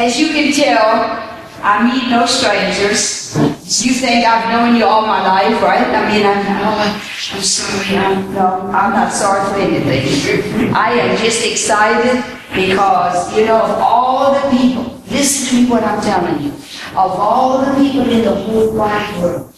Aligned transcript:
as 0.00 0.18
you 0.18 0.28
can 0.28 0.52
tell, 0.52 0.88
I 1.62 1.84
meet 1.84 2.08
no 2.08 2.24
strangers. 2.24 3.36
You 3.84 3.92
think 3.92 4.26
I've 4.26 4.48
known 4.50 4.74
you 4.74 4.84
all 4.86 5.02
my 5.02 5.20
life, 5.20 5.60
right? 5.62 5.86
I 5.86 6.08
mean, 6.08 6.24
I'm, 6.24 6.40
oh, 6.64 6.80
I'm 7.34 7.42
sorry. 7.42 7.98
I'm, 7.98 8.32
no, 8.32 8.70
I'm 8.72 8.92
not 8.92 9.12
sorry 9.12 9.44
for 9.50 9.60
anything. 9.60 10.74
I 10.74 10.92
am 10.92 11.16
just 11.18 11.44
excited 11.44 12.24
because, 12.54 13.36
you 13.36 13.44
know, 13.44 13.60
of 13.60 13.70
all 13.78 14.32
the 14.32 14.56
people, 14.56 15.02
listen 15.10 15.48
to 15.48 15.62
me 15.62 15.70
what 15.70 15.84
I'm 15.84 16.00
telling 16.00 16.42
you. 16.42 16.52
Of 16.96 17.12
all 17.20 17.58
the 17.64 17.72
people 17.76 18.08
in 18.10 18.24
the 18.24 18.34
whole 18.34 18.72
wide 18.72 19.22
world, 19.22 19.54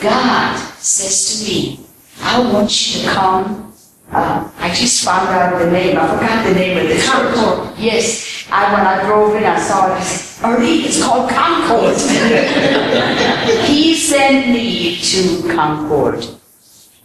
God 0.00 0.56
says 0.76 1.16
to 1.32 1.44
me, 1.48 1.80
I 2.20 2.38
want 2.52 2.70
you 2.70 3.02
to 3.02 3.08
come. 3.08 3.72
Uh, 4.10 4.50
I 4.58 4.68
just 4.74 5.02
found 5.02 5.28
out 5.30 5.58
the 5.58 5.70
name. 5.70 5.96
I 5.96 6.06
forgot 6.06 6.44
the 6.44 6.54
name 6.54 6.76
of 6.76 6.88
the 6.88 7.00
church. 7.00 7.78
Yes, 7.78 8.31
I 8.52 8.70
when 8.74 8.86
I 8.86 9.02
drove 9.06 9.34
in, 9.34 9.44
I 9.44 9.58
saw 9.58 9.96
it. 9.96 10.44
Ernie, 10.44 10.84
it's 10.84 11.02
called 11.02 11.30
Concord. 11.30 11.96
he 13.64 13.96
sent 13.96 14.48
me 14.48 15.00
to 15.00 15.48
Concord 15.56 16.26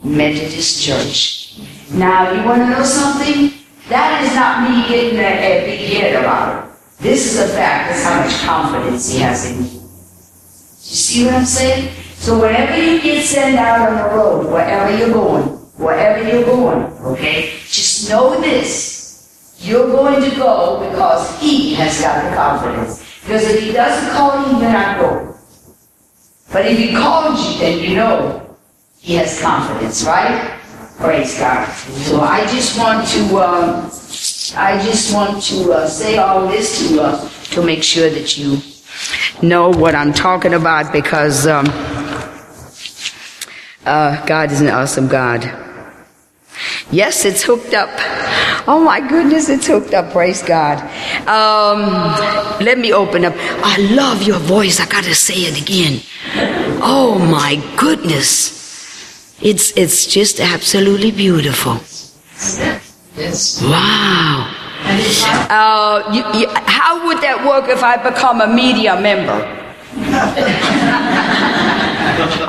Methodist 0.04 0.84
Church. 0.84 1.58
Now, 1.92 2.32
you 2.34 2.44
want 2.44 2.64
to 2.64 2.70
know 2.70 2.84
something? 2.84 3.54
That 3.88 4.26
is 4.26 4.36
not 4.36 4.70
me 4.70 4.90
getting 4.90 5.18
a, 5.20 5.24
a 5.24 5.66
big 5.66 5.90
head 5.90 6.22
about 6.22 6.66
it. 6.66 6.72
This 7.00 7.32
is 7.32 7.40
a 7.40 7.48
fact. 7.54 7.92
That's 7.92 8.04
how 8.04 8.20
much 8.22 8.34
confidence 8.44 9.10
he 9.10 9.20
has 9.20 9.50
in 9.50 9.62
me. 9.62 9.70
You 9.70 10.96
see 11.00 11.26
what 11.26 11.36
I'm 11.36 11.46
saying? 11.46 11.94
So 12.16 12.42
whenever 12.42 12.76
you 12.76 13.02
get 13.02 13.24
sent 13.24 13.58
out 13.58 13.88
on 13.88 13.96
the 13.96 14.16
road, 14.18 14.52
wherever 14.52 14.98
you're 14.98 15.14
going, 15.14 15.46
wherever 15.78 16.28
you're 16.28 16.44
going, 16.44 16.92
okay, 17.06 17.58
just 17.70 18.10
know 18.10 18.42
this. 18.42 18.87
You're 19.60 19.88
going 19.88 20.30
to 20.30 20.36
go 20.36 20.88
because 20.90 21.40
he 21.40 21.74
has 21.76 22.00
got 22.02 22.30
the 22.30 22.36
confidence. 22.36 23.04
Because 23.22 23.44
if 23.44 23.62
he 23.62 23.72
doesn't 23.72 24.12
call 24.14 24.46
you, 24.46 24.60
you're 24.60 24.72
not 24.72 25.00
going. 25.00 25.36
But 26.52 26.66
if 26.66 26.78
he 26.78 26.94
called 26.94 27.38
you, 27.40 27.60
then 27.60 27.80
you 27.80 27.96
know 27.96 28.56
he 29.00 29.16
has 29.16 29.42
confidence, 29.42 30.04
right? 30.06 30.60
Praise 30.98 31.38
God. 31.38 31.68
So 31.74 32.22
I 32.22 32.42
just 32.48 32.80
want 32.80 33.08
to, 33.10 33.38
um, 33.38 33.86
I 34.56 34.82
just 34.84 35.14
want 35.14 35.44
to 35.44 35.74
uh, 35.74 35.88
say 35.88 36.18
all 36.18 36.48
this 36.48 36.90
to 36.90 37.02
uh, 37.02 37.30
to 37.52 37.62
make 37.62 37.84
sure 37.84 38.10
that 38.10 38.38
you 38.38 38.62
know 39.42 39.70
what 39.70 39.94
I'm 39.94 40.14
talking 40.14 40.54
about 40.54 40.92
because 40.92 41.46
um, 41.46 41.66
uh, 43.86 44.26
God 44.26 44.52
is 44.52 44.62
an 44.62 44.70
awesome 44.70 45.08
God. 45.08 45.44
Yes, 46.92 47.26
it's 47.26 47.44
hooked 47.44 47.74
up. 47.74 47.90
Oh 48.68 48.84
my 48.84 49.00
goodness, 49.00 49.48
it's 49.48 49.66
hooked 49.66 49.94
up. 49.94 50.12
Praise 50.12 50.44
God. 50.44 50.80
Um, 51.26 51.88
let 52.60 52.78
me 52.78 52.92
open 52.92 53.24
up. 53.24 53.34
I 53.38 53.78
love 53.92 54.24
your 54.24 54.40
voice. 54.40 54.82
I 54.82 54.86
gotta 54.86 55.16
say 55.16 55.48
it 55.48 55.62
again. 55.62 56.02
Oh 56.84 57.18
my 57.18 57.64
goodness. 57.78 58.58
It's, 59.42 59.72
it's 59.78 60.06
just 60.06 60.42
absolutely 60.42 61.12
beautiful. 61.12 61.76
Yes. 63.16 63.62
Wow. 63.64 64.54
Uh, 65.50 66.04
you, 66.14 66.26
you, 66.40 66.50
how 66.50 67.08
would 67.08 67.22
that 67.22 67.46
work 67.48 67.70
if 67.70 67.84
I 67.84 67.96
become 67.96 68.42
a 68.42 68.48
media 68.48 69.00
member? 69.00 69.46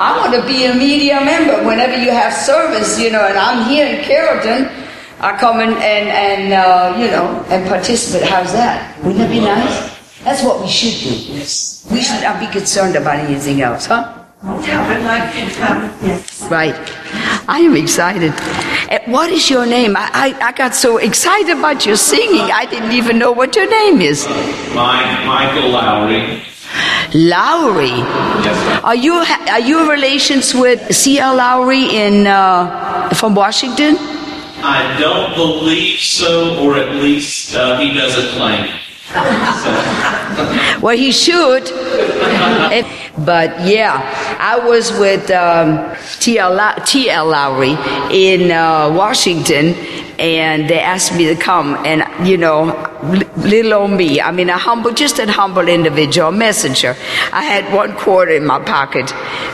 I 0.01 0.17
want 0.19 0.35
to 0.35 0.43
be 0.47 0.65
a 0.65 0.75
media 0.75 1.21
member 1.25 1.65
whenever 1.65 1.97
you 1.97 2.11
have 2.11 2.33
service, 2.33 2.99
you 2.99 3.11
know, 3.13 3.25
and 3.25 3.39
I'm 3.39 3.69
here 3.69 3.87
in 3.87 4.03
Carrollton. 4.05 4.88
I 5.21 5.37
come 5.37 5.61
in 5.61 5.71
and, 5.71 6.09
and 6.09 6.53
uh, 6.53 6.97
you 6.97 7.11
know, 7.11 7.45
and 7.49 7.67
participate. 7.69 8.29
How's 8.29 8.53
that? 8.53 8.97
Wouldn't 8.99 9.19
that 9.19 9.31
be 9.31 9.41
nice? 9.41 9.99
That's 10.23 10.45
what 10.45 10.61
we 10.61 10.69
should 10.69 10.95
do. 10.95 11.35
Yes. 11.35 11.87
We 11.91 12.03
should 12.03 12.23
not 12.23 12.39
be 12.39 12.47
concerned 12.47 12.95
about 12.97 13.17
anything 13.17 13.63
else, 13.63 13.87
huh? 13.87 14.15
I'd 14.43 15.03
like 15.03 15.35
yes. 16.03 16.49
Right. 16.49 16.75
I 17.49 17.59
am 17.61 17.75
excited. 17.77 18.33
What 19.11 19.31
is 19.31 19.51
your 19.51 19.67
name? 19.67 19.97
I, 19.97 20.11
I, 20.13 20.49
I 20.49 20.53
got 20.53 20.75
so 20.75 20.99
excited 20.99 21.59
about 21.59 21.85
your 21.85 21.97
singing. 21.97 22.51
I 22.53 22.67
didn't 22.67 22.93
even 22.93 23.19
know 23.19 23.33
what 23.33 23.57
your 23.57 23.69
name 23.69 24.01
is. 24.01 24.29
Mike, 24.75 25.27
Michael 25.27 25.71
Lowry. 25.71 26.43
Lowry. 27.15 27.89
Yes, 27.89 28.45
ma'am. 28.67 28.85
Are 28.85 28.95
you 28.95 29.15
are 29.15 29.61
you 29.61 29.91
relations 29.91 30.55
with 30.55 30.87
T.L. 30.97 31.35
Lowry 31.35 31.85
in 31.97 32.27
uh, 32.29 33.09
from 33.15 33.35
Washington? 33.35 33.97
I 34.63 34.97
don't 34.99 35.35
believe 35.35 36.01
so, 36.01 36.59
or 36.65 36.77
at 36.77 36.97
least 36.97 37.55
uh, 37.55 37.79
he 37.79 37.95
doesn't 37.95 38.29
claim. 38.37 38.69
So, 39.09 40.81
Well, 40.83 40.97
he 40.97 41.11
should. 41.13 41.65
If- 41.71 42.87
but 43.25 43.67
yeah, 43.67 44.37
I 44.39 44.59
was 44.59 44.93
with 44.93 45.31
um, 45.31 45.97
T.L. 46.21 46.55
Lowry 46.55 47.77
in 48.13 48.51
uh, 48.51 48.93
Washington, 48.95 49.75
and 50.19 50.69
they 50.69 50.79
asked 50.79 51.15
me 51.17 51.27
to 51.27 51.35
come. 51.35 51.75
And 51.85 52.05
you 52.27 52.37
know, 52.37 52.65
little 53.37 53.75
old 53.75 53.91
me. 53.91 54.21
I 54.21 54.31
mean, 54.31 54.51
a 54.51 54.57
humble, 54.57 54.93
just 54.93 55.19
a 55.19 55.31
humble 55.31 55.69
individual, 55.69 56.29
a 56.29 56.33
messenger. 56.33 56.97
I 57.33 57.43
had 57.43 57.73
one 57.75 57.97
quarter 57.97 58.33
in 58.33 58.47
my 58.47 58.61
pocket 58.61 59.11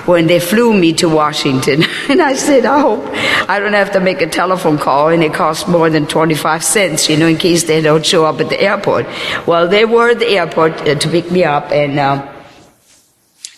when 0.06 0.26
they 0.26 0.40
flew 0.40 0.74
me 0.78 0.92
to 0.94 1.08
Washington, 1.08 1.84
and 2.08 2.20
I 2.20 2.34
said, 2.34 2.66
I 2.66 2.80
hope 2.80 3.04
I 3.48 3.58
don't 3.60 3.72
have 3.72 3.92
to 3.92 4.00
make 4.00 4.20
a 4.20 4.28
telephone 4.28 4.78
call, 4.78 5.08
and 5.08 5.22
it 5.22 5.32
costs 5.32 5.66
more 5.66 5.88
than 5.88 6.06
twenty-five 6.06 6.62
cents, 6.62 7.08
you 7.08 7.16
know, 7.16 7.28
in 7.28 7.38
case 7.38 7.64
they 7.64 7.80
don't 7.80 8.04
show 8.04 8.26
up 8.26 8.40
at 8.40 8.50
the 8.50 8.60
airport. 8.60 9.06
Well, 9.46 9.68
they 9.68 9.84
were 9.84 10.10
at 10.10 10.18
the 10.18 10.28
airport 10.28 10.72
uh, 10.82 10.96
to 10.96 11.08
pick 11.08 11.30
me 11.30 11.44
up, 11.44 11.72
and. 11.72 11.98
Uh, 11.98 12.33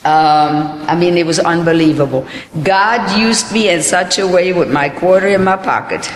um, 0.06 0.86
I 0.86 0.94
mean, 0.94 1.18
it 1.18 1.26
was 1.26 1.40
unbelievable. 1.40 2.28
God 2.62 3.18
used 3.18 3.52
me 3.52 3.70
in 3.70 3.82
such 3.82 4.20
a 4.20 4.26
way 4.26 4.52
with 4.52 4.70
my 4.70 4.88
quarter 4.88 5.26
in 5.26 5.42
my 5.42 5.56
pocket. 5.56 6.08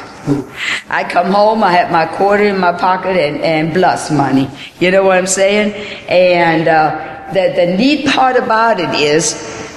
I 0.89 1.03
come 1.11 1.33
home, 1.33 1.65
I 1.65 1.73
have 1.73 1.91
my 1.91 2.07
quarter 2.07 2.45
in 2.45 2.61
my 2.61 2.73
pocket 2.73 3.17
and, 3.17 3.41
and 3.41 3.73
plus 3.73 4.13
money. 4.13 4.49
You 4.79 4.93
know 4.93 5.03
what 5.03 5.19
I'm 5.19 5.27
saying? 5.27 5.73
And 6.09 6.69
uh, 6.69 7.31
the, 7.33 7.53
the 7.57 7.77
neat 7.77 8.07
part 8.07 8.37
about 8.37 8.79
it 8.79 8.95
is 8.95 9.35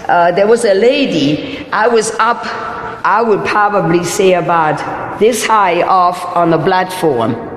uh, 0.08 0.32
there 0.32 0.46
was 0.46 0.64
a 0.64 0.76
lady, 0.76 1.66
I 1.72 1.88
was 1.88 2.12
up, 2.20 2.46
I 3.04 3.24
would 3.24 3.44
probably 3.48 4.04
say 4.04 4.34
about 4.34 5.20
this 5.20 5.44
high 5.48 5.82
off 5.82 6.24
on 6.36 6.52
the 6.52 6.60
platform. 6.60 7.53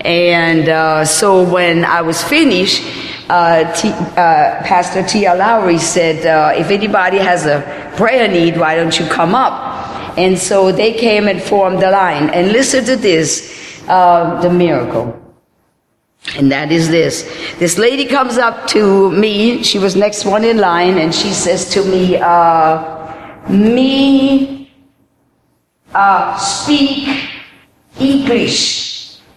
And 0.00 0.68
uh, 0.68 1.04
so 1.04 1.42
when 1.42 1.84
I 1.84 2.02
was 2.02 2.22
finished, 2.22 2.82
uh, 3.28 3.72
T, 3.74 3.88
uh, 3.90 4.62
Pastor 4.64 5.02
T.L. 5.02 5.38
Lowry 5.38 5.78
said, 5.78 6.26
uh, 6.26 6.52
if 6.58 6.70
anybody 6.70 7.18
has 7.18 7.46
a 7.46 7.62
prayer 7.96 8.28
need, 8.28 8.58
why 8.58 8.76
don't 8.76 8.98
you 8.98 9.06
come 9.06 9.34
up? 9.34 10.18
And 10.18 10.38
so 10.38 10.72
they 10.72 10.92
came 10.92 11.28
and 11.28 11.42
formed 11.42 11.80
the 11.80 11.90
line. 11.90 12.28
And 12.30 12.52
listen 12.52 12.84
to 12.84 12.96
this, 12.96 13.82
uh, 13.88 14.40
the 14.42 14.50
miracle. 14.50 15.18
And 16.36 16.52
that 16.52 16.70
is 16.70 16.88
this. 16.88 17.24
This 17.58 17.78
lady 17.78 18.06
comes 18.06 18.38
up 18.38 18.66
to 18.68 19.10
me. 19.10 19.62
She 19.62 19.78
was 19.78 19.96
next 19.96 20.24
one 20.24 20.44
in 20.44 20.58
line, 20.58 20.98
and 20.98 21.12
she 21.12 21.32
says 21.32 21.68
to 21.70 21.84
me, 21.84 22.16
uh, 22.16 23.48
"Me 23.48 24.70
uh, 25.92 26.38
speak 26.38 27.08
English." 27.98 28.91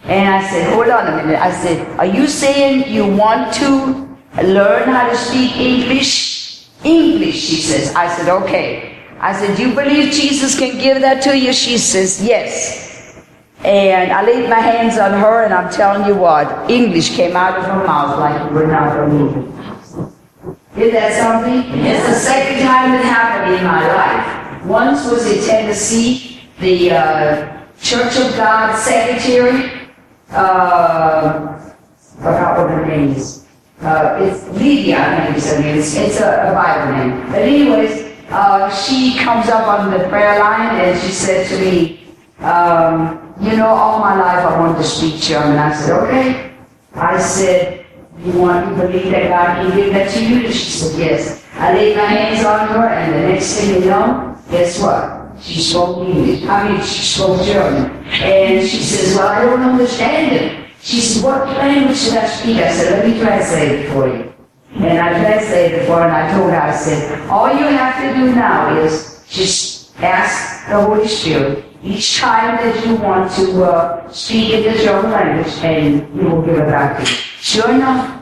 And 0.08 0.30
I 0.30 0.48
said, 0.48 0.74
"Hold 0.74 0.90
on 0.90 1.08
a 1.08 1.16
minute." 1.18 1.40
I 1.42 1.52
said, 1.52 1.82
"Are 1.98 2.06
you 2.06 2.28
saying 2.28 2.94
you 2.94 3.06
want 3.06 3.54
to 3.56 4.08
learn 4.44 4.90
how 4.90 5.10
to 5.10 5.16
speak 5.16 5.58
English?" 5.58 6.68
English, 6.84 7.40
she 7.42 7.58
says. 7.62 7.94
I 7.96 8.08
said, 8.08 8.30
"Okay." 8.30 8.94
I 9.20 9.34
said, 9.34 9.58
"Do 9.58 9.68
you 9.68 9.74
believe 9.74 10.12
Jesus 10.14 10.58
can 10.58 10.78
give 10.78 11.02
that 11.02 11.24
to 11.24 11.38
you?" 11.38 11.54
She 11.54 11.78
says, 11.78 12.22
"Yes." 12.22 12.86
And 13.64 14.12
I 14.12 14.22
laid 14.22 14.48
my 14.48 14.60
hands 14.60 15.00
on 15.00 15.14
her, 15.14 15.44
and 15.44 15.52
I'm 15.52 15.72
telling 15.74 16.06
you 16.06 16.14
what, 16.14 16.70
English 16.70 17.16
came 17.16 17.36
out 17.36 17.58
of 17.58 17.66
her 17.66 17.84
mouth 17.84 18.20
like 18.20 18.40
it 18.46 18.54
would 18.54 18.70
not 18.70 18.94
believe. 18.94 19.42
Is 20.78 20.92
that 20.94 21.14
something? 21.18 21.64
It's 21.82 22.06
the 22.06 22.14
second 22.14 22.62
time 22.62 22.94
it 22.94 23.06
happened 23.06 23.56
in 23.56 23.64
my 23.64 23.82
life. 23.96 24.66
Once 24.66 25.10
was 25.10 25.26
in 25.26 25.42
Tennessee, 25.48 26.42
the 26.60 26.92
uh, 26.92 27.64
Church 27.82 28.18
of 28.18 28.36
God 28.36 28.78
secretary, 28.78 29.72
uh, 30.32 31.60
forgot 32.18 32.58
what 32.58 32.70
her 32.70 32.86
name 32.86 33.12
is. 33.12 33.46
Uh, 33.82 34.18
it's 34.22 34.48
Lydia, 34.50 34.98
I 34.98 35.34
think 35.34 35.46
her 35.46 35.60
name. 35.62 35.78
It's, 35.78 35.96
it's 35.96 36.20
a, 36.20 36.50
a 36.50 36.54
Bible 36.54 36.94
name. 36.98 37.32
But 37.32 37.42
anyways, 37.42 38.14
uh, 38.30 38.70
she 38.74 39.18
comes 39.20 39.50
up 39.50 39.68
on 39.68 39.92
the 39.92 40.08
prayer 40.10 40.40
line 40.40 40.76
and 40.80 41.00
she 41.00 41.12
said 41.12 41.48
to 41.48 41.60
me, 41.60 42.04
um, 42.40 43.22
you 43.42 43.56
know, 43.58 43.68
all 43.68 44.00
my 44.00 44.16
life 44.16 44.46
I 44.46 44.60
wanted 44.60 44.78
to 44.78 44.84
speak 44.84 45.22
to 45.24 45.34
you. 45.34 45.40
And 45.40 45.60
I 45.60 45.74
said, 45.74 46.00
okay. 46.04 46.52
I 46.94 47.20
said, 47.20 47.86
you 48.20 48.32
want 48.32 48.70
to 48.70 48.88
believe 48.88 49.12
that 49.12 49.30
God 49.30 49.56
can 49.56 49.78
give 49.78 49.94
that 49.94 50.10
to 50.12 50.26
you? 50.26 50.46
And 50.46 50.54
she 50.54 50.72
said, 50.72 51.00
yes. 51.00 51.46
I 51.56 51.74
laid 51.74 51.96
my 51.96 52.04
hands 52.04 52.46
on 52.46 52.68
her, 52.68 52.88
and 52.88 53.14
the 53.14 53.30
next 53.30 53.60
thing 53.60 53.82
you 53.82 53.90
know, 53.90 54.38
guess 54.50 54.82
what? 54.82 55.15
She 55.42 55.62
spoke 55.62 56.08
English. 56.08 56.44
I 56.44 56.70
mean, 56.70 56.82
she 56.82 57.04
spoke 57.04 57.44
German. 57.46 57.92
And 58.06 58.68
she 58.68 58.78
says, 58.78 59.16
well, 59.16 59.28
I 59.28 59.46
don't 59.46 59.62
understand 59.62 60.36
it. 60.36 60.70
She 60.82 61.00
said, 61.00 61.24
what 61.24 61.48
language 61.48 61.98
should 61.98 62.18
I 62.18 62.28
speak? 62.28 62.58
I 62.58 62.72
said, 62.72 62.92
let 62.92 63.08
me 63.08 63.20
translate 63.20 63.72
it 63.72 63.92
for 63.92 64.08
you. 64.08 64.34
And 64.76 65.00
I 65.00 65.10
translated 65.20 65.88
for 65.88 65.96
her 65.96 66.04
and 66.04 66.12
I 66.12 66.32
told 66.38 66.52
her, 66.52 66.62
I 66.62 66.76
said, 66.76 67.28
all 67.30 67.50
you 67.50 67.66
have 67.66 68.02
to 68.04 68.20
do 68.20 68.36
now 68.36 68.78
is 68.78 69.24
just 69.30 69.96
ask 70.02 70.68
the 70.68 70.82
Holy 70.82 71.08
Spirit 71.08 71.64
each 71.82 72.18
time 72.18 72.58
that 72.58 72.86
you 72.86 72.96
want 72.96 73.32
to 73.34 73.64
uh, 73.64 74.10
speak 74.12 74.54
in 74.54 74.64
this 74.64 74.84
German 74.84 75.12
language 75.12 75.54
and 75.64 76.02
He 76.14 76.26
will 76.26 76.42
give 76.42 76.58
it 76.58 76.68
back 76.68 76.98
to 76.98 77.10
you. 77.10 77.18
Sure 77.40 77.72
enough, 77.72 78.22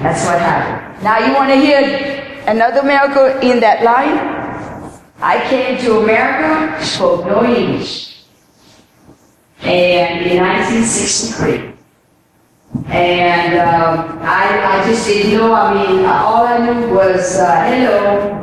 that's 0.00 0.24
what 0.24 0.38
happened. 0.38 1.04
Now 1.04 1.18
you 1.18 1.34
want 1.34 1.50
to 1.50 1.56
hear 1.56 2.42
another 2.46 2.82
miracle 2.82 3.26
in 3.40 3.60
that 3.60 3.82
line? 3.84 4.33
I 5.24 5.40
came 5.48 5.78
to 5.78 6.00
America, 6.00 6.84
spoke 6.84 7.24
no 7.24 7.42
English. 7.46 8.26
And 9.62 10.26
in 10.26 10.36
1963. 10.36 11.72
And 12.92 13.58
um, 13.58 14.18
I, 14.20 14.82
I 14.82 14.86
just 14.86 15.06
didn't 15.06 15.32
know. 15.32 15.54
I 15.54 15.72
mean, 15.72 16.04
all 16.04 16.46
I 16.46 16.58
knew 16.58 16.94
was 16.94 17.38
uh, 17.38 17.64
hello, 17.64 18.36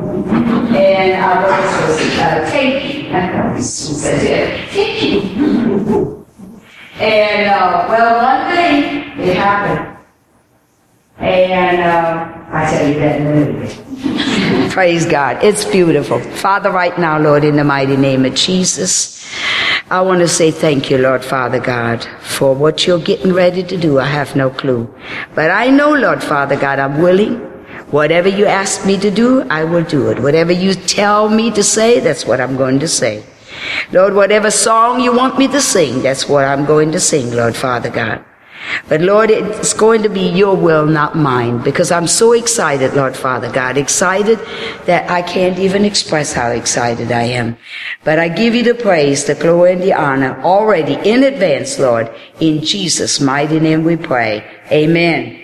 and 0.76 1.24
I 1.24 1.44
was 1.44 1.70
supposed 1.70 2.16
to 2.16 2.24
uh, 2.24 2.50
thank 2.50 2.96
you. 2.96 3.62
She 3.62 3.94
said, 3.94 4.24
yeah, 4.28 4.66
thank 4.72 5.04
you. 5.04 6.26
and 7.00 7.48
uh, 7.48 7.86
well, 7.90 8.12
one 8.24 8.56
day 8.56 9.14
it 9.20 9.38
happened, 9.38 9.98
and 11.20 11.82
uh, 11.82 12.48
I 12.52 12.72
tell 12.72 12.88
you 12.88 13.00
that 13.02 13.22
in 13.22 13.28
a 13.28 13.60
bit. 13.60 13.81
Praise 14.72 15.06
God. 15.06 15.44
It's 15.44 15.66
beautiful. 15.66 16.20
Father, 16.20 16.72
right 16.72 16.98
now, 16.98 17.20
Lord, 17.20 17.44
in 17.44 17.56
the 17.56 17.64
mighty 17.64 17.98
name 17.98 18.26
of 18.26 18.36
Jesus. 18.36 19.22
I 19.90 20.02
want 20.02 20.20
to 20.20 20.28
say 20.28 20.52
thank 20.52 20.90
you, 20.90 20.98
Lord 20.98 21.24
Father 21.24 21.60
God, 21.60 22.04
for 22.22 22.56
what 22.56 22.88
you're 22.88 23.00
getting 23.00 23.34
ready 23.34 23.64
to 23.64 23.76
do. 23.76 24.00
I 24.00 24.06
have 24.06 24.36
no 24.36 24.50
clue. 24.50 24.94
But 25.36 25.52
I 25.52 25.70
know, 25.70 25.94
Lord 25.94 26.24
Father 26.24 26.56
God, 26.56 26.80
I'm 26.80 27.02
willing. 27.02 27.36
Whatever 27.92 28.30
you 28.30 28.46
ask 28.46 28.86
me 28.86 28.98
to 29.00 29.12
do, 29.12 29.42
I 29.50 29.66
will 29.66 29.84
do 29.84 30.10
it. 30.10 30.20
Whatever 30.20 30.54
you 30.54 30.74
tell 30.74 31.28
me 31.28 31.52
to 31.52 31.62
say, 31.62 32.00
that's 32.00 32.26
what 32.26 32.40
I'm 32.40 32.56
going 32.56 32.80
to 32.80 32.88
say. 32.88 33.26
Lord, 33.92 34.14
whatever 34.14 34.50
song 34.50 35.02
you 35.02 35.14
want 35.14 35.38
me 35.38 35.50
to 35.50 35.60
sing, 35.60 36.02
that's 36.02 36.30
what 36.30 36.46
I'm 36.46 36.66
going 36.66 36.94
to 36.94 37.00
sing, 37.00 37.32
Lord 37.32 37.56
Father 37.56 37.90
God. 37.90 38.24
But 38.88 39.02
Lord, 39.02 39.32
it's 39.32 39.74
going 39.74 40.04
to 40.04 40.10
be 40.10 40.22
your 40.22 40.56
will, 40.56 40.86
not 40.86 41.16
mine, 41.16 41.64
because 41.64 41.92
I'm 41.92 42.08
so 42.08 42.34
excited, 42.34 42.94
Lord 42.94 43.16
Father 43.16 43.52
God, 43.52 43.78
excited 43.78 44.40
that 44.86 45.10
I 45.10 45.22
can't 45.22 45.58
even 45.60 45.86
express 45.86 46.34
how 46.34 46.50
excited 46.50 47.12
I 47.12 47.24
am. 47.24 47.58
But 48.04 48.20
I 48.20 48.30
give 48.30 48.54
you 48.54 48.64
the 48.64 48.76
praise, 48.76 49.26
the 49.26 49.36
glory, 49.36 49.74
and 49.74 49.82
the 49.82 49.94
honor 49.94 50.42
already 50.42 50.94
in 51.10 51.24
advance, 51.24 51.80
Lord. 51.80 52.12
In 52.40 52.64
Jesus' 52.64 53.20
mighty 53.20 53.60
name 53.60 53.84
we 53.84 53.96
pray. 53.96 54.44
Amen. 54.72 55.40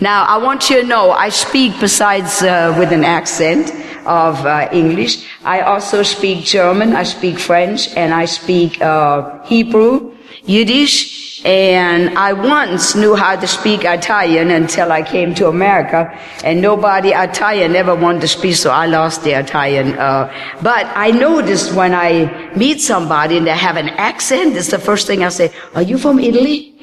Now, 0.00 0.24
I 0.24 0.38
want 0.38 0.70
you 0.70 0.80
to 0.80 0.86
know, 0.86 1.12
I 1.12 1.28
speak 1.28 1.78
besides 1.80 2.42
uh, 2.42 2.74
with 2.78 2.92
an 2.92 3.04
accent 3.04 3.70
of 4.06 4.44
uh, 4.46 4.68
English, 4.72 5.26
I 5.44 5.60
also 5.60 6.02
speak 6.02 6.44
German, 6.44 6.96
I 6.96 7.04
speak 7.04 7.38
French, 7.38 7.94
and 7.96 8.12
I 8.12 8.24
speak 8.24 8.80
uh, 8.80 9.42
Hebrew, 9.44 10.16
Yiddish, 10.44 11.19
and 11.44 12.18
I 12.18 12.32
once 12.32 12.94
knew 12.94 13.14
how 13.14 13.36
to 13.36 13.46
speak 13.46 13.84
Italian 13.84 14.50
until 14.50 14.92
I 14.92 15.02
came 15.02 15.34
to 15.36 15.48
America, 15.48 16.10
and 16.44 16.60
nobody 16.60 17.10
Italian 17.10 17.74
ever 17.76 17.94
wanted 17.94 18.20
to 18.22 18.28
speak, 18.28 18.56
so 18.56 18.70
I 18.70 18.86
lost 18.86 19.24
the 19.24 19.32
Italian. 19.32 19.98
Uh, 19.98 20.32
but 20.62 20.86
I 20.94 21.10
noticed 21.10 21.74
when 21.74 21.94
I 21.94 22.52
meet 22.56 22.80
somebody 22.80 23.38
and 23.38 23.46
they 23.46 23.56
have 23.56 23.76
an 23.76 23.88
accent, 23.90 24.56
it's 24.56 24.70
the 24.70 24.78
first 24.78 25.06
thing 25.06 25.22
I 25.22 25.30
say, 25.30 25.52
"Are 25.74 25.82
you 25.82 25.98
from 25.98 26.18
Italy?" 26.18 26.74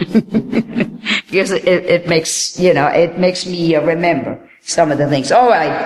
because 1.30 1.52
it, 1.52 1.66
it, 1.68 2.08
makes 2.08 2.60
you 2.60 2.74
know 2.74 2.88
it 2.88 3.20
makes 3.20 3.46
me 3.46 3.76
uh, 3.76 3.82
remember 3.82 4.40
some 4.62 4.92
of 4.92 4.98
the 4.98 5.08
things. 5.08 5.32
All 5.32 5.50
right. 5.50 5.78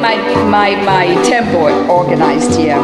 My, 0.00 0.16
my, 0.44 0.74
my 0.84 1.22
tempo 1.24 1.88
organized 1.88 2.58
here. 2.58 2.74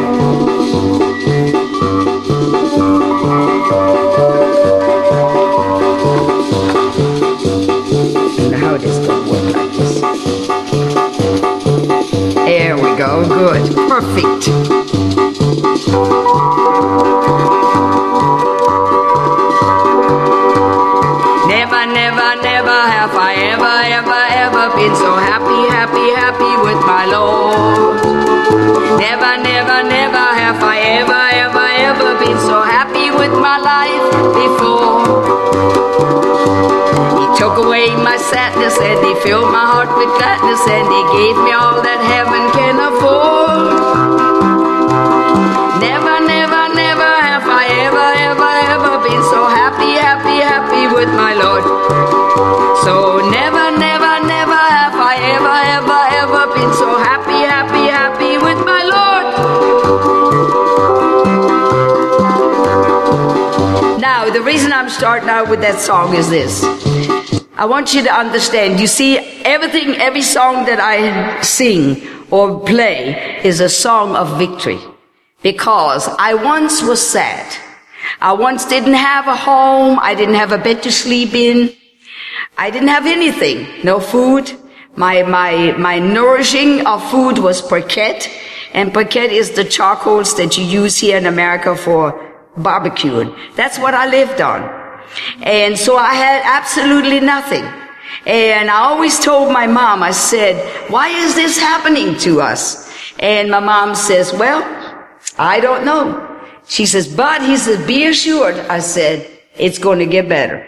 how 8.57 8.77
this 8.77 8.97
going 9.05 9.29
work. 9.29 9.53
There 12.45 12.75
we 12.75 12.95
go, 12.97 13.23
good, 13.27 13.75
perfect. 13.87 14.47
Never, 29.07 29.39
never, 29.41 29.87
never 29.87 30.25
have 30.35 30.59
I 30.59 30.99
ever, 30.99 31.23
ever, 31.45 31.67
ever 31.87 32.11
been 32.19 32.35
so 32.43 32.59
happy 32.59 33.07
with 33.07 33.31
my 33.39 33.55
life 33.55 34.03
before. 34.35 34.99
He 37.15 37.25
took 37.39 37.55
away 37.55 37.87
my 37.95 38.17
sadness 38.19 38.75
and 38.75 38.99
he 39.07 39.15
filled 39.23 39.47
my 39.47 39.63
heart 39.63 39.87
with 39.95 40.11
gladness 40.19 40.59
and 40.67 40.91
he 40.91 41.01
gave 41.15 41.39
me 41.39 41.55
all 41.55 41.79
that 41.87 42.03
heaven 42.03 42.51
can 42.51 42.75
afford. 42.83 43.79
Never, 45.79 46.15
never, 46.27 46.63
never 46.75 47.11
have 47.31 47.47
I 47.47 47.63
ever, 47.87 48.09
ever, 48.27 48.51
ever 48.75 48.93
been 49.07 49.23
so 49.31 49.47
happy, 49.47 49.95
happy, 49.95 50.43
happy 50.43 50.83
with 50.93 51.07
my 51.15 51.31
Lord. 51.31 51.56
Reason 64.47 64.71
I'm 64.71 64.89
starting 64.89 65.27
out 65.27 65.49
with 65.49 65.59
that 65.59 65.77
song 65.77 66.15
is 66.15 66.29
this. 66.29 66.63
I 67.57 67.65
want 67.65 67.93
you 67.93 68.01
to 68.03 68.13
understand. 68.13 68.79
You 68.79 68.87
see, 68.87 69.17
everything, 69.43 69.95
every 69.95 70.21
song 70.21 70.65
that 70.67 70.79
I 70.79 71.41
sing 71.41 72.07
or 72.31 72.61
play 72.61 73.41
is 73.43 73.59
a 73.59 73.67
song 73.67 74.15
of 74.15 74.37
victory. 74.37 74.79
Because 75.43 76.07
I 76.17 76.33
once 76.33 76.81
was 76.81 77.05
sad. 77.05 77.45
I 78.21 78.31
once 78.31 78.63
didn't 78.65 78.93
have 78.93 79.27
a 79.27 79.35
home. 79.35 79.99
I 80.01 80.15
didn't 80.15 80.35
have 80.35 80.53
a 80.53 80.57
bed 80.57 80.81
to 80.83 80.93
sleep 80.93 81.33
in. 81.33 81.73
I 82.57 82.69
didn't 82.69 82.87
have 82.87 83.05
anything. 83.05 83.67
No 83.83 83.99
food. 83.99 84.49
My, 84.95 85.23
my, 85.23 85.73
my 85.73 85.99
nourishing 85.99 86.87
of 86.87 87.03
food 87.11 87.37
was 87.37 87.61
briquette. 87.61 88.29
And 88.73 88.93
briquette 88.93 89.33
is 89.41 89.51
the 89.51 89.65
charcoals 89.65 90.37
that 90.37 90.57
you 90.57 90.63
use 90.63 90.97
here 90.97 91.17
in 91.17 91.25
America 91.25 91.75
for 91.75 92.26
barbecuing. 92.57 93.35
That's 93.55 93.77
what 93.79 93.93
I 93.93 94.09
lived 94.09 94.41
on. 94.41 94.61
And 95.43 95.77
so 95.77 95.97
I 95.97 96.13
had 96.13 96.41
absolutely 96.43 97.19
nothing. 97.19 97.63
And 98.25 98.69
I 98.69 98.79
always 98.79 99.19
told 99.19 99.53
my 99.53 99.67
mom, 99.67 100.03
I 100.03 100.11
said, 100.11 100.55
why 100.91 101.09
is 101.09 101.35
this 101.35 101.57
happening 101.57 102.17
to 102.19 102.41
us? 102.41 102.91
And 103.19 103.49
my 103.49 103.59
mom 103.59 103.95
says, 103.95 104.33
well, 104.33 104.61
I 105.37 105.59
don't 105.59 105.85
know. 105.85 106.41
She 106.67 106.85
says, 106.85 107.07
but 107.13 107.41
he 107.41 107.57
says, 107.57 107.85
be 107.87 108.07
assured. 108.07 108.55
I 108.67 108.79
said, 108.79 109.29
it's 109.55 109.79
going 109.79 109.99
to 109.99 110.05
get 110.05 110.27
better. 110.27 110.67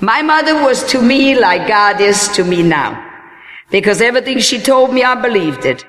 My 0.00 0.22
mother 0.22 0.54
was 0.62 0.84
to 0.92 1.00
me 1.00 1.38
like 1.38 1.68
God 1.68 2.00
is 2.00 2.28
to 2.28 2.44
me 2.44 2.62
now. 2.62 3.00
Because 3.70 4.00
everything 4.00 4.38
she 4.38 4.60
told 4.60 4.92
me, 4.92 5.02
I 5.02 5.20
believed 5.20 5.64
it. 5.64 5.84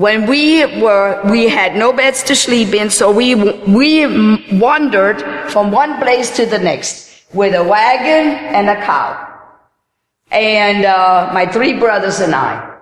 When 0.00 0.24
we 0.24 0.64
were, 0.80 1.20
we 1.30 1.46
had 1.46 1.76
no 1.76 1.92
beds 1.92 2.22
to 2.22 2.34
sleep 2.34 2.72
in, 2.72 2.88
so 2.88 3.12
we, 3.12 3.34
we 3.34 4.06
wandered 4.56 5.20
from 5.52 5.70
one 5.70 5.98
place 5.98 6.34
to 6.36 6.46
the 6.46 6.58
next 6.58 7.26
with 7.34 7.54
a 7.54 7.62
wagon 7.62 8.32
and 8.56 8.70
a 8.70 8.76
cow. 8.76 9.12
And, 10.30 10.86
uh, 10.86 11.28
my 11.34 11.44
three 11.44 11.74
brothers 11.78 12.20
and 12.20 12.34
I. 12.34 12.78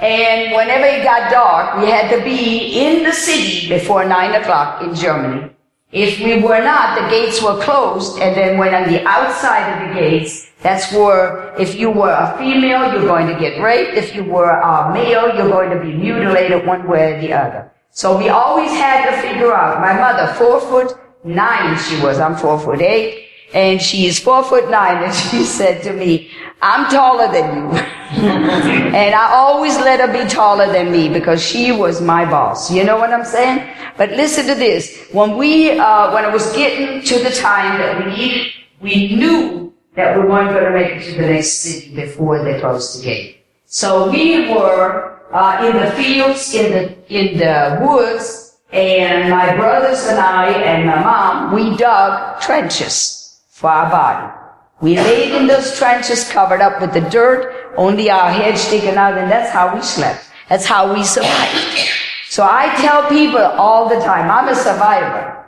And 0.00 0.52
whenever 0.52 0.84
it 0.84 1.04
got 1.04 1.30
dark, 1.30 1.80
we 1.80 1.88
had 1.88 2.10
to 2.10 2.24
be 2.24 2.82
in 2.84 3.04
the 3.04 3.12
city 3.12 3.68
before 3.68 4.04
nine 4.04 4.34
o'clock 4.34 4.82
in 4.82 4.96
Germany. 4.96 5.48
If 5.92 6.18
we 6.18 6.42
were 6.42 6.58
not, 6.58 7.00
the 7.00 7.08
gates 7.08 7.40
were 7.40 7.62
closed, 7.62 8.18
and 8.18 8.34
then 8.34 8.58
when 8.58 8.74
on 8.74 8.90
the 8.90 9.06
outside 9.06 9.70
of 9.70 9.88
the 9.88 9.94
gates, 9.94 10.50
that's 10.62 10.92
where 10.92 11.54
if 11.58 11.74
you 11.74 11.90
were 11.90 12.10
a 12.12 12.36
female, 12.38 12.92
you're 12.92 13.06
going 13.06 13.26
to 13.26 13.38
get 13.38 13.60
raped. 13.60 13.96
If 13.96 14.14
you 14.14 14.24
were 14.24 14.48
a 14.48 14.92
male, 14.94 15.34
you're 15.34 15.48
going 15.48 15.70
to 15.70 15.80
be 15.84 15.92
mutilated 15.92 16.64
one 16.66 16.88
way 16.88 17.14
or 17.14 17.20
the 17.20 17.32
other. 17.32 17.72
So 17.90 18.16
we 18.16 18.28
always 18.28 18.70
had 18.70 19.10
to 19.10 19.20
figure 19.20 19.52
out. 19.52 19.80
My 19.80 19.92
mother, 19.92 20.32
four 20.34 20.60
foot 20.60 20.96
nine 21.24 21.76
she 21.78 22.00
was. 22.00 22.18
I'm 22.18 22.36
four 22.36 22.58
foot 22.58 22.80
eight. 22.80 23.28
and 23.54 23.82
she 23.82 24.06
is 24.06 24.18
four 24.18 24.42
foot 24.42 24.70
nine, 24.70 25.02
and 25.04 25.14
she 25.30 25.44
said 25.44 25.82
to 25.82 25.92
me, 25.92 26.30
I'm 26.62 26.88
taller 26.90 27.30
than 27.30 27.54
you. 27.54 27.78
and 28.12 29.14
I 29.14 29.32
always 29.32 29.76
let 29.76 30.00
her 30.00 30.10
be 30.10 30.28
taller 30.28 30.72
than 30.72 30.92
me 30.92 31.08
because 31.08 31.42
she 31.42 31.72
was 31.72 32.00
my 32.00 32.24
boss. 32.24 32.70
You 32.70 32.84
know 32.84 32.96
what 32.96 33.12
I'm 33.12 33.24
saying? 33.24 33.68
But 33.96 34.10
listen 34.12 34.46
to 34.46 34.54
this. 34.54 35.08
When 35.12 35.36
we, 35.36 35.78
uh, 35.78 36.14
when 36.14 36.24
it 36.24 36.32
was 36.32 36.50
getting 36.54 37.02
to 37.02 37.18
the 37.18 37.30
time 37.30 37.78
that 37.78 37.98
we 37.98 38.16
needed, 38.16 38.52
we 38.80 39.16
knew 39.16 39.61
that 39.94 40.16
we 40.16 40.24
weren't 40.24 40.50
going 40.50 40.64
to 40.64 40.70
make 40.70 41.02
it 41.02 41.12
to 41.12 41.20
the 41.20 41.28
next 41.28 41.60
city 41.60 41.94
before 41.94 42.42
they 42.42 42.58
closed 42.60 42.98
the 42.98 43.04
gate. 43.04 43.44
So 43.66 44.10
we 44.10 44.48
were, 44.48 45.20
uh, 45.32 45.66
in 45.66 45.76
the 45.76 45.90
fields, 45.92 46.54
in 46.54 46.72
the, 46.72 47.14
in 47.14 47.38
the 47.38 47.78
woods, 47.84 48.56
and 48.72 49.28
my 49.28 49.54
brothers 49.54 50.06
and 50.06 50.18
I 50.18 50.50
and 50.50 50.86
my 50.86 51.02
mom, 51.02 51.54
we 51.54 51.76
dug 51.76 52.40
trenches 52.40 53.40
for 53.50 53.68
our 53.68 53.90
body. 53.90 54.32
We 54.80 54.96
laid 54.96 55.36
in 55.36 55.46
those 55.46 55.78
trenches 55.78 56.28
covered 56.30 56.60
up 56.60 56.80
with 56.80 56.92
the 56.92 57.02
dirt, 57.08 57.72
only 57.76 58.10
our 58.10 58.32
heads 58.32 58.62
sticking 58.62 58.96
out, 58.96 59.16
and 59.16 59.30
that's 59.30 59.50
how 59.50 59.74
we 59.74 59.82
slept. 59.82 60.24
That's 60.48 60.64
how 60.64 60.92
we 60.92 61.04
survived. 61.04 61.88
So 62.28 62.44
I 62.44 62.74
tell 62.80 63.08
people 63.08 63.38
all 63.38 63.88
the 63.88 64.00
time, 64.00 64.30
I'm 64.30 64.48
a 64.48 64.54
survivor. 64.54 65.41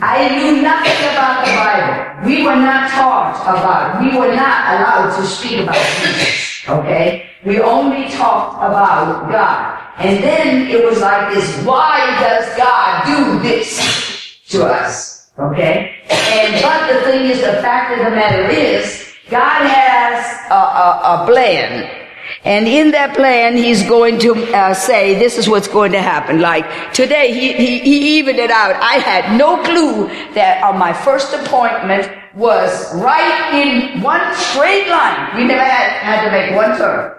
I 0.00 0.28
knew 0.36 0.62
nothing 0.62 0.94
about 1.10 1.44
the 1.44 1.52
Bible. 1.58 2.28
We 2.28 2.44
were 2.44 2.54
not 2.54 2.88
taught 2.90 3.34
about 3.42 3.98
it. 3.98 4.10
We 4.10 4.16
were 4.16 4.34
not 4.34 4.74
allowed 4.74 5.16
to 5.16 5.26
speak 5.26 5.60
about 5.60 5.74
Jesus. 5.74 6.62
Okay? 6.68 7.30
We 7.44 7.60
only 7.60 8.08
talked 8.08 8.58
about 8.58 9.28
God. 9.30 9.78
And 9.98 10.22
then 10.22 10.68
it 10.68 10.84
was 10.84 11.00
like 11.00 11.34
this, 11.34 11.64
why 11.64 11.98
does 12.20 12.56
God 12.56 13.06
do 13.06 13.42
this 13.42 14.38
to 14.50 14.66
us? 14.66 15.30
Okay? 15.36 15.96
And 16.08 16.62
but 16.62 16.92
the 16.92 17.00
thing 17.02 17.30
is, 17.30 17.40
the 17.40 17.60
fact 17.60 17.98
of 17.98 18.04
the 18.04 18.10
matter 18.10 18.48
is, 18.50 19.04
God 19.28 19.66
has 19.66 20.50
a, 20.50 20.54
a, 20.54 21.22
a 21.22 21.26
plan. 21.26 22.07
And 22.44 22.68
in 22.68 22.90
that 22.92 23.16
plan, 23.16 23.56
he's 23.56 23.82
going 23.82 24.18
to 24.20 24.34
uh, 24.54 24.74
say, 24.74 25.18
this 25.18 25.38
is 25.38 25.48
what's 25.48 25.68
going 25.68 25.92
to 25.92 26.02
happen. 26.02 26.40
Like 26.40 26.92
today, 26.92 27.32
he, 27.32 27.52
he, 27.52 27.78
he 27.80 28.18
evened 28.18 28.38
it 28.38 28.50
out. 28.50 28.76
I 28.76 28.94
had 28.94 29.36
no 29.36 29.62
clue 29.62 30.08
that 30.34 30.62
on 30.62 30.78
my 30.78 30.92
first 30.92 31.32
appointment 31.34 32.10
was 32.34 32.94
right 32.94 33.54
in 33.54 34.00
one 34.02 34.34
straight 34.34 34.88
line. 34.88 35.36
We 35.36 35.44
never 35.44 35.64
had, 35.64 35.90
had 36.02 36.24
to 36.24 36.30
make 36.30 36.54
one 36.54 36.78
turn. 36.78 37.18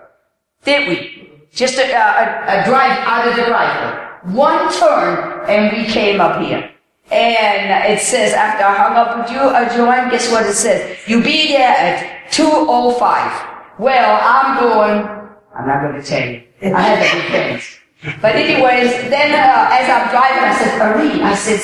Did 0.63 0.87
we? 0.87 1.29
Just 1.51 1.77
a, 1.77 1.83
a, 1.83 2.61
a 2.61 2.65
drive 2.65 2.97
out 3.05 3.27
of 3.27 3.35
the 3.35 3.43
driveway. 3.43 4.35
One 4.35 4.71
turn 4.73 5.49
and 5.49 5.75
we 5.75 5.91
came 5.91 6.21
up 6.21 6.41
here. 6.41 6.71
And 7.11 7.91
it 7.91 8.01
says, 8.01 8.33
after 8.33 8.63
I 8.63 8.75
hung 8.75 8.95
up 8.95 9.17
with 9.17 9.31
you, 9.31 9.39
uh, 9.39 9.75
Joanne, 9.75 10.11
guess 10.11 10.31
what 10.31 10.45
it 10.45 10.53
says? 10.53 10.97
You 11.07 11.23
be 11.23 11.47
there 11.47 11.69
at 11.69 12.31
2.05. 12.31 13.58
Well, 13.79 14.19
I'm 14.21 14.59
going, 14.59 15.07
I'm 15.55 15.65
not 15.65 15.81
going 15.81 15.95
to 15.95 16.03
tell 16.03 16.29
you. 16.29 16.43
I 16.75 16.81
had 16.81 17.11
to 17.11 17.15
be 17.15 17.29
friends. 17.29 17.78
But 18.21 18.35
anyways, 18.35 18.91
then 19.09 19.35
uh, 19.35 19.67
as 19.75 19.89
I'm 19.89 20.09
driving, 20.09 20.43
I 20.43 20.55
said, 20.57 20.79
Marie, 20.79 21.21
I 21.21 21.35
said, 21.35 21.59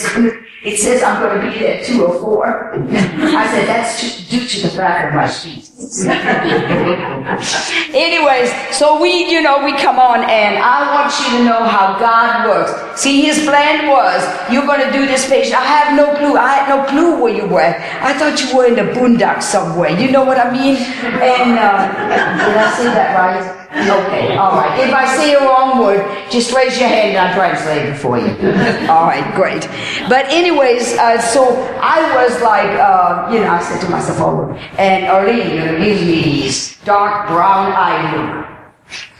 it 0.66 0.78
says 0.78 1.02
I'm 1.02 1.22
going 1.22 1.40
to 1.40 1.50
be 1.50 1.60
there 1.60 1.80
at 1.80 1.86
204. 1.86 2.74
I 2.76 3.48
said, 3.48 3.68
that's 3.70 4.28
due 4.28 4.46
to 4.46 4.62
the 4.64 4.70
fact 4.76 5.08
of 5.08 5.14
my 5.16 5.30
speech. 5.30 5.64
Anyways, 7.96 8.52
so 8.76 9.02
we, 9.02 9.32
you 9.32 9.42
know, 9.42 9.64
we 9.64 9.78
come 9.78 9.98
on 9.98 10.30
and 10.30 10.58
I 10.58 10.94
want 10.94 11.14
you 11.20 11.38
to 11.38 11.46
know 11.46 11.64
how 11.64 11.98
God 12.00 12.50
works. 12.50 13.00
See, 13.00 13.22
his 13.22 13.46
plan 13.46 13.88
was, 13.88 14.22
you're 14.52 14.66
going 14.66 14.86
to 14.86 14.92
do 14.92 15.06
this 15.06 15.30
patient. 15.30 15.56
I 15.56 15.64
have 15.64 15.96
no 15.96 16.18
clue. 16.18 16.36
I 16.36 16.56
had 16.56 16.68
no 16.68 16.84
clue 16.84 17.24
where 17.24 17.34
you 17.34 17.48
were. 17.48 17.62
I 18.02 18.12
thought 18.18 18.42
you 18.44 18.58
were 18.58 18.66
in 18.66 18.76
the 18.76 18.92
boondocks 18.92 19.44
somewhere. 19.44 19.98
You 19.98 20.12
know 20.12 20.26
what 20.26 20.38
I 20.38 20.52
mean? 20.52 20.76
And, 20.76 21.58
uh, 21.58 21.88
did 22.44 22.58
I 22.58 22.74
say 22.76 22.84
that 22.86 23.16
right? 23.16 23.65
Okay, 23.76 24.38
all 24.38 24.56
right. 24.56 24.80
If 24.80 24.94
I 24.94 25.06
see 25.18 25.34
a 25.34 25.42
wrong 25.42 25.80
word, 25.80 26.00
just 26.32 26.54
raise 26.54 26.80
your 26.80 26.88
hand 26.88 27.10
and 27.10 27.18
I'll 27.18 27.36
translate 27.36 27.90
it 27.90 27.98
for 27.98 28.18
you. 28.18 28.32
all 28.90 29.04
right, 29.04 29.36
great. 29.36 29.68
But 30.08 30.32
anyways, 30.32 30.94
uh, 30.98 31.20
so 31.20 31.44
I 31.82 32.00
was 32.16 32.42
like, 32.42 32.70
uh, 32.80 33.30
you 33.34 33.42
know, 33.42 33.50
I 33.50 33.62
said 33.62 33.82
to 33.82 33.90
myself, 33.90 34.22
oh, 34.22 34.54
and 34.78 35.06
Arlene 35.08 35.84
gives 35.84 36.06
me 36.06 36.24
these 36.24 36.78
dark 36.86 37.28
brown 37.28 37.74
eyed 37.74 38.16
look. 38.16 38.48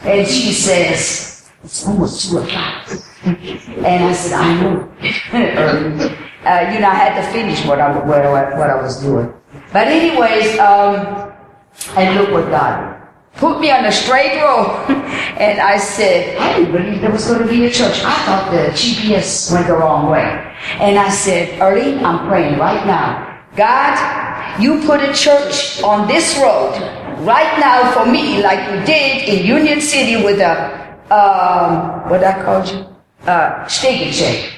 And 0.00 0.26
she 0.26 0.52
says, 0.52 1.50
it's 1.62 1.86
almost 1.86 2.30
two 2.30 2.38
o'clock. 2.38 2.88
And 3.24 4.04
I 4.04 4.12
said, 4.14 4.32
I 4.32 4.60
know. 4.62 4.88
uh, 6.46 6.72
you 6.72 6.80
know, 6.80 6.88
I 6.88 6.94
had 6.94 7.20
to 7.20 7.30
finish 7.30 7.62
what 7.66 7.78
I, 7.78 7.98
what 8.06 8.24
I, 8.24 8.58
what 8.58 8.70
I 8.70 8.80
was 8.80 9.02
doing. 9.02 9.34
But 9.70 9.88
anyways, 9.88 10.58
um, 10.58 11.30
and 11.94 12.18
look 12.18 12.30
what 12.30 12.50
God 12.50 12.94
did 12.94 13.05
put 13.36 13.60
me 13.60 13.70
on 13.70 13.84
a 13.84 13.92
straight 13.92 14.40
road. 14.42 14.84
and 15.38 15.60
I 15.60 15.78
said, 15.78 16.36
I 16.38 16.58
didn't 16.58 16.72
believe 16.72 17.00
there 17.00 17.10
was 17.10 17.26
going 17.26 17.40
to 17.40 17.48
be 17.48 17.66
a 17.66 17.70
church. 17.70 18.02
I 18.04 18.14
thought 18.24 18.50
the 18.50 18.72
GPS 18.72 19.52
went 19.52 19.66
the 19.66 19.74
wrong 19.74 20.10
way. 20.10 20.24
And 20.80 20.98
I 20.98 21.10
said, 21.10 21.60
Early, 21.60 21.98
I'm 21.98 22.28
praying 22.28 22.58
right 22.58 22.84
now. 22.86 23.40
God, 23.56 24.60
you 24.60 24.82
put 24.84 25.00
a 25.00 25.12
church 25.12 25.82
on 25.82 26.08
this 26.08 26.36
road 26.38 26.76
right 27.24 27.58
now 27.58 27.92
for 27.92 28.10
me, 28.10 28.42
like 28.42 28.60
you 28.70 28.84
did 28.84 29.28
in 29.28 29.46
Union 29.46 29.80
City 29.80 30.22
with 30.22 30.40
a, 30.40 30.96
um, 31.10 32.08
what 32.10 32.22
I 32.22 32.42
called 32.44 32.68
you? 32.68 32.84
Uh, 33.26 33.66
steak 33.66 34.02
and 34.02 34.14
shake. 34.14 34.55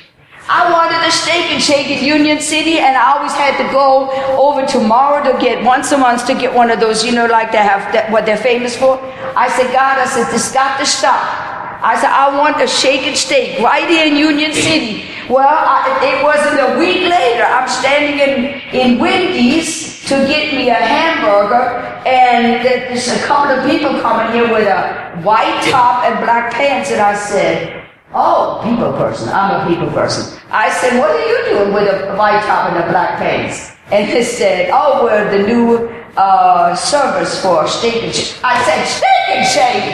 I 0.50 0.72
wanted 0.72 1.06
a 1.06 1.12
steak 1.12 1.52
and 1.52 1.62
shake 1.62 1.88
in 1.88 2.02
Union 2.02 2.40
City, 2.40 2.78
and 2.78 2.96
I 2.96 3.12
always 3.12 3.32
had 3.32 3.60
to 3.60 3.70
go 3.70 4.08
over 4.40 4.66
tomorrow 4.66 5.20
to 5.30 5.38
get 5.38 5.62
once 5.62 5.92
a 5.92 5.98
month 5.98 6.26
to 6.26 6.34
get 6.34 6.54
one 6.54 6.70
of 6.70 6.80
those, 6.80 7.04
you 7.04 7.12
know, 7.12 7.26
like 7.26 7.52
they 7.52 7.58
have 7.58 7.92
that, 7.92 8.10
what 8.10 8.24
they're 8.24 8.40
famous 8.40 8.74
for. 8.74 8.98
I 9.36 9.48
said, 9.50 9.70
God, 9.72 9.98
I 9.98 10.06
said, 10.06 10.32
this 10.32 10.50
got 10.50 10.78
to 10.78 10.86
stop. 10.86 11.20
I 11.84 12.00
said, 12.00 12.10
I 12.10 12.34
want 12.36 12.60
a 12.62 12.66
shake 12.66 13.02
and 13.02 13.16
steak 13.16 13.60
right 13.60 13.86
here 13.88 14.06
in 14.06 14.16
Union 14.16 14.54
City. 14.54 15.04
Well, 15.28 15.46
I, 15.46 15.84
it 16.00 16.24
wasn't 16.24 16.58
a 16.64 16.78
week 16.78 17.04
later. 17.04 17.44
I'm 17.44 17.68
standing 17.68 18.16
in, 18.16 18.94
in 18.94 18.98
Wendy's 18.98 20.00
to 20.08 20.14
get 20.24 20.54
me 20.54 20.70
a 20.70 20.74
hamburger, 20.74 21.76
and 22.08 22.64
there's 22.64 23.08
a 23.08 23.18
couple 23.26 23.52
of 23.52 23.68
people 23.68 24.00
coming 24.00 24.32
here 24.32 24.50
with 24.50 24.66
a 24.66 25.20
white 25.20 25.60
top 25.68 26.04
and 26.04 26.24
black 26.24 26.54
pants, 26.54 26.90
and 26.90 27.02
I 27.02 27.14
said, 27.14 27.87
Oh, 28.14 28.60
people 28.64 28.92
person. 28.96 29.28
I'm 29.28 29.60
a 29.60 29.68
people 29.68 29.92
person. 29.92 30.40
I 30.48 30.72
said, 30.80 30.98
what 30.98 31.10
are 31.12 31.26
you 31.28 31.38
doing 31.52 31.74
with 31.74 31.92
a 31.92 32.16
white 32.16 32.40
top 32.48 32.72
and 32.72 32.80
a 32.80 32.88
black 32.88 33.18
pants? 33.18 33.76
And 33.92 34.08
they 34.08 34.24
said, 34.24 34.70
oh, 34.72 35.04
we're 35.04 35.28
the 35.28 35.44
new 35.46 35.92
uh, 36.16 36.74
service 36.74 37.40
for 37.42 37.68
steak 37.68 38.02
and 38.04 38.14
shake. 38.14 38.40
I 38.40 38.56
said, 38.64 38.80
steak 38.88 39.24
and 39.28 39.44
shake. 39.44 39.84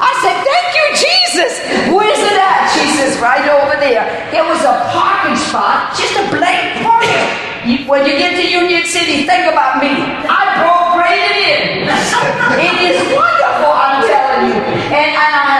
I 0.00 0.12
said, 0.24 0.36
thank 0.48 0.68
you, 0.72 0.86
Jesus. 0.96 1.52
Where's 1.92 2.20
it 2.24 2.40
at? 2.40 2.72
She 2.72 2.88
says, 2.96 3.20
right 3.20 3.44
over 3.44 3.76
there. 3.76 4.00
It 4.32 4.40
was 4.40 4.64
a 4.64 4.88
parking 4.88 5.36
spot, 5.36 5.92
just 5.92 6.16
a 6.16 6.24
blank 6.32 6.80
parking. 6.80 7.52
When 7.86 8.08
you 8.08 8.16
get 8.16 8.32
to 8.40 8.44
Union 8.48 8.84
City, 8.88 9.28
think 9.28 9.44
about 9.52 9.76
me. 9.76 9.92
I 9.92 10.56
broke 10.56 10.96
right 10.96 11.30
in. 11.36 11.84
It 12.52 12.76
is 12.84 12.98
wonderful, 13.14 13.72
I'm 13.72 14.04
telling 14.06 14.50
you. 14.50 14.60
And, 14.92 15.10
and 15.14 15.34
I, 15.36 15.51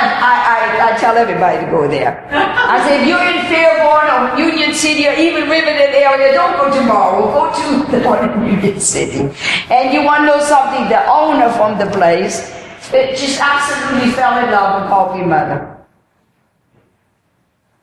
I, 0.92 0.98
tell 0.98 1.16
everybody 1.16 1.64
to 1.64 1.70
go 1.70 1.88
there. 1.88 2.26
I 2.30 2.82
say, 2.86 3.02
if 3.02 3.08
you're 3.08 3.22
in 3.22 3.40
Fairburn 3.48 4.06
or 4.12 4.38
Union 4.38 4.74
City 4.74 5.08
or 5.08 5.14
even 5.14 5.48
Riverdale 5.48 5.94
area, 5.94 6.32
don't 6.32 6.56
go 6.56 6.70
tomorrow. 6.70 7.26
Go 7.32 7.52
to 7.52 7.90
the 7.90 8.08
one 8.08 8.28
in 8.28 8.54
Union 8.60 8.80
City. 8.80 9.28
And 9.70 9.92
you 9.92 10.02
want 10.02 10.22
to 10.22 10.26
know 10.26 10.40
something? 10.40 10.88
The 10.88 11.04
owner 11.08 11.50
from 11.52 11.78
the 11.78 11.86
place 11.96 12.52
it 12.94 13.16
just 13.16 13.40
absolutely 13.40 14.10
fell 14.12 14.44
in 14.44 14.50
love 14.50 14.88
called 14.88 15.18
me 15.18 15.24
mother. 15.24 15.78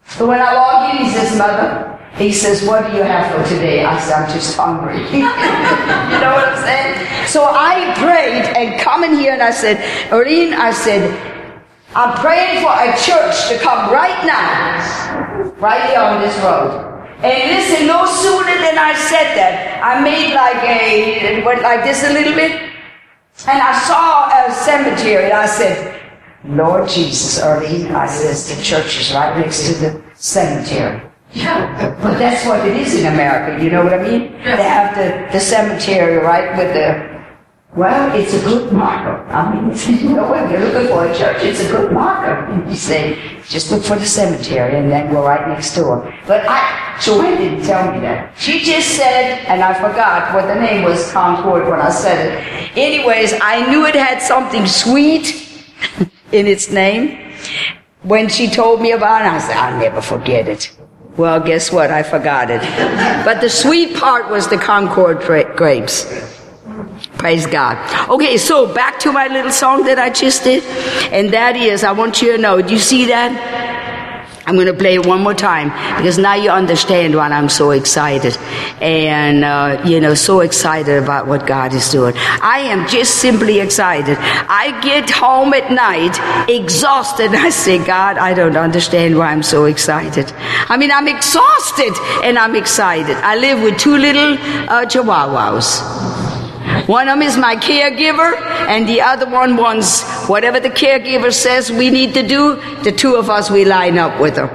So 0.06 0.28
when 0.28 0.40
I 0.40 0.54
walk 0.54 0.94
in, 0.94 1.06
he 1.06 1.12
says, 1.12 1.38
Mother, 1.38 2.00
he 2.16 2.32
says, 2.32 2.64
What 2.68 2.90
do 2.90 2.98
you 2.98 3.04
have 3.04 3.32
for 3.32 3.48
today? 3.50 3.86
I 3.86 4.00
said, 4.00 4.24
I'm 4.24 4.30
just 4.32 4.58
hungry. 4.58 4.98
you 5.14 5.22
know 5.24 6.34
what 6.34 6.50
I'm 6.50 6.64
saying? 6.64 7.28
So 7.28 7.44
I 7.46 7.94
prayed 7.98 8.46
and 8.58 8.80
come 8.82 9.04
in 9.04 9.16
here 9.16 9.34
and 9.34 9.42
I 9.42 9.52
said, 9.52 9.78
Irene, 10.12 10.54
I 10.54 10.72
said, 10.72 11.06
I'm 11.96 12.16
praying 12.20 12.62
for 12.62 12.70
a 12.70 12.94
church 13.02 13.50
to 13.50 13.58
come 13.58 13.92
right 13.92 14.24
now, 14.24 15.52
right 15.58 15.90
here 15.90 16.00
on 16.00 16.22
this 16.22 16.38
road. 16.38 16.86
And 17.24 17.50
listen, 17.50 17.88
no 17.88 18.06
sooner 18.06 18.56
than 18.62 18.78
I 18.78 18.94
said 18.94 19.34
that, 19.36 19.82
I 19.84 20.00
made 20.00 20.36
like 20.36 20.64
a, 20.64 21.44
went 21.44 21.64
like 21.64 21.84
this 21.84 22.04
a 22.04 22.14
little 22.14 22.34
bit, 22.34 22.52
and 22.52 23.60
I 23.60 23.74
saw 23.80 24.30
a 24.30 24.54
cemetery. 24.54 25.26
and 25.26 25.34
I 25.34 25.48
said, 25.48 26.00
Lord 26.46 26.88
Jesus, 26.88 27.42
early, 27.42 27.90
I 27.90 28.06
says, 28.06 28.56
the 28.56 28.64
church 28.64 29.02
is 29.02 29.12
right 29.12 29.36
next 29.38 29.68
to 29.68 29.74
the 29.74 30.02
cemetery. 30.14 31.02
Yeah, 31.34 31.96
but 32.02 32.18
that's 32.18 32.46
what 32.46 32.68
it 32.68 32.78
is 32.78 32.96
in 33.00 33.12
America. 33.12 33.64
You 33.64 33.72
know 33.72 33.84
what 33.84 33.94
I 33.94 34.02
mean? 34.02 34.32
They 34.44 34.64
have 34.64 34.96
the, 34.96 35.32
the 35.32 35.40
cemetery 35.40 36.18
right 36.18 36.56
with 36.56 36.74
the. 36.74 37.09
Well, 37.76 38.20
it's 38.20 38.34
a 38.34 38.40
good 38.44 38.74
marker. 38.74 39.24
I 39.32 39.54
mean, 39.54 39.70
you 40.02 40.16
know, 40.16 40.32
when 40.32 40.50
you're 40.50 40.60
looking 40.60 40.88
for 40.88 41.06
a 41.06 41.16
church, 41.16 41.44
it's 41.44 41.62
a 41.62 41.70
good 41.72 41.92
marker. 41.92 42.68
You 42.68 42.76
say, 42.76 43.20
Just 43.48 43.72
look 43.72 43.84
for 43.84 43.96
the 43.96 44.06
cemetery 44.08 44.76
and 44.78 44.92
then 44.92 45.12
go 45.12 45.24
right 45.24 45.48
next 45.48 45.76
door. 45.76 46.12
But 46.26 46.46
I, 46.48 46.98
Joanne 47.00 47.38
didn't 47.38 47.64
tell 47.64 47.92
me 47.94 48.00
that. 48.00 48.36
She 48.38 48.60
just 48.62 48.90
said, 48.96 49.46
and 49.46 49.62
I 49.62 49.74
forgot 49.76 50.34
what 50.34 50.48
the 50.48 50.60
name 50.60 50.84
was, 50.84 51.12
Concord, 51.12 51.68
when 51.70 51.80
I 51.80 51.92
said 51.92 52.26
it. 52.26 52.78
Anyways, 52.78 53.34
I 53.40 53.70
knew 53.70 53.86
it 53.86 53.96
had 53.96 54.20
something 54.20 54.66
sweet 54.66 55.28
in 56.32 56.48
its 56.48 56.72
name. 56.72 57.34
When 58.02 58.30
she 58.30 58.50
told 58.50 58.82
me 58.82 58.92
about 58.94 59.22
it, 59.22 59.28
I 59.28 59.38
said, 59.40 59.58
I'll 59.58 59.80
never 59.80 60.02
forget 60.02 60.48
it. 60.48 60.76
Well, 61.18 61.40
guess 61.40 61.72
what? 61.72 61.92
I 61.92 62.02
forgot 62.02 62.50
it. 62.50 62.62
But 63.26 63.42
the 63.42 63.50
sweet 63.50 63.96
part 63.96 64.30
was 64.30 64.48
the 64.48 64.58
Concord 64.58 65.20
gra- 65.20 65.56
grapes. 65.56 66.39
Praise 67.18 67.46
God. 67.46 67.78
Okay, 68.10 68.38
so 68.38 68.74
back 68.74 69.00
to 69.00 69.12
my 69.12 69.28
little 69.28 69.52
song 69.52 69.84
that 69.84 70.00
I 70.00 70.10
just 70.10 70.44
did. 70.44 70.64
And 71.12 71.34
that 71.34 71.56
is, 71.56 71.84
I 71.84 71.92
want 71.92 72.22
you 72.22 72.32
to 72.34 72.38
know, 72.38 72.62
do 72.62 72.74
you 72.74 72.80
see 72.80 73.06
that? 73.08 73.60
I'm 74.50 74.56
going 74.56 74.66
to 74.66 74.74
play 74.74 74.96
it 74.96 75.06
one 75.06 75.22
more 75.22 75.36
time 75.36 75.70
because 75.98 76.18
now 76.18 76.34
you 76.34 76.50
understand 76.50 77.14
why 77.14 77.28
I'm 77.28 77.50
so 77.50 77.70
excited 77.70 78.36
and, 78.82 79.44
uh, 79.44 79.80
you 79.86 80.00
know, 80.00 80.16
so 80.16 80.40
excited 80.40 81.04
about 81.04 81.28
what 81.28 81.46
God 81.46 81.72
is 81.72 81.88
doing. 81.92 82.16
I 82.18 82.62
am 82.62 82.88
just 82.88 83.18
simply 83.18 83.60
excited. 83.60 84.18
I 84.20 84.80
get 84.82 85.08
home 85.08 85.54
at 85.54 85.72
night 85.72 86.50
exhausted. 86.50 87.36
I 87.36 87.52
say, 87.52 87.78
God, 87.78 88.18
I 88.18 88.34
don't 88.34 88.58
understand 88.58 89.20
why 89.20 89.28
I'm 89.28 89.44
so 89.44 89.66
excited. 89.66 90.34
I 90.36 90.78
mean, 90.78 90.92
I'm 90.92 91.08
exhausted 91.08 91.94
and 92.24 92.40
I'm 92.40 92.56
excited. 92.56 93.18
I 93.18 93.36
live 93.36 93.62
with 93.62 93.78
two 93.78 93.98
little 93.98 94.34
uh, 94.34 94.86
chihuahuas. 94.86 96.29
One 96.90 97.08
of 97.08 97.20
them 97.20 97.22
is 97.22 97.38
my 97.38 97.56
caregiver, 97.56 98.36
and 98.68 98.90
the 98.90 99.02
other 99.02 99.30
one 99.30 99.58
wants 99.58 100.02
whatever 100.28 100.60
the 100.60 100.72
caregiver 100.72 101.32
says 101.32 101.72
we 101.72 101.92
need 101.92 102.16
to 102.16 102.28
do, 102.28 102.56
the 102.82 102.92
two 102.92 103.14
of 103.16 103.30
us, 103.30 103.52
we 103.52 103.64
line 103.64 104.00
up 104.00 104.20
with 104.20 104.38
her. 104.38 104.50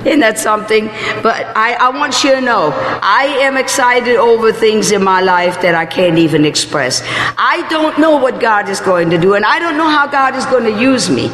Isn't 0.06 0.20
that 0.20 0.38
something? 0.38 0.86
But 1.22 1.44
I, 1.54 1.74
I 1.74 1.90
want 1.90 2.24
you 2.24 2.30
to 2.30 2.40
know, 2.40 2.70
I 3.02 3.24
am 3.42 3.58
excited 3.58 4.16
over 4.16 4.52
things 4.52 4.90
in 4.90 5.04
my 5.04 5.20
life 5.20 5.60
that 5.60 5.74
I 5.74 5.84
can't 5.84 6.16
even 6.16 6.46
express. 6.46 7.02
I 7.36 7.66
don't 7.68 7.98
know 7.98 8.16
what 8.16 8.40
God 8.40 8.70
is 8.70 8.80
going 8.80 9.10
to 9.10 9.18
do, 9.18 9.34
and 9.34 9.44
I 9.44 9.58
don't 9.58 9.76
know 9.76 9.90
how 9.90 10.06
God 10.06 10.34
is 10.34 10.46
going 10.46 10.64
to 10.64 10.80
use 10.80 11.10
me. 11.10 11.30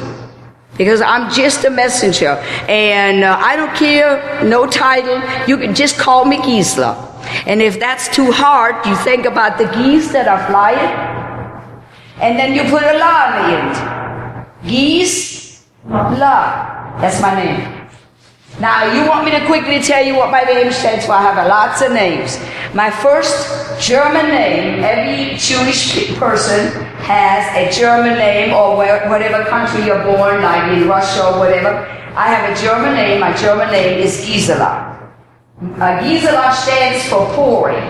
Because 0.77 1.03
I'm 1.03 1.31
just 1.33 1.65
a 1.67 1.71
messenger, 1.71 2.31
and 2.69 3.23
uh, 3.23 3.39
I 3.41 3.55
don't 3.55 3.77
care, 3.77 4.43
no 4.43 4.67
title. 4.67 5.23
You 5.47 5.57
can 5.57 5.73
just 5.73 5.99
call 5.99 6.25
me 6.25 6.43
Gisela. 6.43 7.14
And 7.47 7.63
if 7.63 7.79
that's 7.79 8.09
too 8.09 8.31
hard, 8.31 8.85
you 8.87 8.97
think 8.97 9.27
about 9.27 9.59
the 9.59 9.67
geese 9.67 10.13
that 10.13 10.29
are 10.29 10.47
flying, 10.47 10.93
and 12.21 12.39
then 12.39 12.55
you 12.55 12.63
put 12.71 12.83
a 12.83 12.95
on 12.95 13.33
the 13.33 13.57
end. 13.59 14.69
Geese, 14.69 15.65
la. 15.87 16.99
That's 17.01 17.21
my 17.21 17.35
name. 17.35 17.85
Now, 18.61 18.93
you 18.95 19.09
want 19.09 19.25
me 19.25 19.33
to 19.33 19.45
quickly 19.47 19.81
tell 19.81 20.05
you 20.05 20.15
what 20.15 20.31
my 20.31 20.43
name 20.43 20.71
stands 20.73 21.07
for? 21.07 21.13
I 21.13 21.23
have 21.23 21.47
lots 21.49 21.83
of 21.83 21.93
names. 21.93 22.39
My 22.73 22.89
first 22.89 23.81
German 23.81 24.29
name, 24.29 24.83
every 24.85 25.37
Jewish 25.37 26.15
person 26.17 26.71
has 27.03 27.45
a 27.57 27.71
German 27.77 28.17
name 28.17 28.55
or 28.55 28.77
whatever 28.77 29.45
country 29.51 29.85
you're 29.85 30.03
born, 30.05 30.41
like 30.41 30.71
in 30.73 30.89
Russia 30.89 31.35
or 31.35 31.39
whatever. 31.41 31.85
I 32.15 32.29
have 32.29 32.57
a 32.57 32.63
German 32.63 32.95
name. 32.95 33.21
My 33.21 33.33
German 33.37 33.73
name 33.73 33.99
is 33.99 34.25
Gisela. 34.25 34.94
Uh, 35.63 36.03
Gisela 36.03 36.53
stands 36.53 37.09
for 37.09 37.27
pouring. 37.35 37.83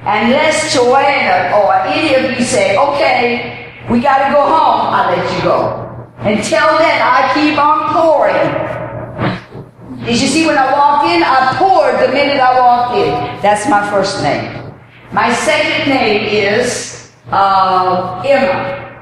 Unless 0.00 0.72
Joanna 0.74 1.56
or 1.56 1.74
any 1.86 2.14
of 2.14 2.38
you 2.38 2.44
say, 2.44 2.76
okay, 2.76 3.72
we 3.90 4.00
got 4.00 4.26
to 4.26 4.32
go 4.32 4.40
home, 4.40 4.92
I'll 4.92 5.14
let 5.14 5.36
you 5.36 5.42
go. 5.42 5.84
Until 6.18 6.78
then, 6.78 7.00
I 7.02 7.30
keep 7.34 7.58
on 7.58 7.92
pouring. 7.92 8.74
Did 10.06 10.20
you 10.20 10.26
see 10.28 10.46
when 10.46 10.56
I 10.56 10.72
walked 10.72 11.06
in? 11.08 11.22
I 11.22 11.54
poured 11.58 12.00
the 12.00 12.12
minute 12.12 12.40
I 12.40 12.58
walked 12.58 12.96
in. 12.96 13.42
That's 13.42 13.68
my 13.68 13.88
first 13.90 14.22
name. 14.22 14.72
My 15.12 15.32
second 15.32 15.88
name 15.92 16.24
is 16.24 17.12
uh, 17.30 18.22
Emma. 18.24 18.93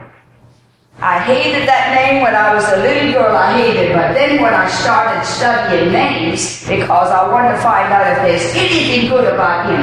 I 1.02 1.18
hated 1.18 1.66
that 1.66 1.98
name 1.98 2.22
when 2.22 2.36
I 2.36 2.54
was 2.54 2.62
a 2.70 2.76
little 2.76 3.10
girl. 3.10 3.34
I 3.34 3.58
hated. 3.58 3.92
But 3.92 4.14
then 4.14 4.40
when 4.40 4.54
I 4.54 4.68
started 4.70 5.26
studying 5.26 5.90
names, 5.90 6.62
because 6.62 7.10
I 7.10 7.26
wanted 7.26 7.56
to 7.56 7.58
find 7.58 7.92
out 7.92 8.06
if 8.06 8.18
there's 8.22 8.54
anything 8.54 9.10
good 9.10 9.26
about 9.34 9.66
him. 9.66 9.82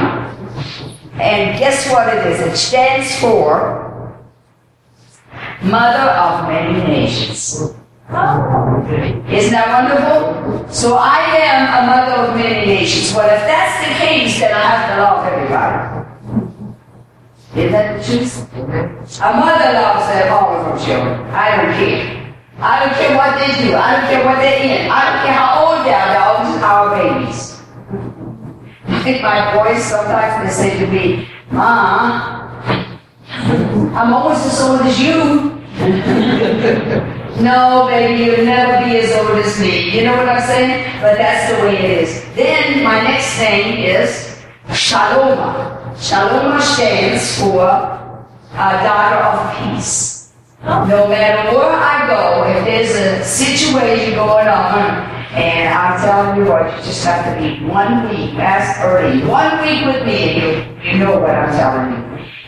And 1.20 1.58
guess 1.58 1.92
what 1.92 2.08
it 2.08 2.26
is? 2.26 2.40
It 2.40 2.56
stands 2.56 3.14
for 3.20 4.16
Mother 5.62 6.08
of 6.08 6.48
Many 6.48 6.88
Nations. 6.88 7.76
Isn't 9.28 9.52
that 9.52 9.68
wonderful? 9.68 10.72
So 10.72 10.96
I 10.96 11.20
am 11.36 11.68
a 11.68 11.86
mother 11.86 12.32
of 12.32 12.34
many 12.34 12.64
nations. 12.64 13.14
Well, 13.14 13.28
if 13.28 13.42
that's 13.44 13.86
the 13.86 13.92
case, 14.02 14.40
then 14.40 14.54
I 14.54 14.60
have 14.60 14.96
to 14.96 15.02
love 15.02 15.26
everybody. 15.26 15.99
Isn't 17.56 17.72
that 17.72 17.98
the 17.98 18.04
truth? 18.06 18.46
A 18.54 19.32
mother 19.34 19.72
loves 19.74 20.06
all 20.30 20.54
of 20.54 20.70
her 20.70 20.86
children. 20.86 21.18
I 21.34 21.56
don't 21.56 21.74
care. 21.74 22.34
I 22.60 22.78
don't 22.78 22.94
care 22.94 23.16
what 23.16 23.34
they 23.40 23.50
do. 23.64 23.74
I 23.74 23.96
don't 23.96 24.06
care 24.06 24.24
what 24.24 24.38
they're 24.38 24.62
in. 24.62 24.90
I 24.90 25.00
don't 25.10 25.18
care 25.24 25.34
how 25.34 25.64
old 25.66 25.84
they 25.84 25.92
are. 25.92 26.08
They're 26.14 26.28
always 26.30 26.62
our 26.62 26.90
babies. 26.94 27.58
My 29.20 29.52
boys 29.52 29.82
sometimes 29.82 30.44
they 30.44 30.62
say 30.62 30.78
to 30.78 30.86
me, 30.92 31.28
Ma, 31.50 32.46
I'm 33.98 34.14
almost 34.14 34.46
as 34.46 34.60
old 34.60 34.82
as 34.82 35.00
you. 35.00 35.58
no, 37.42 37.88
baby, 37.90 38.24
you'll 38.24 38.44
never 38.44 38.84
be 38.84 38.96
as 38.98 39.10
old 39.16 39.38
as 39.38 39.58
me. 39.58 39.90
You 39.90 40.04
know 40.04 40.16
what 40.16 40.28
I'm 40.28 40.42
saying? 40.46 41.00
But 41.00 41.16
that's 41.16 41.52
the 41.52 41.62
way 41.62 41.76
it 41.78 42.02
is. 42.04 42.24
Then 42.36 42.84
my 42.84 43.02
next 43.02 43.36
name 43.40 43.82
is 43.82 44.38
Shaloma. 44.68 45.79
Shalom 45.98 46.60
stands 46.60 47.38
for 47.40 47.66
a 47.66 48.70
daughter 48.82 49.16
of 49.16 49.74
peace. 49.76 50.32
No 50.62 51.08
matter 51.08 51.56
where 51.56 51.72
I 51.72 52.06
go, 52.06 52.44
if 52.48 52.64
there's 52.64 52.90
a 52.94 53.24
situation 53.24 54.14
going 54.14 54.46
on, 54.46 55.10
and 55.32 55.74
I'm 55.74 56.00
telling 56.00 56.38
you 56.38 56.50
what, 56.50 56.64
you 56.76 56.84
just 56.84 57.04
have 57.04 57.24
to 57.24 57.40
be 57.40 57.64
one 57.64 58.08
week, 58.08 58.34
ask 58.34 58.80
early, 58.82 59.22
one 59.26 59.62
week 59.62 59.84
with 59.86 60.06
me, 60.06 60.34
and 60.34 60.42
you, 60.84 60.90
you 60.92 60.98
know 60.98 61.18
what 61.18 61.30
I'm 61.30 61.52
telling 61.52 61.92
you. 61.92 61.99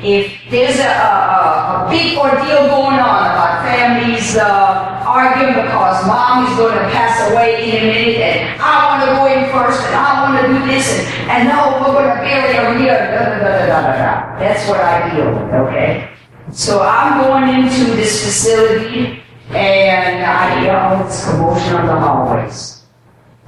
If 0.02 0.34
there's 0.50 0.80
a, 0.80 0.90
a, 0.90 1.86
a 1.86 1.90
big 1.90 2.18
ordeal 2.18 2.66
going 2.66 2.98
on 2.98 3.22
about 3.22 3.62
families 3.62 4.36
uh, 4.36 5.04
arguing 5.06 5.54
because 5.54 6.04
mom 6.08 6.50
is 6.50 6.56
going 6.58 6.74
to 6.74 6.90
pass 6.90 7.30
away 7.30 7.70
in 7.70 7.76
a 7.76 7.86
minute, 7.86 8.18
and 8.18 8.60
I 8.60 8.98
want 8.98 9.06
to 9.06 9.14
go 9.14 9.26
in 9.30 9.46
first, 9.54 9.80
and 9.86 9.94
I 9.94 10.26
want 10.26 10.42
to 10.42 10.58
do 10.58 10.66
this, 10.66 10.90
and, 10.98 11.30
and 11.30 11.48
no, 11.48 11.78
we're 11.78 11.94
going 11.94 12.08
to 12.08 12.20
bury 12.20 12.52
her 12.54 12.78
here, 12.78 12.98
da, 12.98 13.30
da, 13.30 13.38
da, 13.38 13.66
da, 13.66 13.80
da, 13.80 13.92
da. 13.94 14.38
That's 14.40 14.68
what 14.68 14.80
I 14.80 15.14
deal 15.14 15.30
with, 15.30 15.54
okay? 15.70 16.10
So 16.50 16.82
I'm 16.82 17.22
going 17.22 17.62
into 17.62 17.94
this 17.94 18.24
facility, 18.24 19.22
and 19.50 20.24
I 20.24 20.60
hear 20.60 20.76
all 20.76 21.04
this 21.04 21.24
commotion 21.30 21.74
on 21.74 21.86
the 21.86 21.94
hallways 21.94 22.71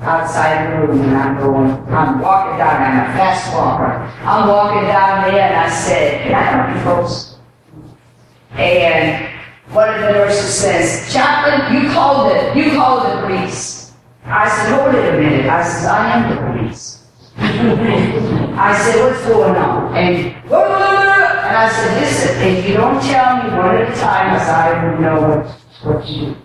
outside 0.05 0.71
the 0.71 0.87
room 0.87 1.01
and 1.01 1.17
I'm 1.17 1.39
going, 1.39 1.71
I'm 1.89 2.21
walking 2.21 2.59
down, 2.59 2.83
I'm 2.83 3.11
a 3.11 3.13
fast 3.17 3.55
walker. 3.55 3.93
I'm 4.27 4.49
walking 4.49 4.87
down 4.89 5.31
there 5.33 5.49
and 5.49 5.57
I 5.57 5.71
said, 5.71 6.23
can 6.23 6.35
I 6.35 6.43
help 6.43 6.77
you 6.77 6.83
folks? 6.85 7.37
And 8.53 9.31
one 9.73 9.89
of 9.89 10.01
the 10.01 10.13
nurses 10.13 10.55
says, 10.55 11.13
Chaplain, 11.13 11.75
you 11.75 11.91
called 11.91 12.33
it, 12.33 12.57
you 12.57 12.73
called 12.73 13.05
the 13.05 13.27
police. 13.27 13.93
I 14.25 14.49
said, 14.49 14.79
hold 14.79 14.95
it 14.95 15.15
a 15.15 15.19
minute. 15.19 15.47
I 15.47 15.63
said, 15.65 15.91
I 15.91 16.17
am 16.17 16.31
the 16.31 16.61
police. 16.61 17.07
I 17.37 18.79
said, 18.79 19.05
what's 19.05 19.27
going 19.27 19.57
on? 19.57 19.97
And, 19.97 20.27
and 20.27 21.57
I 21.57 21.69
said, 21.69 22.01
listen, 22.01 22.43
if 22.43 22.69
you 22.69 22.77
don't 22.77 23.03
tell 23.03 23.43
me 23.43 23.57
one 23.57 23.77
at 23.77 23.91
a 23.91 24.01
time, 24.01 24.35
I 24.35 24.83
don't 24.83 25.03
know 25.03 25.21
what, 25.21 25.47
what 25.83 26.07
to 26.07 26.13
do. 26.13 26.44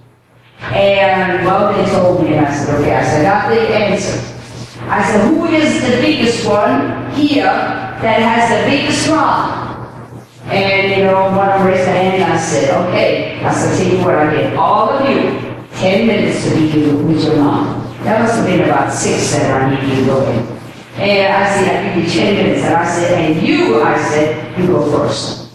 And 0.62 1.46
well, 1.46 1.74
they 1.74 1.90
told 1.92 2.24
me, 2.24 2.36
and 2.36 2.46
I 2.46 2.54
said, 2.54 2.80
okay. 2.80 2.96
I 2.96 3.04
said, 3.04 3.26
I 3.26 3.30
got 3.30 3.50
the 3.50 3.76
answer. 3.76 4.36
I 4.90 5.04
said, 5.04 5.28
who 5.30 5.46
is 5.46 5.82
the 5.82 6.02
biggest 6.02 6.46
one 6.46 7.12
here 7.14 7.46
that 7.46 8.22
has 8.22 8.50
the 8.50 8.70
biggest 8.70 9.08
mom? 9.10 9.68
And, 10.46 10.92
you 10.92 11.04
know, 11.06 11.32
one 11.36 11.50
of 11.50 11.60
them 11.60 11.68
raised 11.68 11.88
their 11.88 11.94
hand, 11.94 12.24
and 12.24 12.34
I 12.34 12.38
said, 12.38 12.70
okay. 12.88 13.40
I 13.44 13.54
said, 13.54 13.78
tell 13.78 13.98
you 13.98 14.04
what, 14.04 14.16
I 14.16 14.36
get 14.36 14.56
all 14.56 14.90
of 14.90 15.10
you 15.10 15.40
10 15.78 16.08
minutes 16.08 16.44
to 16.44 16.56
be 16.56 16.92
with 17.04 17.24
your 17.24 17.38
mom. 17.38 17.80
That 18.04 18.22
must 18.22 18.36
have 18.36 18.46
been 18.46 18.62
about 18.62 18.92
six 18.92 19.32
that 19.34 19.62
I 19.62 19.70
need 19.70 19.90
you 19.90 20.02
to 20.02 20.06
go 20.06 20.32
in. 20.32 20.40
And 21.00 21.34
I 21.34 21.50
said, 21.50 21.86
I 21.86 21.96
give 21.96 22.04
you 22.04 22.10
10 22.10 22.36
minutes. 22.36 22.66
And 22.66 22.74
I 22.74 22.86
said, 22.86 23.32
and 23.32 23.48
you, 23.48 23.82
I 23.82 23.98
said, 24.10 24.60
you 24.60 24.68
go 24.68 24.92
first. 24.92 25.54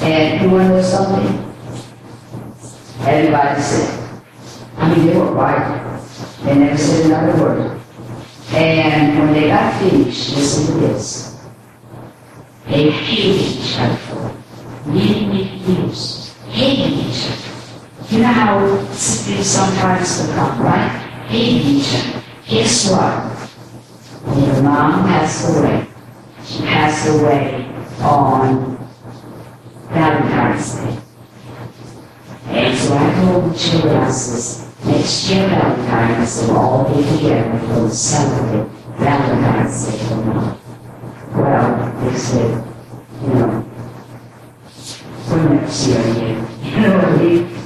And 0.00 0.42
you 0.42 0.50
want 0.50 0.68
to 0.68 0.76
know 0.76 0.82
something? 0.82 1.45
Everybody 3.06 3.62
said. 3.62 4.20
I 4.78 4.92
mean, 4.92 5.06
they 5.06 5.16
were 5.16 5.32
right. 5.32 6.00
They 6.42 6.58
never 6.58 6.76
said 6.76 7.06
another 7.06 7.40
word. 7.40 7.80
And 8.50 9.18
when 9.18 9.32
they 9.32 9.46
got 9.46 9.80
finished, 9.80 10.34
listen 10.34 10.74
to 10.74 10.80
this. 10.88 11.40
They 12.66 12.90
hated 12.90 13.40
each 13.40 13.78
other 13.78 14.34
many, 14.86 15.26
many 15.26 15.56
years. 15.58 16.34
Hated 16.48 16.94
each 16.94 17.30
other. 17.30 18.10
you 18.10 18.22
know 18.22 18.26
how 18.26 18.84
sickness 18.92 19.52
sometimes 19.52 20.26
become, 20.26 20.60
right? 20.62 20.88
Hey, 21.28 21.62
Deja, 21.62 22.22
guess 22.48 22.90
what? 22.90 23.22
When 24.26 24.44
your 24.46 24.62
mom 24.64 25.06
passed 25.06 25.56
away, 25.56 25.86
she 26.44 26.62
passed 26.62 27.08
away 27.08 27.72
on 28.00 28.76
Valentine's 29.90 30.74
Day. 30.74 31.05
And 32.48 32.78
so 32.78 32.96
I 32.96 33.14
told 33.14 33.52
the 33.52 33.58
children, 33.58 33.96
I 33.96 34.10
says, 34.10 34.72
next 34.84 35.28
year 35.30 35.48
Valentine's, 35.48 36.42
we'll 36.42 36.56
all 36.56 36.94
be 36.94 37.02
together 37.02 37.58
for 37.58 37.80
the 37.82 37.90
celebrate 37.90 38.70
Valentine's 38.98 39.86
Day 39.86 39.98
for 40.06 40.16
mom. 40.16 40.60
Well, 41.34 42.04
they 42.04 42.16
said, 42.16 42.64
you 43.22 43.28
know, 43.28 43.62
for 45.26 45.38
next 45.50 45.86
year. 45.88 46.46
You 46.62 46.80
know 46.82 47.16
mean? 47.18 47.56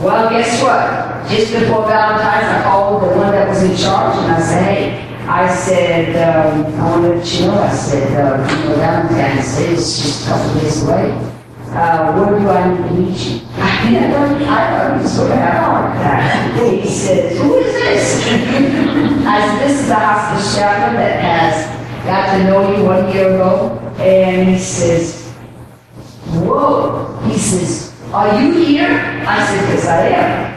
Well, 0.00 0.30
guess 0.30 0.62
what? 0.62 1.28
Just 1.28 1.52
before 1.52 1.86
Valentine's, 1.86 2.46
I 2.46 2.62
called 2.64 3.02
the 3.02 3.08
one 3.08 3.32
that 3.32 3.48
was 3.48 3.62
in 3.62 3.76
charge 3.76 4.16
and 4.16 4.32
I 4.32 4.40
said, 4.40 4.62
hey, 4.64 5.08
I 5.28 5.54
said, 5.54 6.16
um, 6.16 6.74
I 6.80 6.90
want 6.90 7.02
to 7.02 7.08
let 7.10 7.32
you 7.34 7.46
know, 7.46 7.58
I 7.58 7.74
said, 7.74 8.12
uh, 8.16 8.62
you 8.62 8.68
know, 8.70 8.76
Valentine's 8.76 9.56
Day 9.58 9.72
is 9.74 10.02
just 10.02 10.26
a 10.26 10.30
couple 10.30 10.60
days 10.60 10.82
away. 10.82 11.34
Uh, 11.70 12.12
where 12.14 12.38
do 12.38 12.48
I 12.48 12.68
need 12.70 12.88
to 12.88 12.94
meet 12.94 13.18
you? 13.26 13.46
I 13.56 13.90
never, 13.90 14.44
I 14.44 15.02
of 15.02 15.92
had 15.94 16.58
a. 16.58 16.80
He 16.80 16.88
said, 16.88 17.36
who 17.36 17.58
is 17.58 17.72
this? 17.72 18.26
I 19.26 19.40
said, 19.40 19.68
this 19.68 19.80
is 19.80 19.88
the 19.88 19.94
hospice 19.94 20.56
chaplain 20.56 20.94
that 20.96 21.20
has 21.20 22.06
got 22.06 22.38
to 22.38 22.44
know 22.44 22.76
you 22.76 22.84
one 22.84 23.12
year 23.12 23.34
ago. 23.34 23.78
And 23.98 24.48
he 24.48 24.58
says, 24.58 25.30
whoa. 26.28 27.18
He 27.28 27.38
says, 27.38 27.94
are 28.12 28.40
you 28.40 28.52
here? 28.64 28.88
I 29.26 29.46
said, 29.46 29.68
yes, 29.68 29.86
I 29.86 30.08
am. 30.08 30.48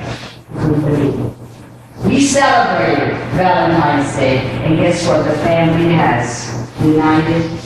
We 2.05 2.19
celebrated 2.21 3.17
Valentine's 3.35 4.15
Day, 4.15 4.37
and 4.63 4.77
guess 4.77 5.05
what? 5.07 5.23
The 5.23 5.33
family 5.39 5.93
has 5.93 6.49
united. 6.81 7.59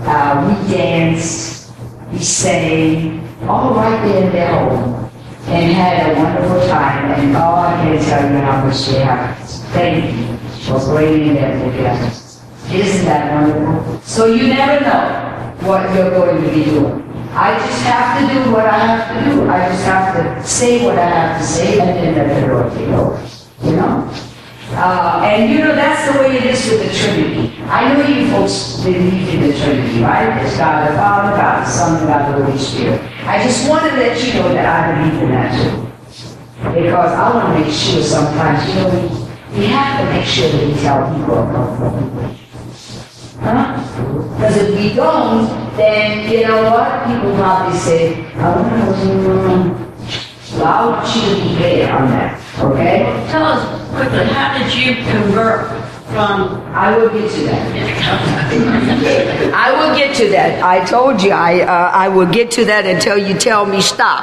Uh, 0.00 0.46
we 0.48 0.72
danced, 0.72 1.61
sang, 2.20 3.26
all 3.48 3.74
right 3.74 4.04
there 4.06 4.26
in 4.26 4.32
their 4.32 4.52
home, 4.52 5.10
and 5.46 5.72
had 5.72 6.10
a 6.10 6.18
wonderful 6.18 6.68
time. 6.68 7.12
And 7.12 7.36
oh, 7.36 7.40
I 7.40 7.74
can't 7.82 8.02
tell 8.02 8.30
you 8.30 8.38
how 8.38 8.64
much 8.64 8.86
they 8.86 9.00
have. 9.00 9.38
Thank 9.72 10.16
you 10.16 10.36
for 10.64 10.78
bringing 10.78 11.34
them 11.34 11.70
together. 11.70 12.06
Isn't 12.70 13.04
that 13.04 13.34
wonderful? 13.34 14.00
So 14.02 14.26
you 14.26 14.48
never 14.48 14.84
know 14.84 15.68
what 15.68 15.94
you're 15.94 16.10
going 16.10 16.42
to 16.42 16.50
be 16.50 16.64
doing. 16.64 17.02
I 17.34 17.58
just 17.58 17.82
have 17.84 18.20
to 18.20 18.34
do 18.34 18.52
what 18.52 18.66
I 18.66 18.78
have 18.78 19.24
to 19.24 19.30
do. 19.30 19.48
I 19.48 19.68
just 19.68 19.84
have 19.84 20.14
to 20.16 20.46
say 20.46 20.84
what 20.84 20.98
I 20.98 21.08
have 21.08 21.40
to 21.40 21.46
say, 21.46 21.80
and 21.80 21.88
then 21.88 22.14
let 22.14 22.40
the 22.40 22.46
Lord 22.46 22.72
take 22.72 22.88
over. 22.88 23.26
You 23.64 23.76
know? 23.76 24.10
Uh, 24.72 25.22
and 25.24 25.52
you 25.52 25.58
know, 25.58 25.74
that's 25.74 26.12
the 26.12 26.18
way 26.18 26.36
it 26.36 26.44
is 26.44 26.70
with 26.70 26.86
the 26.86 26.98
Trinity. 26.98 27.51
I 27.72 27.88
know 27.88 28.06
you 28.06 28.28
folks 28.28 28.84
believe 28.84 29.32
in 29.32 29.48
the 29.48 29.56
Trinity, 29.56 30.02
right? 30.02 30.38
There's 30.38 30.58
God 30.58 30.90
the 30.90 30.94
Father, 30.94 31.34
God 31.34 31.64
the 31.64 31.70
Son, 31.70 31.96
and 31.96 32.06
God 32.06 32.28
the 32.28 32.44
Holy 32.44 32.58
Spirit. 32.58 33.00
I 33.24 33.42
just 33.42 33.66
want 33.66 33.88
to 33.88 33.96
let 33.96 34.22
you 34.22 34.34
know 34.34 34.52
that 34.52 34.66
I 34.68 35.08
believe 35.08 35.22
in 35.22 35.30
that 35.30 35.56
too. 35.56 35.80
Because 36.68 37.12
I 37.12 37.34
want 37.34 37.56
to 37.56 37.64
make 37.64 37.72
sure 37.72 38.02
sometimes, 38.02 38.68
you 38.68 38.74
know, 38.74 39.28
we, 39.56 39.64
have 39.68 40.00
to 40.00 40.12
make 40.12 40.26
sure 40.26 40.50
that 40.50 40.66
we 40.66 40.74
tell 40.82 41.16
people 41.16 41.48
Huh? 43.40 44.36
Because 44.36 44.56
if 44.58 44.78
we 44.78 44.94
don't, 44.94 45.46
then 45.78 46.30
you 46.30 46.46
know 46.46 46.70
what? 46.70 47.06
People 47.06 47.34
probably 47.36 47.78
say, 47.78 48.30
oh, 48.36 48.68
no, 48.68 49.92
well, 50.58 50.66
I 50.66 50.86
want 50.90 51.16
you 51.16 51.22
to 51.22 51.42
be 51.42 51.56
clear 51.56 51.90
on 51.90 52.10
that, 52.10 52.38
okay? 52.60 53.26
Tell 53.30 53.44
us 53.44 53.64
quickly, 53.96 54.26
how 54.26 54.58
did 54.58 54.74
you 54.74 54.96
convert 55.10 55.81
from? 56.12 56.60
I 56.76 56.96
will 56.96 57.08
get 57.08 57.30
to 57.32 57.42
that. 57.48 57.72
I 59.54 59.72
will 59.72 59.96
get 59.96 60.14
to 60.16 60.28
that. 60.28 60.62
I 60.62 60.84
told 60.84 61.22
you 61.22 61.32
I 61.32 61.60
uh, 61.60 61.90
I 61.92 62.08
will 62.08 62.30
get 62.30 62.50
to 62.52 62.64
that 62.66 62.86
until 62.86 63.16
you 63.16 63.34
tell 63.38 63.64
me 63.64 63.80
stop. 63.80 64.20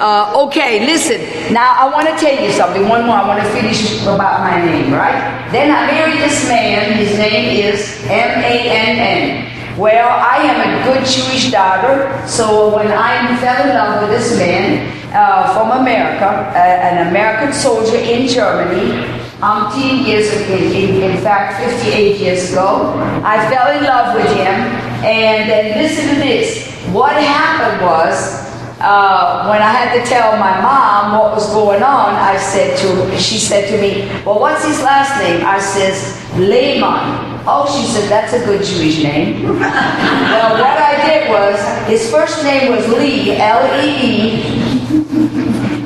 Uh, 0.00 0.46
okay, 0.46 0.86
listen. 0.86 1.18
Now 1.52 1.74
I 1.74 1.90
want 1.90 2.08
to 2.08 2.14
tell 2.16 2.34
you 2.38 2.50
something. 2.52 2.88
One 2.88 3.04
more. 3.06 3.16
I 3.16 3.26
want 3.26 3.42
to 3.42 3.50
finish 3.50 4.02
about 4.02 4.40
my 4.40 4.64
name, 4.64 4.94
right? 4.94 5.18
Then 5.50 5.70
I 5.74 5.90
married 5.90 6.20
this 6.22 6.46
man. 6.48 6.96
His 6.96 7.18
name 7.18 7.58
is 7.66 7.98
M 8.06 8.38
A 8.40 8.56
N 8.70 8.96
N. 8.96 9.78
Well, 9.78 10.08
I 10.10 10.38
am 10.42 10.58
a 10.58 10.70
good 10.86 11.06
Jewish 11.06 11.52
daughter, 11.52 12.10
so 12.26 12.74
when 12.74 12.90
I 12.90 13.36
fell 13.38 13.62
in 13.62 13.74
love 13.74 14.02
with 14.02 14.10
this 14.10 14.36
man 14.36 14.90
uh, 15.14 15.54
from 15.54 15.70
America, 15.80 16.26
uh, 16.26 16.58
an 16.58 17.06
American 17.06 17.52
soldier 17.52 17.96
in 17.96 18.26
Germany, 18.26 19.17
umpteen 19.40 20.06
years 20.06 20.32
ago, 20.32 20.54
in, 20.54 21.02
in 21.02 21.16
fact, 21.22 21.62
58 21.62 22.18
years 22.18 22.52
ago, 22.52 22.92
I 23.24 23.48
fell 23.50 23.76
in 23.76 23.84
love 23.84 24.14
with 24.16 24.28
him. 24.36 24.88
And 25.04 25.48
then 25.48 25.78
listen 25.82 26.14
to 26.14 26.20
this. 26.20 26.66
What 26.92 27.12
happened 27.12 27.82
was, 27.84 28.48
uh, 28.80 29.46
when 29.48 29.60
I 29.60 29.70
had 29.70 29.98
to 29.98 30.08
tell 30.08 30.38
my 30.38 30.60
mom 30.60 31.18
what 31.18 31.34
was 31.34 31.52
going 31.52 31.82
on, 31.82 32.14
I 32.14 32.36
said 32.36 32.78
to 32.78 33.18
she 33.18 33.38
said 33.38 33.68
to 33.70 33.80
me, 33.80 34.08
"Well, 34.24 34.38
what's 34.38 34.64
his 34.64 34.80
last 34.80 35.18
name?" 35.20 35.44
I 35.44 35.58
says, 35.58 36.14
Lehman. 36.36 37.38
Oh, 37.50 37.66
she 37.66 37.86
said 37.90 38.08
that's 38.08 38.34
a 38.34 38.44
good 38.44 38.62
Jewish 38.62 39.02
name. 39.02 39.42
well, 39.58 40.52
what 40.60 40.78
I 40.78 40.94
did 41.06 41.30
was 41.30 41.58
his 41.88 42.10
first 42.10 42.44
name 42.44 42.72
was 42.72 42.86
Lee, 42.88 43.32
L-E-E, 43.32 44.44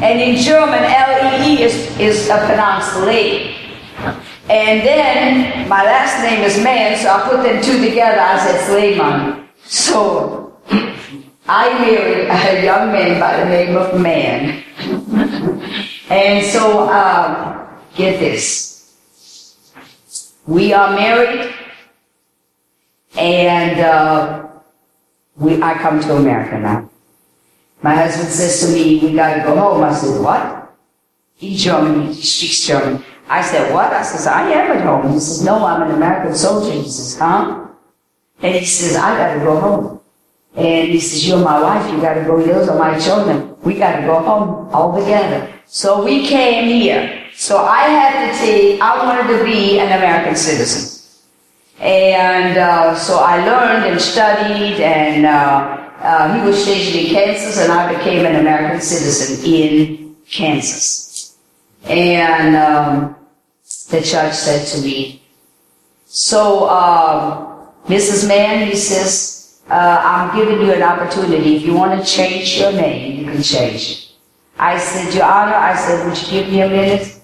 and 0.02 0.20
in 0.20 0.36
German, 0.36 0.82
L-E-E 0.82 1.62
is 1.62 1.98
is 1.98 2.28
uh, 2.28 2.44
pronounced 2.46 2.96
Lee. 3.06 3.54
And 4.50 4.84
then 4.84 5.68
my 5.68 5.84
last 5.84 6.22
name 6.24 6.42
is 6.42 6.58
Man, 6.62 6.98
so 6.98 7.08
I 7.08 7.28
put 7.28 7.42
them 7.44 7.62
two 7.62 7.78
together. 7.80 8.18
I 8.18 8.36
said 8.38 8.74
Lehman. 8.74 9.48
So 9.64 10.58
I 11.46 11.78
married 11.78 12.28
a 12.28 12.64
young 12.64 12.92
man 12.92 13.20
by 13.20 13.36
the 13.38 13.46
name 13.46 13.76
of 13.76 14.00
Man. 14.00 14.64
and 16.10 16.44
so, 16.46 16.88
um, 16.90 17.68
get 17.94 18.18
this. 18.18 18.94
We 20.46 20.72
are 20.72 20.90
married, 20.96 21.54
and 23.16 23.78
uh, 23.80 24.48
we, 25.36 25.62
I 25.62 25.74
come 25.74 26.00
to 26.00 26.16
America 26.16 26.58
now. 26.58 26.91
My 27.82 27.94
husband 27.94 28.28
says 28.28 28.60
to 28.60 28.72
me, 28.72 29.00
we 29.00 29.14
gotta 29.14 29.42
go 29.42 29.56
home. 29.56 29.82
I 29.82 29.92
said, 29.92 30.22
what? 30.22 30.72
He's 31.34 31.64
German, 31.64 32.12
he 32.12 32.22
speaks 32.22 32.66
German. 32.66 33.04
I 33.28 33.42
said, 33.42 33.72
what? 33.74 33.92
I 33.92 34.02
says, 34.02 34.26
I 34.26 34.50
am 34.50 34.76
at 34.76 34.84
home. 34.84 35.12
He 35.12 35.18
says, 35.18 35.44
no, 35.44 35.64
I'm 35.64 35.82
an 35.82 35.90
American 35.94 36.34
soldier. 36.34 36.72
He 36.72 36.88
says, 36.88 37.18
huh? 37.18 37.66
And 38.40 38.54
he 38.54 38.64
says, 38.64 38.96
I 38.96 39.16
gotta 39.16 39.40
go 39.40 39.58
home. 39.58 40.00
And 40.54 40.88
he 40.88 41.00
says, 41.00 41.26
you're 41.26 41.42
my 41.42 41.60
wife, 41.60 41.90
you 41.90 42.00
gotta 42.00 42.24
go, 42.24 42.40
those 42.40 42.68
are 42.68 42.78
my 42.78 42.98
children. 42.98 43.56
We 43.62 43.78
gotta 43.78 44.02
go 44.02 44.20
home 44.20 44.68
all 44.72 44.98
together. 44.98 45.52
So 45.66 46.04
we 46.04 46.26
came 46.26 46.68
here. 46.68 47.24
So 47.34 47.58
I 47.64 47.82
had 47.88 48.30
to 48.30 48.38
take, 48.38 48.80
I 48.80 49.04
wanted 49.04 49.38
to 49.38 49.44
be 49.44 49.80
an 49.80 49.86
American 49.86 50.36
citizen. 50.36 51.00
And 51.80 52.58
uh, 52.58 52.94
so 52.94 53.18
I 53.18 53.44
learned 53.44 53.86
and 53.86 54.00
studied, 54.00 54.80
and 54.80 55.26
uh, 55.26 55.90
uh, 56.02 56.34
he 56.34 56.46
was 56.46 56.62
stationed 56.62 57.06
in 57.06 57.14
Kansas, 57.14 57.58
and 57.58 57.72
I 57.72 57.94
became 57.94 58.26
an 58.26 58.36
American 58.36 58.80
citizen 58.80 59.44
in 59.44 60.16
Kansas. 60.28 61.38
And 61.84 62.56
um, 62.56 63.16
the 63.90 64.00
judge 64.00 64.34
said 64.34 64.66
to 64.68 64.82
me, 64.82 65.22
so 66.06 66.68
um, 66.68 67.68
Mrs. 67.86 68.28
Mann, 68.28 68.66
he 68.68 68.76
says, 68.76 69.60
uh, 69.70 70.00
I'm 70.02 70.36
giving 70.36 70.60
you 70.60 70.72
an 70.72 70.82
opportunity. 70.82 71.56
If 71.56 71.62
you 71.62 71.74
want 71.74 71.98
to 71.98 72.06
change 72.10 72.58
your 72.58 72.72
name, 72.72 73.20
you 73.20 73.32
can 73.32 73.42
change. 73.42 74.14
I 74.58 74.78
said, 74.78 75.14
Your 75.14 75.24
Honor, 75.24 75.54
I 75.54 75.74
said, 75.76 76.06
would 76.06 76.20
you 76.20 76.28
give 76.30 76.52
me 76.52 76.60
a 76.62 76.68
minute? 76.68 77.20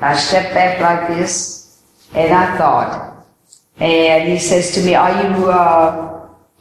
I 0.00 0.16
stepped 0.16 0.54
back 0.54 0.80
like 0.80 1.08
this, 1.16 1.82
and 2.14 2.32
I 2.32 2.56
thought. 2.56 3.26
And 3.78 4.28
he 4.28 4.38
says 4.38 4.74
to 4.74 4.80
me, 4.82 4.94
are 4.94 5.10
you, 5.22 5.50
uh, 5.50 6.11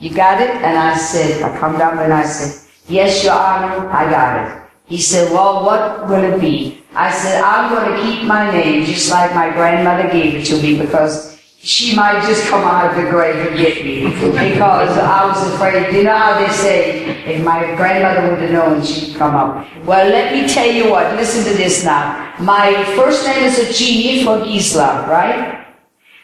you 0.01 0.13
got 0.13 0.41
it? 0.41 0.49
And 0.49 0.77
I 0.77 0.97
said, 0.97 1.43
I 1.43 1.55
come 1.59 1.77
down 1.77 1.99
and 1.99 2.11
I 2.11 2.23
said, 2.23 2.67
yes, 2.87 3.23
Your 3.23 3.33
Honor, 3.33 3.87
I 3.89 4.09
got 4.09 4.31
it. 4.41 4.61
He 4.85 4.97
said, 4.99 5.31
well, 5.31 5.63
what 5.63 6.09
will 6.09 6.23
it 6.33 6.41
be? 6.41 6.83
I 6.93 7.11
said, 7.11 7.41
I'm 7.41 7.71
going 7.71 7.95
to 7.95 8.01
keep 8.03 8.27
my 8.27 8.51
name 8.51 8.83
just 8.83 9.09
like 9.11 9.33
my 9.33 9.51
grandmother 9.51 10.11
gave 10.11 10.35
it 10.35 10.45
to 10.47 10.61
me 10.61 10.77
because 10.77 11.39
she 11.59 11.95
might 11.95 12.25
just 12.27 12.49
come 12.49 12.63
out 12.63 12.89
of 12.89 13.01
the 13.01 13.09
grave 13.11 13.35
and 13.47 13.55
get 13.55 13.85
me 13.85 14.05
because 14.05 14.97
I 14.97 15.27
was 15.27 15.53
afraid. 15.53 15.95
You 15.95 16.03
know 16.03 16.17
how 16.17 16.43
they 16.43 16.51
say, 16.51 17.05
if 17.23 17.43
my 17.43 17.75
grandmother 17.75 18.31
would 18.31 18.41
have 18.41 18.51
known, 18.51 18.83
she'd 18.83 19.15
come 19.15 19.35
up. 19.35 19.67
Well, 19.85 20.09
let 20.09 20.33
me 20.33 20.51
tell 20.51 20.69
you 20.69 20.89
what. 20.89 21.15
Listen 21.15 21.45
to 21.45 21.55
this 21.55 21.85
now. 21.85 22.35
My 22.39 22.83
first 22.95 23.27
name 23.27 23.43
is 23.43 23.59
a 23.59 23.71
G 23.71 24.25
for 24.25 24.43
Gisela, 24.43 25.07
right? 25.07 25.70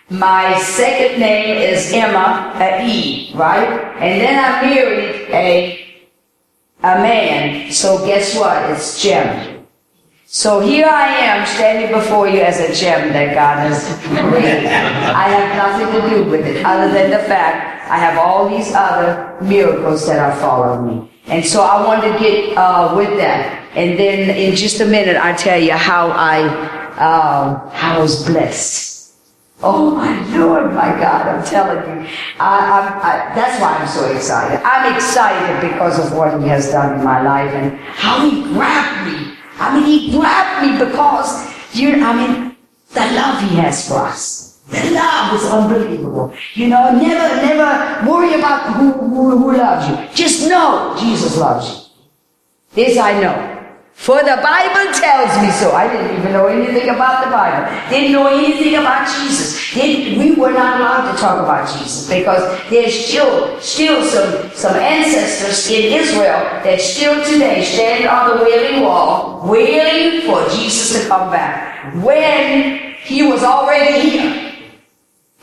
My 0.10 0.58
second 0.60 1.20
name 1.20 1.58
is 1.58 1.91
Emma, 1.91 2.54
a 2.56 2.86
E, 2.88 3.34
right? 3.36 3.67
And 4.00 4.22
then 4.22 4.39
I 4.39 4.62
married 4.62 5.30
a 5.32 5.88
a 6.80 7.02
man. 7.02 7.72
So 7.72 8.06
guess 8.06 8.38
what? 8.38 8.70
It's 8.70 9.02
Jim. 9.02 9.65
So 10.26 10.60
here 10.60 10.86
I 10.86 11.08
am 11.08 11.46
standing 11.46 11.91
before 11.91 12.28
you 12.28 12.41
as 12.41 12.60
a 12.60 12.74
gem 12.74 13.13
that 13.13 13.34
God 13.34 13.60
has 13.60 13.84
created. 14.30 14.67
I 14.67 15.30
have 15.30 15.56
nothing 15.56 16.02
to 16.02 16.10
do 16.10 16.30
with 16.30 16.46
it 16.46 16.65
other 16.65 16.91
than 16.93 17.12
the 17.12 17.20
fact 17.28 17.89
I 17.89 17.98
have 17.98 18.17
all 18.17 18.50
these 18.50 18.74
other 18.74 19.38
miracles 19.41 20.06
that 20.08 20.20
are 20.20 20.38
following 20.39 20.88
me. 20.88 21.12
And 21.28 21.46
so 21.46 21.63
I 21.63 21.86
want 21.86 22.04
to 22.04 22.20
get 22.20 22.58
uh, 22.58 22.93
with 22.96 23.17
that. 23.17 23.67
And 23.76 23.98
then 23.98 24.30
in 24.30 24.56
just 24.56 24.82
a 24.82 24.86
minute, 24.86 25.17
I 25.17 25.34
tell 25.34 25.60
you 25.60 25.74
how 25.74 26.10
I, 26.10 26.48
uh, 26.98 27.70
how 27.72 27.98
I 27.98 28.02
was 28.02 28.26
blessed. 28.26 28.97
Oh 29.63 29.91
my 29.96 30.38
Lord, 30.38 30.74
my 30.74 30.89
God, 31.00 31.28
I'm 31.28 31.43
telling 31.43 31.78
you. 31.78 32.10
I, 32.39 32.60
I, 32.70 33.32
I, 33.32 33.36
that's 33.36 33.60
why 33.60 33.76
I'm 33.78 33.88
so 33.88 34.06
excited. 34.15 34.62
I'm 34.63 34.96
excited 34.96 35.67
because 35.67 35.98
of 36.00 36.15
what 36.15 36.39
He 36.41 36.48
has 36.48 36.70
done 36.70 37.00
in 37.00 37.04
my 37.04 37.22
life 37.22 37.52
and 37.52 37.78
how 37.80 38.30
He 38.30 38.43
grabbed 38.54 39.08
me 39.08 39.38
I 39.60 39.74
mean, 39.74 39.86
he 39.86 40.12
grabbed 40.12 40.65
me 40.65 40.86
because 40.86 41.50
you, 41.74 42.04
I 42.04 42.13
mean, 42.13 42.56
the 42.93 43.00
love 43.00 43.41
he 43.50 43.56
has 43.58 43.88
for 43.88 43.96
us. 43.96 44.62
The 44.70 44.91
love 44.91 45.34
is 45.34 45.46
unbelievable. 45.50 46.34
You 46.54 46.67
know, 46.67 46.91
never, 46.91 47.41
never 47.41 48.10
worry 48.10 48.34
about 48.36 48.74
who, 48.76 48.91
who, 48.91 49.38
who 49.38 49.58
loves 49.58 49.88
you. 49.88 50.15
Just 50.15 50.48
know 50.48 50.96
Jesus 51.00 51.38
loves 51.38 51.70
you. 51.70 51.84
This 52.74 52.98
I 52.98 53.20
know. 53.20 53.57
For 53.98 54.20
the 54.20 54.40
Bible 54.42 54.94
tells 54.94 55.34
me 55.42 55.52
so. 55.52 55.72
I 55.72 55.92
didn't 55.92 56.20
even 56.20 56.32
know 56.32 56.46
anything 56.46 56.88
about 56.88 57.26
the 57.26 57.32
Bible. 57.32 57.68
Didn't 57.90 58.14
know 58.14 58.28
anything 58.28 58.76
about 58.76 59.10
Jesus. 59.10 59.74
Didn't, 59.74 60.20
we 60.20 60.32
were 60.36 60.52
not 60.52 60.80
allowed 60.80 61.12
to 61.12 61.18
talk 61.18 61.44
about 61.44 61.68
Jesus 61.68 62.08
because 62.08 62.40
there's 62.70 62.94
still, 62.94 63.60
still 63.60 64.06
some, 64.06 64.50
some 64.52 64.76
ancestors 64.78 65.68
in 65.70 65.92
Israel 65.92 66.40
that 66.64 66.80
still 66.80 67.22
today 67.26 67.66
stand 67.66 68.08
on 68.08 68.38
the 68.38 68.44
Wailing 68.46 68.84
Wall 68.84 69.42
waiting 69.50 70.30
for 70.30 70.48
Jesus 70.52 71.02
to 71.02 71.10
come 71.10 71.32
back 71.32 71.92
when 71.96 72.94
he 73.02 73.24
was 73.24 73.44
already 73.44 74.10
here. 74.10 74.54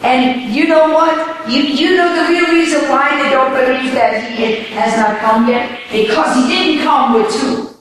And 0.01 0.55
you 0.55 0.69
know 0.69 0.89
what? 0.95 1.51
You, 1.51 1.61
you 1.61 1.97
know 1.97 2.09
the 2.15 2.33
real 2.33 2.51
reason 2.53 2.89
why 2.89 3.21
they 3.21 3.31
don't 3.31 3.51
believe 3.51 3.93
that 3.95 4.39
he 4.39 4.63
has 4.75 4.97
not 4.97 5.19
come 5.19 5.49
yet? 5.49 5.81
Because 5.91 6.37
he 6.37 6.49
didn't 6.49 6.85
come 6.85 7.15
with 7.15 7.31
two. 7.35 7.74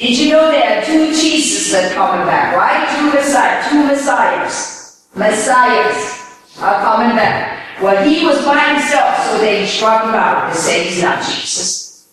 Did 0.00 0.16
you 0.16 0.30
know 0.32 0.50
there 0.50 0.80
are 0.80 0.82
two 0.82 1.12
Jesus 1.12 1.72
that 1.72 1.92
coming 1.92 2.24
back, 2.24 2.56
right? 2.56 2.88
Two 2.96 3.12
Messiah, 3.12 3.60
two 3.68 3.84
Messiahs. 3.84 5.04
Messiahs 5.12 6.56
are 6.56 6.80
coming 6.80 7.14
back. 7.14 7.60
Well, 7.82 8.00
he 8.08 8.24
was 8.24 8.42
by 8.42 8.64
himself, 8.72 9.12
so 9.28 9.36
they 9.44 9.66
struck 9.66 10.08
him 10.08 10.16
out 10.16 10.48
and 10.48 10.56
said 10.56 10.86
he's 10.86 11.02
not 11.02 11.20
Jesus. 11.20 12.08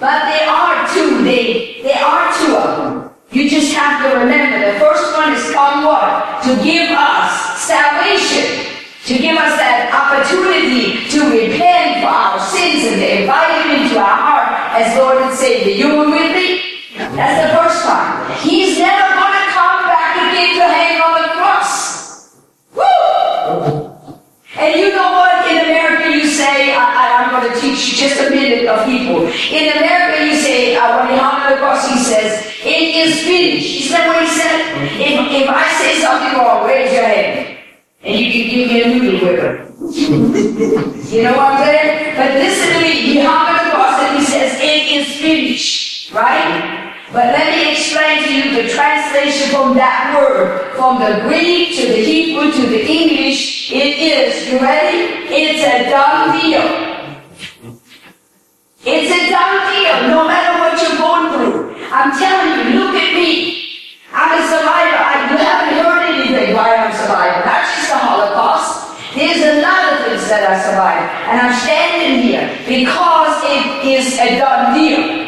But 0.00 0.26
there 0.26 0.50
are 0.50 0.90
two. 0.90 1.22
They, 1.22 1.78
there 1.86 2.02
are 2.02 2.34
two 2.34 2.56
of 2.56 2.74
them. 2.74 3.14
You 3.30 3.48
just 3.48 3.72
have 3.74 4.02
to 4.02 4.18
remember 4.18 4.72
the 4.72 4.80
first 4.80 5.14
one 5.14 5.32
is 5.32 5.46
come 5.54 5.84
what? 5.84 6.42
To 6.42 6.58
give 6.66 6.90
us 6.90 7.62
salvation. 7.62 8.74
To 9.06 9.14
give 9.14 9.38
us 9.38 9.54
that 9.62 9.94
opportunity 9.94 11.06
to 11.06 11.18
repent 11.30 12.02
for 12.02 12.10
our 12.10 12.40
sins 12.50 12.82
and 12.82 12.98
to 12.98 13.20
invite 13.22 13.62
him 13.62 13.86
into 13.86 13.98
our 13.98 14.18
heart 14.18 14.65
as 14.76 14.94
Lord 14.98 15.16
and 15.22 15.34
Savior. 15.34 15.72
You 15.72 15.88
were 15.96 16.10
with 16.10 16.36
me? 16.36 16.60
That's 17.16 17.40
the 17.40 17.56
first 17.56 17.80
time. 17.82 18.28
He's 18.44 18.78
never 18.78 19.08
going 19.16 19.32
to 19.32 19.46
come 19.56 19.88
back 19.88 20.12
again 20.20 20.52
to 20.60 20.64
hang 20.68 21.00
on 21.00 21.12
the 21.16 21.28
cross. 21.32 22.36
Woo! 22.76 23.88
And 24.60 24.78
you 24.78 24.90
know 24.92 25.12
what? 25.16 25.48
In 25.48 25.64
America, 25.64 26.12
you 26.12 26.26
say, 26.28 26.76
I, 26.76 27.24
am 27.24 27.40
going 27.40 27.52
to 27.52 27.58
teach 27.58 27.88
you 27.88 27.96
just 28.04 28.20
a 28.20 28.28
minute 28.28 28.68
of 28.68 28.84
people. 28.84 29.24
In 29.24 29.64
America, 29.80 30.26
you 30.26 30.36
say, 30.36 30.76
uh, 30.76 31.00
when 31.00 31.12
he 31.12 31.16
hung 31.16 31.40
on 31.40 31.52
the 31.52 31.56
cross, 31.56 31.88
he 31.88 31.96
says, 31.96 32.44
it 32.60 32.96
is 33.00 33.24
finished. 33.24 33.80
Is 33.80 33.90
that 33.92 34.08
what 34.08 34.20
he 34.20 34.28
said? 34.28 34.60
If, 35.00 35.42
if 35.42 35.48
I 35.48 35.72
say 35.80 36.00
something 36.04 36.38
wrong, 36.38 36.66
raise 36.66 36.92
your 36.92 37.04
hand. 37.04 37.58
And 38.04 38.14
you 38.14 38.30
can 38.30 38.44
give 38.50 38.68
me 38.68 38.82
a 38.82 38.88
noodle 38.88 39.20
whipper. 39.24 39.66
you 41.08 41.22
know 41.22 41.32
what 41.32 41.52
I'm 41.52 41.64
saying? 41.64 42.16
But 42.16 42.34
listen 42.34 42.74
to 42.74 42.80
me. 42.80 42.92
He 43.00 43.20
hung 43.20 43.65
is. 45.02 46.10
Right? 46.12 46.86
But 47.12 47.26
let 47.26 47.54
me 47.54 47.72
explain 47.72 48.24
to 48.24 48.30
you 48.34 48.62
the 48.62 48.68
translation 48.68 49.54
from 49.54 49.74
that 49.76 50.18
word, 50.18 50.74
from 50.74 50.98
the 50.98 51.22
Greek 51.28 51.76
to 51.78 51.86
the 51.86 52.02
Hebrew 52.02 52.50
to 52.50 52.66
the 52.66 52.82
English. 52.82 53.70
It 53.70 53.98
is, 53.98 54.50
you 54.50 54.58
ready? 54.58 55.30
It's 55.30 55.62
a 55.62 55.90
done 55.90 56.34
deal. 56.34 56.66
It's 58.82 59.10
a 59.10 59.30
done 59.30 59.58
deal, 59.70 60.10
no 60.10 60.26
matter 60.26 60.58
what 60.58 60.74
you're 60.82 60.98
going 60.98 61.26
through. 61.30 61.86
I'm 61.94 62.10
telling 62.18 62.74
you, 62.74 62.80
look 62.80 62.94
at 62.94 63.14
me. 63.14 63.56
I'm 64.12 64.36
a 64.36 64.42
survivor. 64.46 64.98
I, 64.98 65.30
you 65.30 65.38
haven't 65.38 65.78
heard 65.78 66.02
anything 66.10 66.54
why 66.54 66.74
I'm 66.74 66.90
a 66.90 66.94
survivor. 66.94 67.46
Not 67.46 67.62
just 67.70 67.88
the 67.88 67.98
Holocaust. 67.98 69.14
There's 69.14 69.42
a 69.42 69.62
lot 69.62 69.92
of 69.92 70.06
things 70.06 70.28
that 70.28 70.42
I 70.42 70.58
survived. 70.58 71.06
And 71.30 71.40
I'm 71.40 71.54
standing 71.54 72.22
here 72.22 72.50
because 72.66 73.42
it 73.46 73.86
is 73.86 74.18
a 74.18 74.38
done 74.38 74.74
deal. 74.74 75.26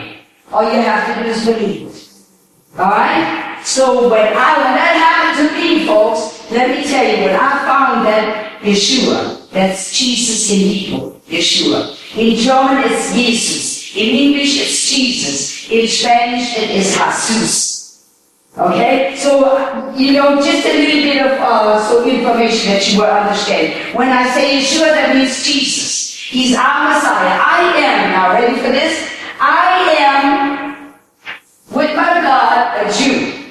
All 0.52 0.64
you 0.64 0.80
have 0.80 1.04
to 1.14 1.22
do 1.22 1.28
is 1.28 1.44
believe 1.44 1.88
it. 1.88 2.78
Alright? 2.78 3.66
So 3.66 4.08
when 4.08 4.28
I 4.28 4.56
when 4.56 4.74
that 4.80 4.94
happened 4.96 5.48
to 5.48 5.54
me, 5.54 5.86
folks, 5.86 6.50
let 6.50 6.70
me 6.70 6.84
tell 6.88 7.04
you, 7.04 7.24
when 7.24 7.34
I 7.34 7.50
found 7.68 8.06
that 8.06 8.60
Yeshua, 8.62 9.50
that's 9.50 9.96
Jesus 9.96 10.50
in 10.50 10.58
Hebrew, 10.58 11.20
Yeshua. 11.28 11.94
In 12.16 12.36
German 12.48 12.80
it's 12.88 13.12
Jesus. 13.12 13.92
In 13.94 14.08
English 14.08 14.56
it's 14.56 14.88
Jesus. 14.88 15.68
In 15.68 15.86
Spanish 15.86 16.56
it 16.56 16.70
is 16.70 16.96
Jesus. 16.96 18.08
Okay? 18.56 19.14
So, 19.16 19.92
you 19.94 20.12
know, 20.12 20.40
just 20.40 20.64
a 20.64 20.72
little 20.72 21.02
bit 21.02 21.20
of 21.26 21.32
uh, 21.44 21.76
so 21.86 22.08
information 22.08 22.72
that 22.72 22.90
you 22.90 23.00
will 23.00 23.12
understand. 23.12 23.94
When 23.94 24.08
I 24.08 24.32
say 24.32 24.56
Yeshua, 24.56 24.96
that 24.96 25.14
means 25.14 25.44
Jesus. 25.44 26.16
He's 26.16 26.56
our 26.56 26.88
Messiah. 26.88 27.36
I 27.36 27.60
am, 27.84 28.12
now 28.16 28.32
ready 28.32 28.56
for 28.56 28.72
this? 28.72 28.96
I 29.38 29.92
am, 30.00 30.94
with 31.70 31.94
my 31.94 32.20
God, 32.24 32.80
a 32.80 32.92
Jew. 32.96 33.44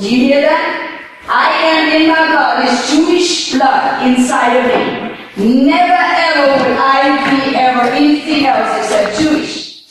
Do 0.00 0.08
you 0.08 0.32
hear 0.32 0.40
that? 0.48 0.88
I 1.28 1.52
am 1.60 2.00
in 2.00 2.08
my 2.08 2.24
blood, 2.26 2.64
it's 2.64 2.90
Jewish 2.90 3.52
blood 3.52 4.06
inside 4.06 4.56
of 4.56 4.64
me. 4.64 5.07
Never 5.38 5.94
ever 5.94 6.50
will 6.50 6.76
I 6.76 7.22
be 7.30 7.54
ever 7.54 7.82
anything 7.94 8.46
else 8.46 8.76
except 8.76 9.20
Jewish. 9.20 9.84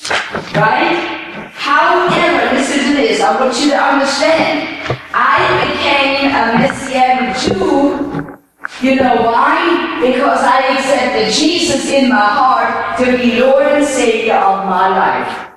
Right? 0.53 1.51
However, 1.53 2.53
listen 2.53 2.91
to 2.91 2.93
this. 2.97 3.21
I 3.21 3.39
want 3.39 3.57
you 3.61 3.69
to 3.69 3.77
understand. 3.77 4.99
I 5.13 5.39
became 5.71 6.35
a 6.35 6.59
Messianic 6.59 7.37
Jew. 7.39 8.37
You 8.81 8.95
know 8.97 9.21
why? 9.23 10.01
Because 10.01 10.39
I 10.43 10.75
accepted 10.75 11.33
Jesus 11.33 11.89
in 11.91 12.09
my 12.09 12.15
heart 12.15 12.99
to 12.99 13.17
be 13.17 13.39
Lord 13.39 13.67
and 13.67 13.85
Savior 13.85 14.35
of 14.35 14.65
my 14.65 14.89
life. 14.89 15.51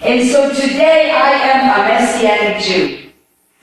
And 0.00 0.26
so 0.26 0.48
today 0.54 1.10
I 1.10 1.32
am 1.52 1.80
a 1.80 1.88
Messianic 1.88 2.62
Jew. 2.64 3.07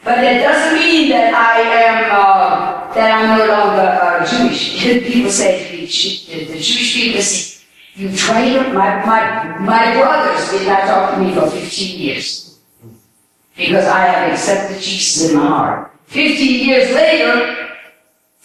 But 0.06 0.22
that 0.22 0.38
doesn't 0.39 0.78
mean 0.78 1.10
that 1.10 1.34
I 1.34 1.62
am, 1.82 2.12
uh, 2.13 2.94
that 2.94 3.10
I'm 3.10 3.39
no 3.39 3.46
longer 3.50 3.82
uh, 3.82 4.22
Jewish. 4.24 4.80
people 5.12 5.32
say, 5.32 5.82
the 5.82 6.60
Jewish 6.62 6.94
people 6.94 7.22
say, 7.24 7.65
you 7.96 8.15
traitor? 8.15 8.72
My, 8.72 9.04
my, 9.04 9.58
my 9.58 9.94
brothers 9.96 10.52
did 10.52 10.68
not 10.68 10.82
talk 10.82 11.15
to 11.15 11.22
me 11.22 11.34
for 11.34 11.50
15 11.50 12.00
years. 12.00 12.60
Because 13.58 13.86
I 13.86 14.06
have 14.06 14.32
accepted 14.34 14.80
Jesus 14.80 15.32
in 15.32 15.38
my 15.38 15.48
heart. 15.48 15.91
15 16.06 16.68
years 16.68 16.94
later, 16.94 17.70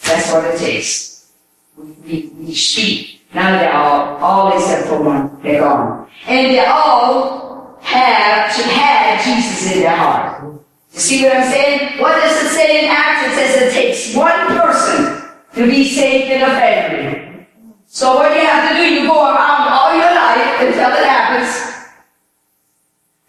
that's 0.01 0.31
what 0.31 0.45
it 0.45 0.57
takes. 0.57 1.31
We, 1.77 2.31
we, 2.39 2.55
speak. 2.55 3.21
Now 3.35 3.51
they're 3.51 3.73
all, 3.73 4.17
all 4.17 4.57
except 4.57 4.87
for 4.87 5.03
one, 5.03 5.39
they're 5.43 5.61
gone. 5.61 6.09
And 6.25 6.55
they 6.55 6.65
all 6.65 7.77
have, 7.81 8.51
should 8.51 8.65
have 8.65 9.23
Jesus 9.23 9.73
in 9.73 9.81
their 9.81 9.95
heart. 9.95 10.50
You 10.93 10.99
see 10.99 11.23
what 11.23 11.37
I'm 11.37 11.51
saying? 11.51 12.01
What 12.01 12.15
does 12.21 12.45
it 12.45 12.49
say 12.49 12.83
in 12.83 12.91
Acts? 12.91 13.27
It 13.27 13.35
says 13.35 13.61
it 13.61 13.73
takes 13.73 14.15
one 14.15 14.47
person 14.47 15.29
to 15.53 15.65
be 15.65 15.87
saved 15.87 16.31
in 16.31 16.41
a 16.41 16.47
family. 16.47 17.47
So 17.87 18.15
what 18.15 18.35
you 18.35 18.41
have 18.45 18.71
to 18.71 18.77
do, 18.77 18.83
you 18.83 19.07
go 19.07 19.23
around 19.23 19.67
all 19.69 19.93
your 19.95 20.13
life 20.13 20.61
until 20.61 20.91
it 20.91 21.05
happens. 21.05 21.71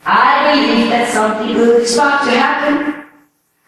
I 0.05 0.55
believe 0.55 0.91
that 0.91 1.13
something 1.13 1.55
good 1.55 1.83
is 1.83 1.95
about 1.95 2.25
to 2.25 2.31
happen. 2.31 3.05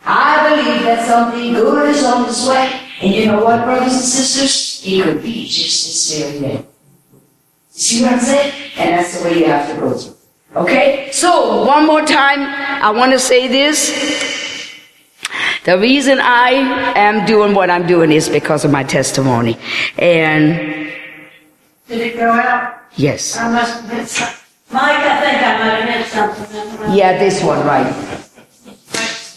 I 0.05 0.49
believe 0.51 0.83
that 0.83 1.07
something 1.07 1.53
good 1.55 1.89
is 1.91 2.05
on 2.05 2.29
its 2.29 2.47
way. 2.49 2.81
And 3.01 3.15
you 3.15 3.27
know 3.27 3.45
what, 3.45 3.65
brothers 3.65 3.93
and 3.93 4.03
sisters? 4.03 4.83
It 4.85 5.05
could 5.05 5.23
be 5.23 5.47
just 5.47 5.87
this 5.87 6.21
very 6.21 6.41
day. 6.41 6.57
You 6.57 7.81
see 7.81 8.03
what 8.03 8.13
I'm 8.15 8.21
saying? 8.21 8.73
And 8.77 8.99
that's 8.99 9.19
the 9.19 9.25
way 9.25 9.39
you 9.39 9.47
have 9.47 9.69
to 9.73 9.81
go 9.81 9.93
through. 9.97 10.15
Okay? 10.57 11.11
So, 11.13 11.65
one 11.65 11.87
more 11.87 12.03
time, 12.03 12.41
I 12.83 12.91
want 12.91 13.13
to 13.13 13.19
say 13.19 13.49
this. 13.49 13.91
The 15.65 15.79
reason 15.79 16.19
I 16.21 16.51
am 16.95 17.27
doing 17.27 17.55
what 17.55 17.71
I'm 17.71 17.87
doing 17.87 18.13
is 18.13 18.29
because 18.29 18.65
of 18.65 18.71
my 18.71 18.85
testimony. 18.85 19.59
And 19.99 20.93
Did 21.89 22.01
it 22.01 22.17
go 22.17 22.31
out? 22.31 22.83
Yes. 22.97 23.37
I 23.37 23.51
must 23.51 23.85
have 23.85 24.09
some. 24.09 24.35
Mike, 24.71 24.99
I 24.99 25.21
think 25.21 25.43
I 25.43 25.59
might 25.59 25.81
have 25.81 26.01
missed 26.01 26.13
something. 26.13 26.95
Yeah, 26.97 27.19
this 27.19 27.43
one, 27.43 27.65
right. 27.67 28.24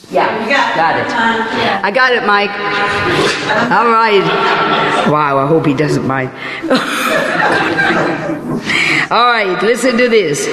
Yeah, 0.09 0.47
got, 0.77 0.95
it. 0.95 1.05
I 1.83 1.91
got 1.91 2.13
it, 2.13 2.25
Mike. 2.25 2.51
All 3.71 3.89
right. 3.91 4.23
Wow, 5.11 5.37
I 5.37 5.45
hope 5.47 5.65
he 5.65 5.73
doesn't 5.73 6.07
mind. 6.07 6.29
All 9.11 9.25
right, 9.25 9.61
listen 9.61 9.97
to 9.97 10.07
this. 10.07 10.47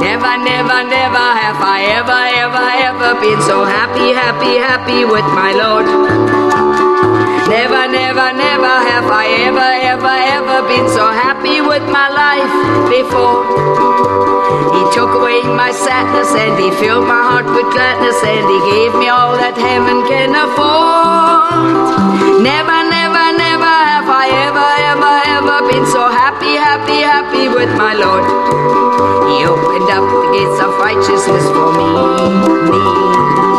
Never, 0.00 0.36
never, 0.38 0.84
never 0.86 1.18
have 1.18 1.60
I 1.60 1.82
ever, 1.98 2.22
ever, 2.38 2.70
ever 2.86 3.14
been 3.20 3.42
so 3.42 3.64
happy, 3.64 4.12
happy, 4.12 4.58
happy 4.58 5.04
with 5.04 5.24
my 5.34 5.50
Lord. 5.52 6.29
Never, 7.50 7.90
never, 7.90 8.30
never 8.30 8.74
have 8.86 9.10
I 9.10 9.26
ever, 9.42 9.70
ever, 9.90 10.16
ever 10.38 10.62
been 10.70 10.86
so 10.86 11.02
happy 11.02 11.58
with 11.60 11.82
my 11.90 12.06
life 12.06 12.54
before. 12.86 13.42
He 14.70 14.82
took 14.94 15.10
away 15.18 15.42
my 15.42 15.74
sadness 15.74 16.30
and 16.30 16.54
he 16.62 16.70
filled 16.78 17.10
my 17.10 17.18
heart 17.18 17.50
with 17.50 17.66
gladness 17.74 18.14
and 18.22 18.46
he 18.46 18.58
gave 18.70 18.94
me 18.94 19.10
all 19.10 19.34
that 19.34 19.58
heaven 19.58 20.06
can 20.06 20.30
afford. 20.30 22.38
Never, 22.38 22.78
never, 22.86 23.26
never 23.34 23.74
have 23.90 24.06
I 24.06 24.30
ever, 24.46 24.70
ever, 24.94 25.14
ever 25.34 25.58
been 25.74 25.90
so 25.90 26.06
happy, 26.06 26.54
happy, 26.54 27.02
happy 27.02 27.50
with 27.50 27.74
my 27.74 27.98
Lord. 27.98 28.30
He 29.26 29.42
opened 29.42 29.90
up 29.90 30.06
the 30.06 30.22
gates 30.38 30.58
of 30.62 30.70
righteousness 30.78 31.50
for 31.50 31.74
me. 31.74 32.70
me. 32.70 33.49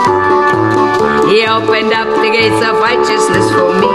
He 1.30 1.46
opened 1.48 1.94
up 1.94 2.08
the 2.22 2.30
gates 2.30 2.62
of 2.66 2.78
righteousness 2.80 3.48
for 3.52 3.72
me. 3.80 3.92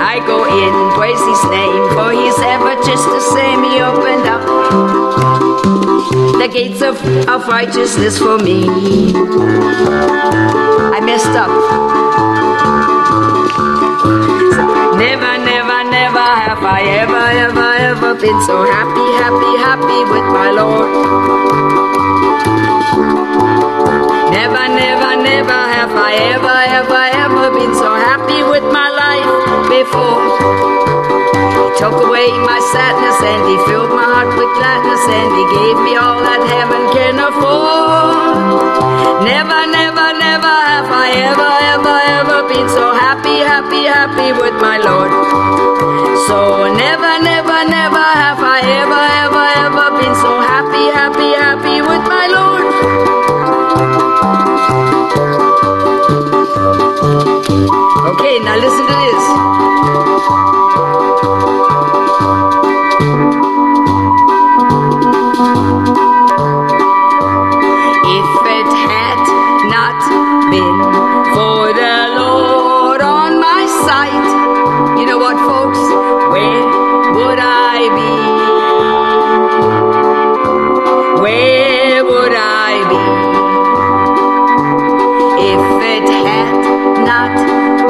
I 0.00 0.22
go 0.26 0.44
in, 0.46 0.72
praise 0.96 1.18
his 1.18 1.42
name, 1.50 1.84
for 1.94 2.12
he's 2.12 2.38
ever 2.38 2.74
just 2.88 3.04
the 3.04 3.20
same. 3.34 3.62
He 3.64 3.80
opened 3.80 4.26
up 4.28 4.42
the 6.38 6.48
gates 6.52 6.82
of, 6.82 6.96
of 7.28 7.46
righteousness 7.48 8.18
for 8.18 8.38
me. 8.38 8.64
I 10.94 11.00
messed 11.00 11.34
up. 11.34 11.50
Never, 14.96 15.38
never, 15.44 15.84
never 15.90 16.18
have 16.18 16.62
I 16.62 16.82
ever, 17.02 17.26
ever, 17.44 17.72
ever 17.90 18.14
been 18.14 18.40
so 18.46 18.64
happy, 18.64 19.06
happy, 19.18 19.56
happy 19.58 20.00
with 20.12 20.26
my 20.32 20.50
Lord. 20.50 21.04
Never, 24.34 24.66
never, 24.66 25.14
never 25.22 25.60
have 25.78 25.94
I 25.94 26.34
ever, 26.34 26.58
ever, 26.78 27.02
ever 27.22 27.46
been 27.54 27.70
so 27.78 27.94
happy 27.94 28.42
with 28.42 28.66
my 28.66 28.90
life 28.90 29.30
before. 29.70 30.26
He 31.54 31.70
took 31.78 31.94
away 32.02 32.34
my 32.42 32.58
sadness 32.74 33.14
and 33.22 33.42
he 33.46 33.54
filled 33.70 33.94
my 33.94 34.02
heart 34.02 34.34
with 34.34 34.50
gladness 34.58 35.06
and 35.06 35.30
he 35.38 35.44
gave 35.54 35.78
me 35.86 35.94
all 35.94 36.18
that 36.18 36.42
heaven 36.50 36.82
can 36.90 37.14
afford. 37.22 39.22
Never, 39.22 39.60
never, 39.70 40.08
never 40.18 40.54
have 40.74 40.90
I 40.90 41.08
ever, 41.30 41.52
ever, 41.70 41.96
ever 42.18 42.38
been 42.50 42.66
so 42.74 42.90
happy, 42.90 43.38
happy, 43.38 43.86
happy 43.86 44.34
with 44.34 44.58
my 44.58 44.82
Lord. 44.82 45.14
So 46.26 46.66
never, 46.74 47.22
never, 47.22 47.58
never 47.70 48.06
have 48.18 48.42
I 48.42 48.58
ever, 48.82 49.02
ever, 49.22 49.53
Okay, 58.04 58.38
now 58.40 58.56
listen 58.56 58.86
to 58.86 58.92
this. 58.92 59.73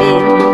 Been 0.04 0.53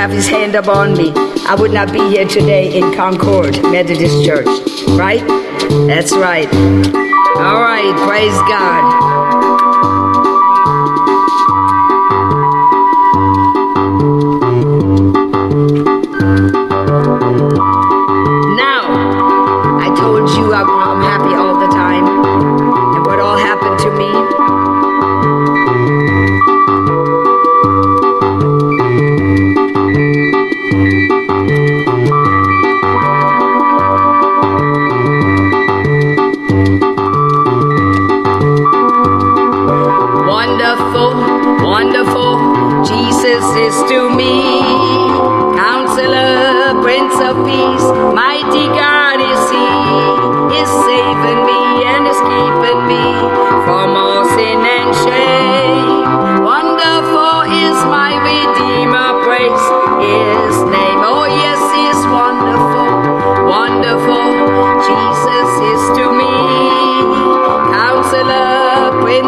have 0.00 0.10
his 0.10 0.28
hand 0.28 0.54
upon 0.54 0.96
me, 0.96 1.12
I 1.46 1.54
would 1.54 1.72
not 1.72 1.92
be 1.92 1.98
here 1.98 2.24
today 2.24 2.74
in 2.74 2.90
Concord 2.94 3.62
Methodist 3.64 4.24
Church. 4.24 4.46
Right? 4.96 5.20
That's 5.86 6.16
right. 6.16 6.48
All 7.36 7.60
right, 7.60 7.94
praise 8.08 8.32
God. 8.48 8.99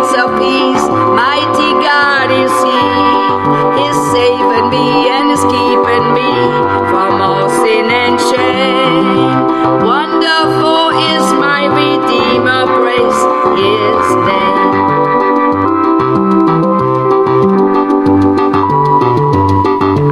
Prince 0.02 0.18
of 0.18 0.30
Peace, 0.40 0.86
mighty 1.14 1.72
God 1.78 2.28
is 2.34 2.50
He. 2.66 2.82
He's 3.78 3.98
saving 4.10 4.66
me 4.68 5.08
and 5.14 5.30
He's 5.30 5.44
keeping 5.46 6.06
me 6.18 6.32
from 6.90 7.22
all 7.22 7.48
sin 7.48 7.86
and 7.86 8.18
shame. 8.18 9.46
Wonderful 9.86 10.88
is 11.14 11.22
my 11.38 11.66
Redeemer, 11.70 12.66
praise 12.82 13.20
His 13.54 14.06
name. 14.26 14.70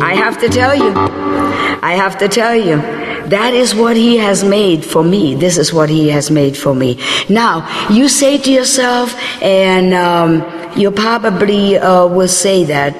I 0.01 0.15
have 0.15 0.39
to 0.39 0.49
tell 0.49 0.77
you, 0.77 0.93
I 1.83 1.95
have 1.97 2.17
to 2.19 2.29
tell 2.29 2.55
you 2.55 3.00
that 3.31 3.55
is 3.55 3.75
what 3.75 3.97
he 3.97 4.17
has 4.19 4.45
made 4.45 4.85
for 4.85 5.03
me. 5.03 5.35
This 5.35 5.59
is 5.59 5.73
what 5.73 5.89
he 5.89 6.09
has 6.11 6.31
made 6.31 6.57
for 6.57 6.75
me. 6.75 6.99
Now, 7.29 7.67
you 7.91 8.09
say 8.09 8.39
to 8.39 8.51
yourself, 8.51 9.15
and 9.43 9.95
um, 9.95 10.45
you 10.77 10.91
probably 10.91 11.77
uh, 11.77 12.07
will 12.07 12.29
say 12.29 12.65
that 12.65 12.95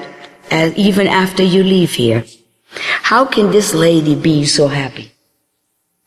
uh, 0.51 0.71
even 0.75 1.07
after 1.07 1.43
you 1.43 1.63
leave 1.63 1.93
here. 1.93 2.25
How 3.03 3.25
can 3.25 3.51
this 3.51 3.73
lady 3.73 4.15
be 4.15 4.45
so 4.45 4.67
happy? 4.67 5.11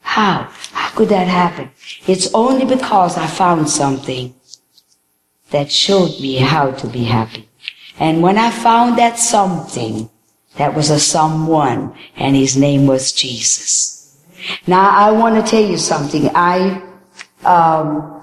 How? 0.01 0.49
How 0.73 0.91
could 0.97 1.09
that 1.09 1.29
happen? 1.29 1.71
It's 2.07 2.33
only 2.35 2.65
because 2.65 3.17
I 3.19 3.27
found 3.27 3.69
something 3.69 4.35
that 5.51 5.71
showed 5.71 6.21
me 6.21 6.37
how 6.37 6.73
to 6.73 6.87
be 6.87 7.05
happy. 7.05 7.49
And 7.99 8.23
when 8.23 8.39
I 8.39 8.51
found 8.51 8.99
that 8.99 9.19
something, 9.19 10.11
that 10.57 10.75
was 10.75 10.91
a 10.91 11.01
someone, 11.01 11.95
and 12.17 12.37
his 12.37 12.57
name 12.57 12.87
was 12.87 13.13
Jesus. 13.13 14.04
Now 14.67 14.91
I 14.91 15.11
want 15.11 15.35
to 15.45 15.51
tell 15.51 15.63
you 15.63 15.77
something. 15.77 16.31
I, 16.35 16.83
um, 17.45 18.23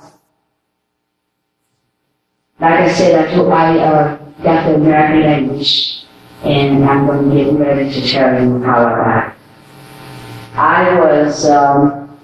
like 2.59 2.80
I 2.80 2.91
said, 2.91 3.28
I 3.28 3.36
took 3.36 3.51
I 3.51 3.78
uh, 3.80 4.17
got 4.43 4.67
the 4.67 4.76
American 4.76 5.22
language, 5.22 6.03
and 6.43 6.84
I'm 6.86 7.05
going 7.07 7.30
to 7.30 7.36
get 7.36 7.53
ready 7.59 7.91
to 7.91 8.07
tell 8.07 8.43
you 8.43 8.61
how 8.63 8.86
I 8.86 8.95
got. 8.95 9.36
I 10.53 10.99
was 10.99 11.45
um, 11.49 12.19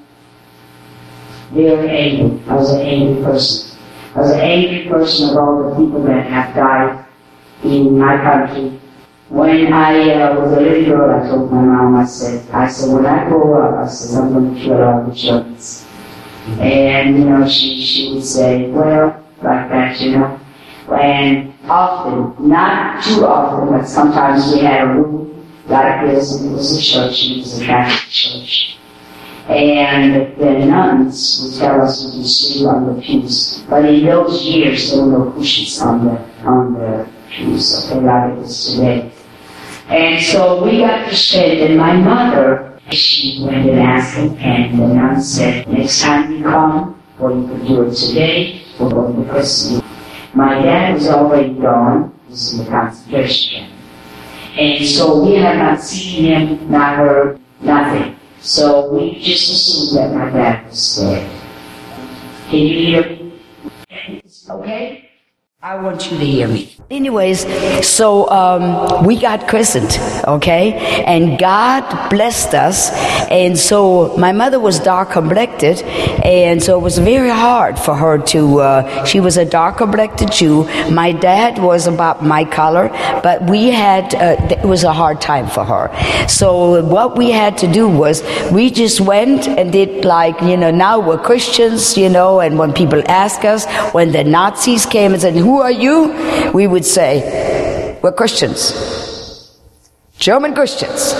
very 1.52 1.90
angry. 1.90 2.44
I 2.48 2.56
was 2.56 2.72
an 2.74 2.82
angry 2.82 3.24
person. 3.24 3.78
I 4.16 4.20
was 4.20 4.32
an 4.32 4.40
angry 4.40 4.90
person 4.90 5.30
of 5.30 5.38
all 5.38 5.70
the 5.70 5.76
people 5.76 6.04
that 6.04 6.26
have 6.26 6.56
died 6.56 7.06
in 7.64 7.98
my 7.98 8.18
country. 8.18 8.80
When 9.30 9.74
I 9.74 10.10
uh, 10.14 10.40
was 10.40 10.54
a 10.54 10.62
little 10.62 10.86
girl, 10.86 11.20
I 11.20 11.28
told 11.28 11.52
my 11.52 11.62
mom, 11.62 11.98
I 11.98 12.06
said, 12.06 12.50
I 12.52 12.70
said, 12.70 12.94
when 12.94 13.06
I 13.06 13.28
grow 13.28 13.62
up, 13.62 13.86
I 13.86 13.90
said, 13.90 14.22
I'm 14.22 14.32
going 14.32 14.56
to 14.56 14.62
kill 14.62 14.82
all 14.82 15.04
the 15.04 15.14
children. 15.14 15.58
And, 16.62 17.18
you 17.18 17.26
know, 17.26 17.46
she, 17.46 17.84
she 17.84 18.14
would 18.14 18.24
say, 18.24 18.70
well, 18.72 19.22
like 19.42 19.70
that, 19.70 20.00
you 20.00 20.12
know. 20.18 20.40
And 20.98 21.54
often, 21.68 22.48
not 22.48 23.04
too 23.04 23.26
often, 23.26 23.78
but 23.78 23.86
sometimes 23.86 24.54
we 24.54 24.60
had 24.60 24.88
a 24.88 24.94
room 24.94 25.46
like 25.66 26.08
this, 26.08 26.40
and 26.40 26.52
it 26.52 26.54
was 26.54 26.78
a 26.78 26.82
church, 26.82 27.26
and 27.26 27.36
it 27.36 27.40
was 27.40 27.62
a 27.62 27.66
Catholic 27.66 28.10
church. 28.10 28.78
And 29.50 30.38
the 30.38 30.66
nuns 30.66 31.42
would 31.44 31.60
tell 31.60 31.82
us 31.82 32.06
we 32.06 32.22
could 32.22 32.30
sleep 32.30 32.68
on 32.68 32.96
the 32.96 33.02
pews. 33.02 33.62
But 33.70 33.84
in 33.84 34.06
those 34.06 34.42
years, 34.46 34.90
there 34.90 35.04
were 35.04 35.26
no 35.26 35.32
cushions 35.32 35.82
on 35.82 36.06
the, 36.06 36.46
on 36.46 36.74
the 36.76 37.17
okay, 37.40 38.00
like 38.00 38.38
it 38.38 38.44
is 38.44 38.74
today. 38.74 39.12
And 39.90 40.24
so 40.24 40.64
we 40.64 40.80
got 40.80 41.10
to 41.10 41.16
spend, 41.16 41.60
and 41.62 41.78
my 41.78 41.96
mother, 41.96 42.80
she 42.92 43.44
went 43.46 43.70
and 43.70 43.80
asked 43.80 44.18
him, 44.18 44.36
and 44.38 44.80
the 44.80 44.88
nun 44.88 45.22
said, 45.22 45.68
next 45.70 46.02
time 46.02 46.32
you 46.32 46.44
come, 46.44 47.02
or 47.20 47.32
you 47.32 47.48
could 47.48 47.68
do 47.68 47.84
it 47.84 47.96
today, 47.96 48.64
we're 48.80 48.90
going 48.90 49.24
to 49.24 49.30
christen. 49.32 49.82
My 50.34 50.62
dad 50.62 50.96
was 50.96 51.08
already 51.08 51.54
gone, 51.54 52.14
he 52.26 52.32
was 52.32 52.54
in 52.54 52.66
the 52.66 52.72
concentration 52.72 53.52
camp. 53.52 53.74
And 54.58 54.86
so 54.86 55.24
we 55.24 55.36
had 55.36 55.58
not 55.58 55.82
seen 55.82 56.26
him, 56.26 56.72
not 56.72 56.98
heard, 56.98 57.40
nothing. 57.62 58.16
So 58.40 58.92
we 58.92 59.22
just 59.22 59.50
assumed 59.50 59.98
that 59.98 60.16
my 60.16 60.30
dad 60.30 60.68
was 60.68 60.98
dead. 60.98 61.42
Can 62.50 62.60
you 62.60 62.86
hear 62.86 63.10
me? 63.10 63.34
Okay? 64.50 65.10
I 65.62 65.76
want 65.76 66.12
you 66.12 66.18
to 66.18 66.26
hear 66.26 66.48
me. 66.48 66.77
Anyways, 66.90 67.46
so 67.86 68.30
um, 68.30 69.06
we 69.06 69.20
got 69.20 69.50
christened, 69.50 70.00
okay? 70.26 70.72
And 71.04 71.38
God 71.38 72.10
blessed 72.10 72.54
us. 72.54 72.92
And 73.30 73.58
so 73.58 74.16
my 74.16 74.32
mother 74.32 74.58
was 74.58 74.80
dark 74.80 75.12
complected, 75.12 75.82
and 76.24 76.64
so 76.64 76.80
it 76.80 76.82
was 76.82 76.98
very 76.98 77.30
hard 77.30 77.78
for 77.78 77.94
her 77.94 78.20
to. 78.28 78.62
Uh, 78.62 79.04
she 79.04 79.20
was 79.20 79.36
a 79.36 79.44
dark 79.44 79.80
complected 79.80 80.32
Jew. 80.32 80.64
My 80.90 81.12
dad 81.12 81.62
was 81.62 81.88
about 81.88 82.24
my 82.24 82.46
color, 82.46 82.88
but 83.22 83.50
we 83.50 83.70
had. 83.70 84.16
Uh, 84.16 84.38
it 84.50 84.66
was 84.66 84.86
a 84.86 84.94
hard 84.94 85.20
time 85.20 85.48
for 85.50 85.66
her. 85.66 85.92
So 86.30 86.86
what 86.86 87.18
we 87.18 87.32
had 87.32 87.58
to 87.58 87.68
do 87.68 87.90
was 87.90 88.24
we 88.50 88.72
just 88.72 89.02
went 89.02 89.46
and 89.46 89.74
did 89.74 90.06
like 90.06 90.40
you 90.40 90.56
know 90.56 90.72
now 90.72 91.02
we're 91.02 91.18
Christians, 91.18 91.98
you 91.98 92.08
know, 92.08 92.40
and 92.40 92.58
when 92.58 92.72
people 92.72 93.04
ask 93.10 93.44
us 93.44 93.66
when 93.94 94.14
the 94.14 94.24
Nazis 94.24 94.86
came 94.86 95.12
and 95.12 95.22
said 95.22 95.36
who 95.36 95.60
are 95.60 95.72
you? 95.72 96.14
We 96.54 96.66
would 96.66 96.77
say, 96.86 97.98
we're 98.02 98.12
Christians. 98.12 98.74
German 100.18 100.56
Christians. 100.56 101.14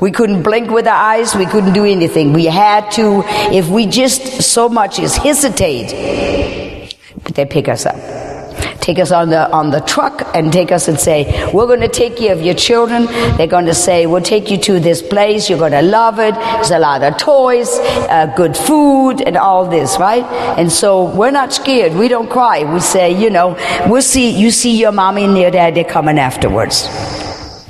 We 0.00 0.10
couldn't 0.10 0.42
blink 0.42 0.70
with 0.70 0.86
our 0.86 0.94
eyes. 0.94 1.34
We 1.34 1.46
couldn't 1.46 1.74
do 1.74 1.84
anything. 1.84 2.32
We 2.32 2.46
had 2.46 2.90
to, 2.92 3.22
if 3.52 3.68
we 3.68 3.86
just 3.86 4.42
so 4.42 4.68
much 4.68 4.98
as 4.98 5.16
hesitate, 5.16 5.90
they 7.34 7.46
pick 7.46 7.68
us 7.68 7.86
up. 7.86 8.31
Take 8.82 8.98
us 8.98 9.12
on 9.12 9.30
the, 9.30 9.48
on 9.52 9.70
the 9.70 9.78
truck 9.80 10.28
and 10.34 10.52
take 10.52 10.72
us 10.72 10.88
and 10.88 10.98
say, 10.98 11.48
we're 11.54 11.68
going 11.68 11.82
to 11.82 11.88
take 11.88 12.16
care 12.16 12.32
of 12.32 12.42
your 12.42 12.54
children. 12.54 13.06
They're 13.36 13.46
going 13.46 13.66
to 13.66 13.74
say, 13.74 14.06
we'll 14.06 14.22
take 14.22 14.50
you 14.50 14.58
to 14.58 14.80
this 14.80 15.00
place. 15.00 15.48
You're 15.48 15.60
going 15.60 15.70
to 15.70 15.82
love 15.82 16.18
it. 16.18 16.34
There's 16.34 16.72
a 16.72 16.80
lot 16.80 17.04
of 17.04 17.16
toys, 17.16 17.68
uh, 18.10 18.32
good 18.36 18.56
food 18.56 19.22
and 19.22 19.36
all 19.36 19.66
this, 19.66 19.98
right? 20.00 20.24
And 20.58 20.70
so 20.70 21.14
we're 21.14 21.30
not 21.30 21.52
scared. 21.52 21.94
We 21.94 22.08
don't 22.08 22.28
cry. 22.28 22.64
We 22.64 22.80
say, 22.80 23.16
you 23.16 23.30
know, 23.30 23.56
we'll 23.86 24.02
see, 24.02 24.30
you 24.30 24.50
see 24.50 24.76
your 24.76 24.90
mommy 24.90 25.24
and 25.24 25.38
your 25.38 25.52
daddy 25.52 25.84
coming 25.84 26.18
afterwards. 26.18 26.88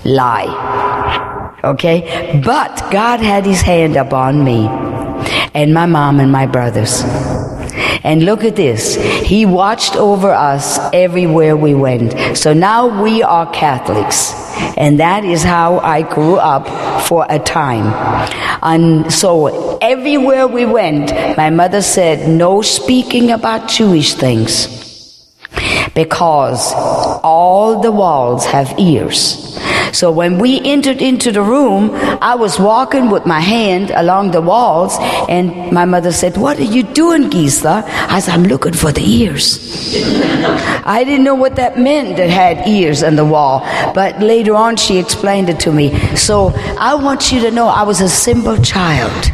Lie. 0.06 1.58
Okay? 1.62 2.40
But 2.42 2.90
God 2.90 3.20
had 3.20 3.44
his 3.44 3.60
hand 3.60 3.96
upon 3.96 4.42
me 4.42 4.66
and 5.54 5.74
my 5.74 5.84
mom 5.84 6.20
and 6.20 6.32
my 6.32 6.46
brothers. 6.46 7.02
And 8.04 8.24
look 8.24 8.42
at 8.42 8.56
this. 8.56 8.96
He 8.96 9.46
watched 9.46 9.96
over 9.96 10.32
us 10.32 10.78
everywhere 10.92 11.56
we 11.56 11.74
went. 11.74 12.36
So 12.36 12.52
now 12.52 13.02
we 13.02 13.22
are 13.22 13.50
Catholics. 13.52 14.34
And 14.76 14.98
that 15.00 15.24
is 15.24 15.42
how 15.42 15.78
I 15.78 16.02
grew 16.02 16.36
up 16.36 16.66
for 17.06 17.26
a 17.28 17.38
time. 17.38 17.86
And 18.62 19.12
so 19.12 19.78
everywhere 19.78 20.46
we 20.46 20.66
went, 20.66 21.12
my 21.36 21.50
mother 21.50 21.82
said, 21.82 22.28
no 22.28 22.62
speaking 22.62 23.30
about 23.30 23.68
Jewish 23.68 24.14
things. 24.14 24.80
Because 25.94 26.72
all 26.74 27.80
the 27.82 27.92
walls 27.92 28.46
have 28.46 28.74
ears. 28.78 29.58
So 29.92 30.10
when 30.10 30.38
we 30.38 30.60
entered 30.60 31.02
into 31.02 31.30
the 31.32 31.42
room, 31.42 31.90
I 32.20 32.34
was 32.34 32.58
walking 32.58 33.10
with 33.10 33.26
my 33.26 33.40
hand 33.40 33.90
along 33.90 34.30
the 34.30 34.40
walls, 34.40 34.96
and 35.28 35.70
my 35.70 35.84
mother 35.84 36.12
said, 36.12 36.36
What 36.36 36.58
are 36.58 36.70
you 36.76 36.82
doing, 36.82 37.30
Gisela? 37.30 37.84
I 37.86 38.20
said, 38.20 38.34
I'm 38.34 38.44
looking 38.44 38.72
for 38.72 38.90
the 38.90 39.02
ears. 39.02 39.58
I 40.84 41.04
didn't 41.04 41.24
know 41.24 41.34
what 41.34 41.56
that 41.56 41.78
meant 41.78 42.16
that 42.16 42.30
had 42.30 42.66
ears 42.66 43.02
on 43.02 43.16
the 43.16 43.24
wall, 43.24 43.60
but 43.94 44.20
later 44.20 44.54
on 44.54 44.76
she 44.76 44.98
explained 44.98 45.48
it 45.48 45.60
to 45.60 45.72
me. 45.72 45.94
So 46.16 46.52
I 46.78 46.94
want 46.94 47.30
you 47.30 47.40
to 47.42 47.50
know 47.50 47.68
I 47.68 47.82
was 47.82 48.00
a 48.00 48.08
simple 48.08 48.56
child 48.56 49.32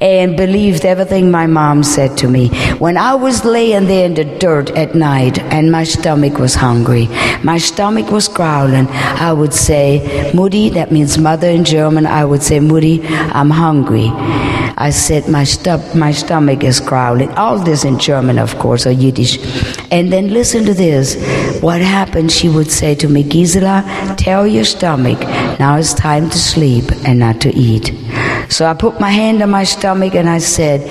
and 0.00 0.36
believed 0.36 0.84
everything 0.84 1.30
my 1.30 1.46
mom 1.46 1.82
said 1.82 2.16
to 2.18 2.28
me. 2.28 2.48
When 2.78 2.96
I 2.96 3.14
was 3.14 3.44
laying 3.44 3.86
there 3.86 4.06
in 4.06 4.14
the 4.14 4.24
dirt 4.24 4.70
at 4.70 4.94
night 4.94 5.38
and 5.38 5.72
my 5.72 5.84
stomach 5.84 6.38
was 6.38 6.54
hungry, 6.54 7.08
my 7.42 7.58
stomach 7.58 8.10
was 8.10 8.28
growling, 8.28 8.88
I 8.88 9.32
would 9.32 9.54
say, 9.54 10.30
Mutti, 10.34 10.72
that 10.74 10.92
means 10.92 11.18
mother 11.18 11.48
in 11.48 11.64
German, 11.64 12.06
I 12.06 12.24
would 12.24 12.42
say, 12.42 12.58
Mutti, 12.58 13.04
I'm 13.32 13.50
hungry. 13.50 14.10
I 14.78 14.90
said, 14.90 15.26
my, 15.26 15.44
stu- 15.44 15.82
my 15.94 16.12
stomach 16.12 16.62
is 16.62 16.80
growling. 16.80 17.30
All 17.30 17.58
this 17.58 17.84
in 17.84 17.98
German, 17.98 18.38
of 18.38 18.58
course, 18.58 18.86
or 18.86 18.90
Yiddish. 18.90 19.38
And 19.90 20.12
then 20.12 20.34
listen 20.34 20.66
to 20.66 20.74
this. 20.74 21.16
What 21.62 21.80
happened, 21.80 22.30
she 22.30 22.50
would 22.50 22.70
say 22.70 22.94
to 22.96 23.08
me, 23.08 23.22
Gisela, 23.22 24.14
tell 24.18 24.46
your 24.46 24.64
stomach, 24.64 25.18
now 25.58 25.78
it's 25.78 25.94
time 25.94 26.28
to 26.28 26.38
sleep 26.38 26.84
and 27.06 27.18
not 27.18 27.40
to 27.40 27.54
eat. 27.54 27.90
So 28.48 28.66
I 28.66 28.74
put 28.74 29.00
my 29.00 29.10
hand 29.10 29.42
on 29.42 29.50
my 29.50 29.64
stomach 29.64 30.14
and 30.14 30.28
I 30.28 30.38
said, 30.38 30.82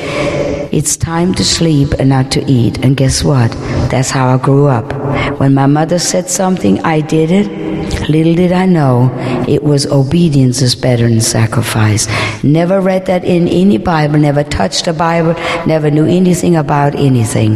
It's 0.73 0.97
time 0.97 1.33
to 1.35 1.43
sleep 1.43 1.93
and 1.99 2.09
not 2.09 2.31
to 2.31 2.43
eat. 2.45 2.83
And 2.83 2.97
guess 2.97 3.23
what? 3.23 3.51
That's 3.89 4.09
how 4.09 4.33
I 4.33 4.37
grew 4.37 4.67
up. 4.67 4.91
When 5.39 5.53
my 5.53 5.65
mother 5.65 5.99
said 5.99 6.29
something, 6.29 6.83
I 6.83 7.01
did 7.01 7.31
it. 7.31 8.09
Little 8.09 8.35
did 8.35 8.51
I 8.51 8.65
know 8.65 9.11
it 9.47 9.63
was 9.63 9.85
obedience 9.85 10.61
is 10.61 10.75
better 10.75 11.07
than 11.07 11.21
sacrifice. 11.21 12.07
Never 12.43 12.81
read 12.81 13.05
that 13.05 13.23
in 13.23 13.47
any 13.47 13.77
Bible, 13.77 14.19
never 14.19 14.43
touched 14.43 14.87
a 14.87 14.93
Bible, 14.93 15.33
never 15.65 15.91
knew 15.91 16.05
anything 16.05 16.55
about 16.55 16.95
anything. 16.95 17.55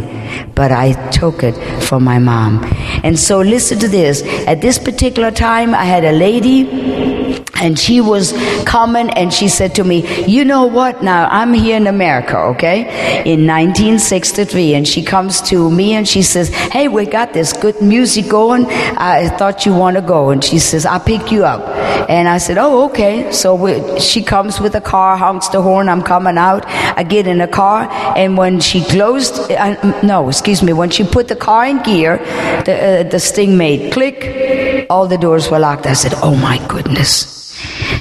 But 0.54 0.72
I 0.72 0.92
took 1.10 1.42
it 1.42 1.54
from 1.82 2.04
my 2.04 2.18
mom. 2.18 2.64
And 3.02 3.18
so 3.18 3.40
listen 3.40 3.78
to 3.80 3.88
this. 3.88 4.22
At 4.46 4.60
this 4.60 4.78
particular 4.78 5.30
time, 5.30 5.74
I 5.74 5.84
had 5.84 6.04
a 6.04 6.12
lady 6.12 7.19
and 7.60 7.78
she 7.78 8.00
was 8.00 8.32
coming 8.64 9.10
and 9.10 9.32
she 9.32 9.48
said 9.48 9.74
to 9.74 9.84
me, 9.84 10.26
you 10.26 10.44
know 10.44 10.66
what? 10.66 11.02
Now 11.02 11.28
I'm 11.30 11.52
here 11.52 11.76
in 11.76 11.86
America, 11.86 12.36
okay? 12.54 12.80
In 13.24 13.46
1963 13.46 14.74
and 14.74 14.88
she 14.88 15.02
comes 15.02 15.40
to 15.42 15.70
me 15.70 15.92
and 15.92 16.08
she 16.08 16.22
says, 16.22 16.48
hey, 16.48 16.88
we 16.88 17.06
got 17.06 17.32
this 17.32 17.52
good 17.52 17.80
music 17.82 18.28
going. 18.28 18.66
I 18.66 19.28
thought 19.28 19.66
you 19.66 19.74
want 19.74 19.96
to 19.96 20.02
go. 20.02 20.30
And 20.30 20.42
she 20.42 20.58
says, 20.58 20.86
I'll 20.86 21.00
pick 21.00 21.30
you 21.30 21.44
up. 21.44 21.60
And 22.08 22.28
I 22.28 22.38
said, 22.38 22.58
oh, 22.58 22.86
okay. 22.86 23.30
So 23.32 23.54
we, 23.54 24.00
she 24.00 24.22
comes 24.22 24.60
with 24.60 24.74
a 24.74 24.80
car, 24.80 25.16
honks 25.16 25.48
the 25.48 25.60
horn. 25.62 25.88
I'm 25.88 26.02
coming 26.02 26.38
out. 26.38 26.64
I 26.66 27.02
get 27.02 27.26
in 27.26 27.38
the 27.38 27.48
car 27.48 27.88
and 28.16 28.36
when 28.36 28.60
she 28.60 28.82
closed, 28.84 29.50
uh, 29.52 30.00
no, 30.02 30.28
excuse 30.28 30.62
me, 30.62 30.72
when 30.72 30.90
she 30.90 31.04
put 31.04 31.28
the 31.28 31.36
car 31.36 31.66
in 31.66 31.82
gear, 31.82 32.18
the, 32.64 33.00
uh, 33.00 33.02
the 33.04 33.20
sting 33.20 33.56
made 33.56 33.92
click. 33.92 34.86
All 34.88 35.06
the 35.06 35.18
doors 35.18 35.50
were 35.50 35.58
locked. 35.58 35.86
I 35.86 35.92
said, 35.92 36.14
oh 36.22 36.34
my 36.34 36.64
goodness. 36.68 37.19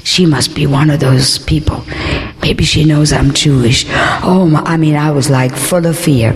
She 0.04 0.26
must 0.26 0.56
be 0.56 0.66
one 0.68 0.90
of 0.90 1.00
those 1.00 1.40
people. 1.40 1.84
Maybe 2.42 2.64
she 2.64 2.86
knows 2.86 3.12
I'm 3.12 3.34
Jewish. 3.34 3.86
Oh, 4.24 4.48
my, 4.50 4.62
I 4.62 4.78
mean, 4.78 4.96
I 4.96 5.12
was 5.12 5.30
like 5.30 5.54
full 5.54 5.86
of 5.86 5.98
fear. 5.98 6.34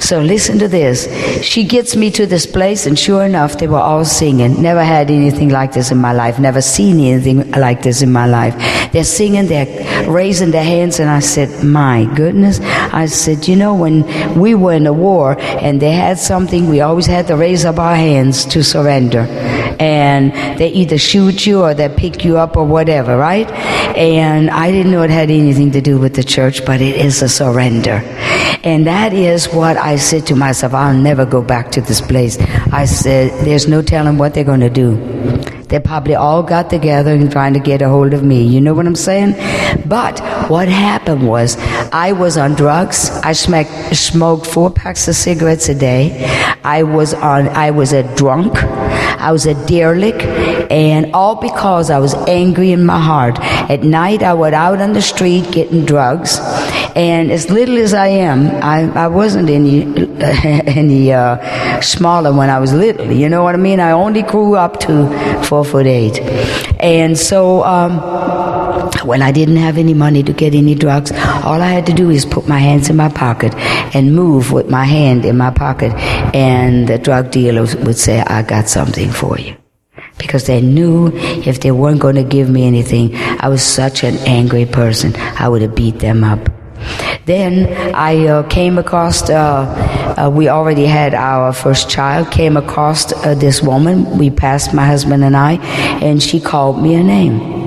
So 0.00 0.20
listen 0.20 0.58
to 0.58 0.68
this. 0.68 1.08
She 1.42 1.64
gets 1.64 1.96
me 1.96 2.10
to 2.12 2.26
this 2.26 2.46
place, 2.46 2.86
and 2.86 2.98
sure 2.98 3.24
enough, 3.24 3.58
they 3.58 3.66
were 3.66 3.78
all 3.78 4.04
singing. 4.04 4.60
Never 4.62 4.82
had 4.84 5.10
anything 5.10 5.48
like 5.48 5.72
this 5.72 5.90
in 5.90 5.98
my 5.98 6.12
life. 6.12 6.38
Never 6.38 6.60
seen 6.60 7.00
anything 7.00 7.50
like 7.52 7.82
this 7.82 8.02
in 8.02 8.12
my 8.12 8.26
life. 8.26 8.54
They're 8.92 9.04
singing, 9.04 9.46
they're 9.46 10.10
raising 10.10 10.50
their 10.50 10.64
hands, 10.64 11.00
and 11.00 11.08
I 11.08 11.20
said, 11.20 11.64
My 11.64 12.04
goodness. 12.14 12.60
I 12.60 13.06
said, 13.06 13.48
You 13.48 13.56
know, 13.56 13.74
when 13.74 14.04
we 14.38 14.54
were 14.54 14.72
in 14.72 14.84
the 14.84 14.92
war 14.92 15.38
and 15.38 15.80
they 15.80 15.92
had 15.92 16.18
something, 16.18 16.68
we 16.68 16.80
always 16.80 17.06
had 17.06 17.26
to 17.28 17.36
raise 17.36 17.64
up 17.64 17.78
our 17.78 17.96
hands 17.96 18.44
to 18.46 18.62
surrender. 18.62 19.26
And 19.80 20.32
they 20.58 20.68
either 20.68 20.98
shoot 20.98 21.46
you 21.46 21.62
or 21.62 21.72
they 21.72 21.88
pick 21.88 22.24
you 22.24 22.36
up 22.36 22.56
or 22.56 22.64
whatever, 22.64 23.16
right? 23.16 23.50
And 23.96 24.50
I 24.50 24.70
didn't 24.70 24.92
know 24.92 25.02
it 25.02 25.10
had 25.10 25.30
anything 25.30 25.70
to 25.72 25.80
do 25.80 25.98
with 25.98 26.14
the 26.14 26.22
church, 26.22 26.64
but 26.64 26.80
it 26.80 26.96
is 26.96 27.22
a 27.22 27.28
surrender. 27.28 28.02
And 28.62 28.86
that 28.86 29.14
is 29.14 29.46
what 29.46 29.78
I 29.78 29.96
said 29.96 30.26
to 30.26 30.36
myself. 30.36 30.74
I'll 30.74 30.94
never 30.94 31.24
go 31.24 31.40
back 31.40 31.70
to 31.72 31.80
this 31.80 32.02
place. 32.02 32.38
I 32.72 32.84
said, 32.84 33.30
there's 33.46 33.66
no 33.66 33.80
telling 33.80 34.18
what 34.18 34.34
they're 34.34 34.44
going 34.44 34.60
to 34.60 34.70
do. 34.70 34.96
They 35.70 35.78
probably 35.78 36.16
all 36.16 36.42
got 36.42 36.68
together 36.68 37.14
and 37.14 37.30
trying 37.30 37.54
to 37.54 37.60
get 37.60 37.80
a 37.80 37.88
hold 37.88 38.12
of 38.12 38.22
me. 38.22 38.42
You 38.42 38.60
know 38.60 38.74
what 38.74 38.86
I'm 38.86 38.96
saying? 38.96 39.34
But 39.88 40.20
what 40.50 40.68
happened 40.68 41.26
was 41.26 41.56
I 41.92 42.12
was 42.12 42.36
on 42.36 42.54
drugs. 42.54 43.08
I 43.22 43.32
smoked, 43.32 43.96
smoked 43.96 44.46
four 44.46 44.70
packs 44.70 45.08
of 45.08 45.14
cigarettes 45.14 45.68
a 45.68 45.74
day. 45.74 46.26
I 46.64 46.82
was 46.82 47.14
on, 47.14 47.48
I 47.48 47.70
was 47.70 47.92
a 47.92 48.02
drunk. 48.16 48.52
I 49.20 49.32
was 49.32 49.46
a 49.46 49.54
derelict. 49.66 50.22
And 50.70 51.12
all 51.14 51.36
because 51.36 51.90
I 51.90 51.98
was 51.98 52.14
angry 52.26 52.72
in 52.72 52.84
my 52.86 53.00
heart. 53.00 53.38
At 53.40 53.82
night, 53.82 54.22
I 54.22 54.34
went 54.34 54.54
out 54.54 54.80
on 54.80 54.92
the 54.92 55.02
street 55.02 55.50
getting 55.50 55.84
drugs. 55.84 56.38
And 56.96 57.30
as 57.30 57.50
little 57.50 57.76
as 57.78 57.94
I 57.94 58.08
am, 58.08 58.48
I, 58.62 58.90
I 59.04 59.08
wasn't 59.08 59.48
any, 59.48 59.82
any, 60.66 61.12
uh, 61.12 61.80
smaller 61.80 62.32
when 62.32 62.50
I 62.50 62.58
was 62.58 62.72
little. 62.72 63.10
You 63.10 63.28
know 63.28 63.42
what 63.44 63.54
I 63.54 63.58
mean? 63.58 63.80
I 63.80 63.92
only 63.92 64.22
grew 64.22 64.56
up 64.56 64.80
to 64.80 65.42
four 65.44 65.64
foot 65.64 65.86
eight. 65.86 66.18
And 66.80 67.18
so, 67.18 67.64
um, 67.64 68.00
when 69.04 69.22
I 69.22 69.32
didn't 69.32 69.56
have 69.56 69.78
any 69.78 69.94
money 69.94 70.22
to 70.22 70.32
get 70.32 70.54
any 70.54 70.74
drugs, 70.74 71.12
all 71.12 71.60
I 71.62 71.68
had 71.68 71.86
to 71.86 71.92
do 71.92 72.10
is 72.10 72.24
put 72.24 72.48
my 72.48 72.58
hands 72.58 72.90
in 72.90 72.96
my 72.96 73.08
pocket 73.08 73.54
and 73.94 74.14
move 74.14 74.52
with 74.52 74.68
my 74.68 74.84
hand 74.84 75.24
in 75.24 75.36
my 75.36 75.50
pocket, 75.50 75.92
and 76.34 76.88
the 76.88 76.98
drug 76.98 77.30
dealers 77.30 77.76
would 77.76 77.96
say, 77.96 78.20
I 78.20 78.42
got 78.42 78.68
something 78.68 79.10
for 79.10 79.38
you. 79.38 79.56
Because 80.18 80.46
they 80.46 80.60
knew 80.60 81.12
if 81.14 81.60
they 81.60 81.70
weren't 81.70 82.00
going 82.00 82.16
to 82.16 82.24
give 82.24 82.50
me 82.50 82.66
anything, 82.66 83.16
I 83.16 83.48
was 83.48 83.62
such 83.62 84.04
an 84.04 84.16
angry 84.26 84.66
person, 84.66 85.14
I 85.16 85.48
would 85.48 85.62
have 85.62 85.74
beat 85.74 85.98
them 85.98 86.24
up. 86.24 86.40
Then 87.26 87.94
I 87.94 88.26
uh, 88.26 88.42
came 88.48 88.78
across, 88.78 89.28
uh, 89.28 90.14
uh, 90.18 90.30
we 90.30 90.48
already 90.48 90.86
had 90.86 91.14
our 91.14 91.52
first 91.52 91.90
child, 91.90 92.30
came 92.30 92.56
across 92.56 93.12
uh, 93.12 93.34
this 93.34 93.62
woman. 93.62 94.18
We 94.18 94.30
passed, 94.30 94.72
my 94.72 94.86
husband 94.86 95.22
and 95.24 95.36
I, 95.36 95.54
and 96.02 96.22
she 96.22 96.40
called 96.40 96.82
me 96.82 96.94
a 96.94 97.02
name. 97.02 97.59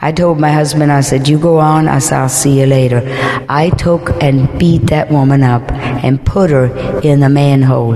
I 0.00 0.12
told 0.12 0.38
my 0.38 0.52
husband, 0.52 0.92
I 0.92 1.00
said, 1.00 1.26
you 1.26 1.38
go 1.40 1.58
on. 1.58 1.88
I 1.88 1.98
said, 1.98 2.20
I'll 2.20 2.28
see 2.28 2.60
you 2.60 2.66
later. 2.66 3.02
I 3.48 3.70
took 3.70 4.22
and 4.22 4.48
beat 4.58 4.86
that 4.86 5.10
woman 5.10 5.42
up 5.42 5.70
and 5.72 6.24
put 6.24 6.50
her 6.50 6.66
in 7.00 7.18
the 7.18 7.28
manhole. 7.28 7.94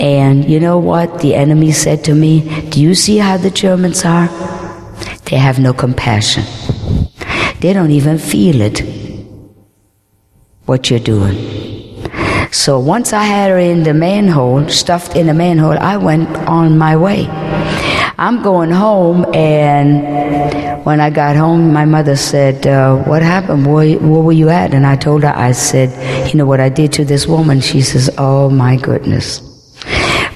And 0.00 0.48
you 0.50 0.58
know 0.58 0.78
what 0.78 1.20
the 1.20 1.36
enemy 1.36 1.70
said 1.70 2.02
to 2.04 2.14
me? 2.14 2.68
Do 2.70 2.82
you 2.82 2.96
see 2.96 3.18
how 3.18 3.36
the 3.36 3.50
Germans 3.50 4.04
are? 4.04 4.26
They 5.26 5.36
have 5.36 5.60
no 5.60 5.72
compassion. 5.72 6.44
They 7.60 7.72
don't 7.72 7.92
even 7.92 8.18
feel 8.18 8.60
it, 8.60 8.82
what 10.66 10.90
you're 10.90 10.98
doing. 10.98 11.64
So 12.50 12.80
once 12.80 13.12
I 13.12 13.22
had 13.22 13.50
her 13.50 13.58
in 13.58 13.84
the 13.84 13.94
manhole, 13.94 14.68
stuffed 14.68 15.16
in 15.16 15.28
the 15.28 15.34
manhole, 15.34 15.78
I 15.78 15.96
went 15.96 16.28
on 16.48 16.76
my 16.76 16.96
way. 16.96 17.26
I'm 18.16 18.42
going 18.42 18.70
home, 18.70 19.26
and 19.34 20.84
when 20.84 21.00
I 21.00 21.10
got 21.10 21.34
home, 21.34 21.72
my 21.72 21.84
mother 21.84 22.14
said, 22.14 22.66
uh, 22.66 22.96
What 23.04 23.22
happened? 23.22 23.66
Where, 23.66 23.98
where 23.98 24.22
were 24.22 24.32
you 24.32 24.50
at? 24.50 24.72
And 24.72 24.86
I 24.86 24.94
told 24.94 25.24
her, 25.24 25.32
I 25.34 25.50
said, 25.52 25.90
You 26.28 26.38
know 26.38 26.46
what 26.46 26.60
I 26.60 26.68
did 26.68 26.92
to 26.92 27.04
this 27.04 27.26
woman? 27.26 27.60
She 27.60 27.82
says, 27.82 28.10
Oh 28.16 28.50
my 28.50 28.76
goodness. 28.76 29.40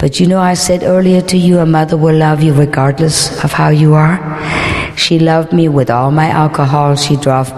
But 0.00 0.18
you 0.18 0.26
know, 0.26 0.40
I 0.40 0.54
said 0.54 0.82
earlier 0.82 1.20
to 1.22 1.36
you, 1.36 1.58
a 1.58 1.66
mother 1.66 1.96
will 1.96 2.16
love 2.16 2.42
you 2.42 2.52
regardless 2.52 3.44
of 3.44 3.52
how 3.52 3.68
you 3.68 3.94
are. 3.94 4.18
She 4.96 5.20
loved 5.20 5.52
me 5.52 5.68
with 5.68 5.90
all 5.90 6.10
my 6.10 6.28
alcohol. 6.30 6.96
She 6.96 7.16
drove, 7.16 7.50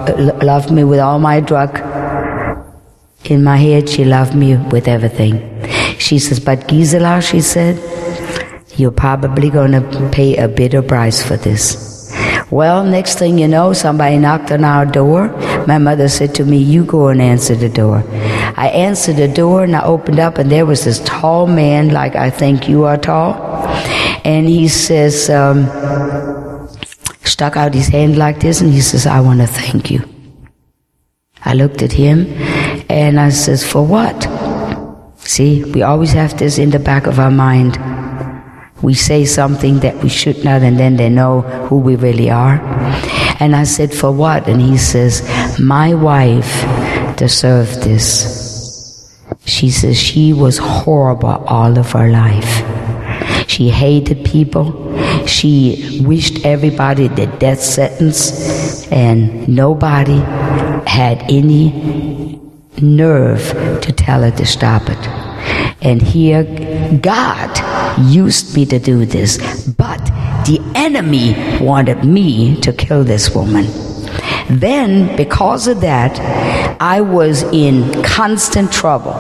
loved 0.43 0.71
me 0.71 0.85
with 0.85 1.01
all 1.01 1.19
my 1.19 1.41
drug. 1.41 1.79
In 3.25 3.43
my 3.45 3.57
head, 3.57 3.89
she 3.89 4.05
loved 4.05 4.35
me 4.35 4.57
with 4.57 4.89
everything. 4.89 5.63
She 5.99 6.19
says, 6.19 6.41
but 6.41 6.67
Gisela, 6.67 7.21
she 7.23 7.41
said, 7.41 7.77
you're 8.81 8.91
probably 8.91 9.51
going 9.51 9.73
to 9.73 10.11
pay 10.11 10.37
a 10.37 10.49
bitter 10.49 10.83
price 10.83 11.23
for 11.23 11.37
this. 11.37 11.91
Well, 12.51 12.83
next 12.85 13.19
thing 13.19 13.39
you 13.39 13.47
know, 13.47 13.73
somebody 13.73 14.19
knocked 14.19 14.51
on 14.51 14.65
our 14.65 14.85
door. 14.85 15.29
My 15.67 15.79
mother 15.79 16.09
said 16.09 16.35
to 16.37 16.45
me, 16.45 16.59
You 16.59 16.85
go 16.85 17.09
and 17.09 17.23
answer 17.23 17.55
the 17.55 17.69
door. 17.69 18.03
I 18.57 18.69
answered 18.75 19.17
the 19.17 19.29
door 19.29 19.63
and 19.63 19.77
I 19.77 19.85
opened 19.85 20.19
up, 20.19 20.39
and 20.39 20.51
there 20.51 20.67
was 20.67 20.85
this 20.85 21.01
tall 21.05 21.47
man, 21.47 21.91
like 21.91 22.17
I 22.17 22.31
think 22.31 22.69
you 22.69 22.85
are 22.85 22.97
tall. 22.97 23.35
And 24.25 24.49
he 24.49 24.67
says, 24.67 25.31
um, 25.31 25.67
stuck 27.25 27.57
out 27.57 27.73
his 27.73 27.87
hand 27.89 28.19
like 28.19 28.41
this, 28.41 28.61
and 28.61 28.73
he 28.73 28.81
says, 28.81 29.07
I 29.07 29.21
want 29.21 29.41
to 29.41 29.47
thank 29.47 29.91
you. 29.91 30.03
I 31.45 31.55
looked 31.55 31.83
at 31.83 31.93
him 31.93 32.27
and 32.91 33.19
I 33.19 33.31
says, 33.31 33.65
For 33.65 33.87
what? 33.87 34.29
See, 35.19 35.65
we 35.65 35.83
always 35.83 36.13
have 36.13 36.37
this 36.37 36.59
in 36.59 36.71
the 36.71 36.79
back 36.79 37.07
of 37.07 37.19
our 37.19 37.31
mind 37.31 37.79
we 38.83 38.95
say 38.95 39.25
something 39.25 39.81
that 39.81 40.03
we 40.03 40.09
should 40.09 40.45
not, 40.45 40.63
and 40.63 40.79
then 40.79 40.97
they 40.97 41.11
know 41.11 41.43
who 41.69 41.79
we 41.79 41.97
really 41.97 42.31
are. 42.31 42.59
And 43.41 43.55
I 43.55 43.65
said, 43.65 43.93
For 43.93 44.11
what? 44.11 44.49
And 44.49 44.61
he 44.61 44.79
says, 44.79 45.23
My 45.61 45.95
wife 45.95 47.17
deserved 47.17 47.83
this. 47.83 48.49
She 49.45 49.71
says 49.71 50.01
she 50.01 50.33
was 50.33 50.59
horrible 50.59 51.45
all 51.47 51.79
of 51.79 51.93
her 51.93 52.09
life. 52.09 52.65
She 53.49 53.69
hated 53.69 54.25
people. 54.25 54.97
She 55.27 56.03
wished 56.05 56.47
everybody 56.47 57.09
the 57.09 57.27
death 57.27 57.61
sentence, 57.61 58.87
and 58.91 59.49
nobody 59.49 60.19
had 60.87 61.23
any 61.31 62.41
nerve 62.81 63.43
to 63.83 63.93
tell 63.93 64.23
her 64.23 64.31
to 64.31 64.47
stop 64.47 64.83
it. 64.89 65.09
And 65.83 66.01
here, 66.01 66.45
God 67.03 67.60
used 68.09 68.57
me 68.57 68.67
to 68.67 68.79
do 68.79 69.05
this, 69.05 69.39
but 69.67 70.05
the 70.47 70.61
enemy 70.75 71.35
wanted 71.61 72.05
me 72.05 72.61
to 72.61 72.73
kill 72.73 73.05
this 73.05 73.35
woman. 73.35 73.67
Then, 74.49 75.17
because 75.17 75.69
of 75.69 75.81
that, 75.83 76.19
I 76.81 77.01
was 77.01 77.43
in 77.45 78.03
constant 78.03 78.73
trouble. 78.73 79.15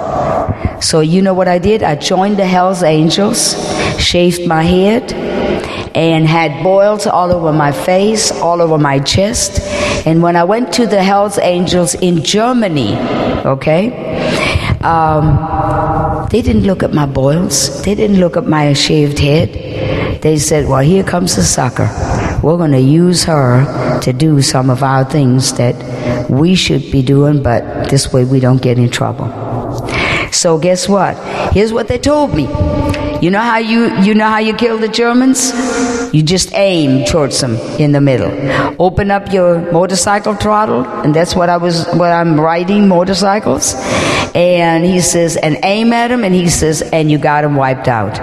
So, 0.80 1.00
you 1.00 1.22
know 1.22 1.34
what 1.34 1.46
I 1.46 1.58
did? 1.58 1.82
I 1.82 1.94
joined 1.94 2.38
the 2.38 2.46
Hells 2.46 2.82
Angels, 2.82 3.54
shaved 4.00 4.46
my 4.46 4.62
head, 4.62 5.12
and 5.94 6.26
had 6.26 6.62
boils 6.62 7.06
all 7.06 7.32
over 7.32 7.52
my 7.52 7.70
face, 7.70 8.32
all 8.32 8.62
over 8.62 8.78
my 8.78 8.98
chest. 8.98 9.60
And 10.06 10.22
when 10.22 10.36
I 10.36 10.44
went 10.44 10.72
to 10.74 10.86
the 10.86 11.02
Hells 11.02 11.38
Angels 11.38 11.94
in 11.94 12.24
Germany, 12.24 12.96
okay, 13.44 13.92
um, 14.80 15.36
they 16.30 16.42
didn't 16.42 16.62
look 16.62 16.82
at 16.82 16.92
my 16.92 17.06
boils. 17.06 17.82
They 17.82 17.94
didn't 17.94 18.20
look 18.20 18.36
at 18.36 18.46
my 18.46 18.72
shaved 18.72 19.18
head. 19.18 20.22
They 20.22 20.38
said, 20.38 20.68
well, 20.68 20.80
here 20.80 21.02
comes 21.02 21.34
the 21.36 21.42
sucker. 21.42 21.88
We're 22.42 22.56
going 22.56 22.72
to 22.72 22.80
use 22.80 23.24
her 23.24 24.00
to 24.02 24.12
do 24.12 24.40
some 24.40 24.70
of 24.70 24.82
our 24.82 25.04
things 25.04 25.52
that 25.54 26.30
we 26.30 26.54
should 26.54 26.90
be 26.92 27.02
doing, 27.02 27.42
but 27.42 27.90
this 27.90 28.12
way 28.12 28.24
we 28.24 28.38
don't 28.38 28.62
get 28.62 28.78
in 28.78 28.90
trouble. 28.90 29.49
So 30.32 30.58
guess 30.58 30.88
what? 30.88 31.16
Here's 31.52 31.72
what 31.72 31.88
they 31.88 31.98
told 31.98 32.34
me. 32.34 32.48
You 33.20 33.30
know 33.30 33.40
how 33.40 33.58
you 33.58 33.94
you 34.00 34.14
know 34.14 34.28
how 34.28 34.38
you 34.38 34.54
kill 34.54 34.78
the 34.78 34.88
Germans? 34.88 35.52
You 36.14 36.22
just 36.22 36.54
aim 36.54 37.04
towards 37.04 37.38
them 37.40 37.56
in 37.78 37.92
the 37.92 38.00
middle. 38.00 38.32
Open 38.80 39.10
up 39.10 39.32
your 39.32 39.70
motorcycle 39.72 40.34
throttle, 40.34 40.86
and 41.04 41.14
that's 41.14 41.36
what 41.36 41.50
I 41.50 41.58
was 41.58 41.86
what 41.92 42.10
I'm 42.12 42.40
riding 42.40 42.88
motorcycles. 42.88 43.74
And 44.34 44.84
he 44.84 45.00
says, 45.00 45.36
and 45.36 45.58
aim 45.62 45.92
at 45.92 46.10
him, 46.10 46.24
and 46.24 46.34
he 46.34 46.48
says, 46.48 46.82
and 46.82 47.10
you 47.10 47.18
got 47.18 47.44
him 47.44 47.56
wiped 47.56 47.88
out. 47.88 48.18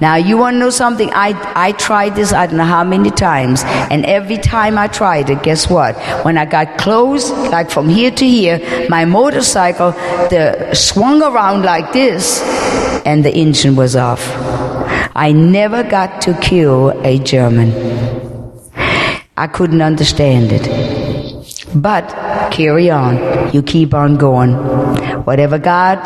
Now 0.00 0.16
you 0.16 0.36
want 0.38 0.54
to 0.54 0.58
know 0.58 0.70
something? 0.70 1.10
I 1.12 1.34
I 1.54 1.72
tried 1.72 2.14
this 2.14 2.32
I 2.32 2.46
don't 2.46 2.56
know 2.56 2.64
how 2.64 2.84
many 2.84 3.10
times, 3.10 3.62
and 3.64 4.04
every 4.06 4.38
time 4.38 4.78
I 4.78 4.86
tried 4.88 5.30
it, 5.30 5.42
guess 5.42 5.68
what? 5.68 5.96
When 6.24 6.38
I 6.38 6.44
got 6.44 6.78
close, 6.78 7.30
like 7.30 7.70
from 7.70 7.88
here 7.88 8.10
to 8.10 8.26
here, 8.26 8.86
my 8.88 9.04
motorcycle 9.04 9.92
the 10.30 10.74
swung 10.74 11.22
around 11.22 11.62
like 11.62 11.92
this, 11.92 12.40
and 13.04 13.24
the 13.24 13.34
engine 13.34 13.76
was 13.76 13.96
off. 13.96 14.26
I 15.14 15.32
never 15.32 15.82
got 15.82 16.20
to 16.22 16.34
kill 16.40 16.90
a 17.04 17.18
German. 17.18 17.72
I 19.36 19.46
couldn't 19.46 19.82
understand 19.82 20.52
it. 20.52 20.99
But 21.74 22.08
carry 22.52 22.90
on. 22.90 23.52
You 23.52 23.62
keep 23.62 23.94
on 23.94 24.16
going. 24.16 24.54
Whatever 25.24 25.58
God 25.58 26.04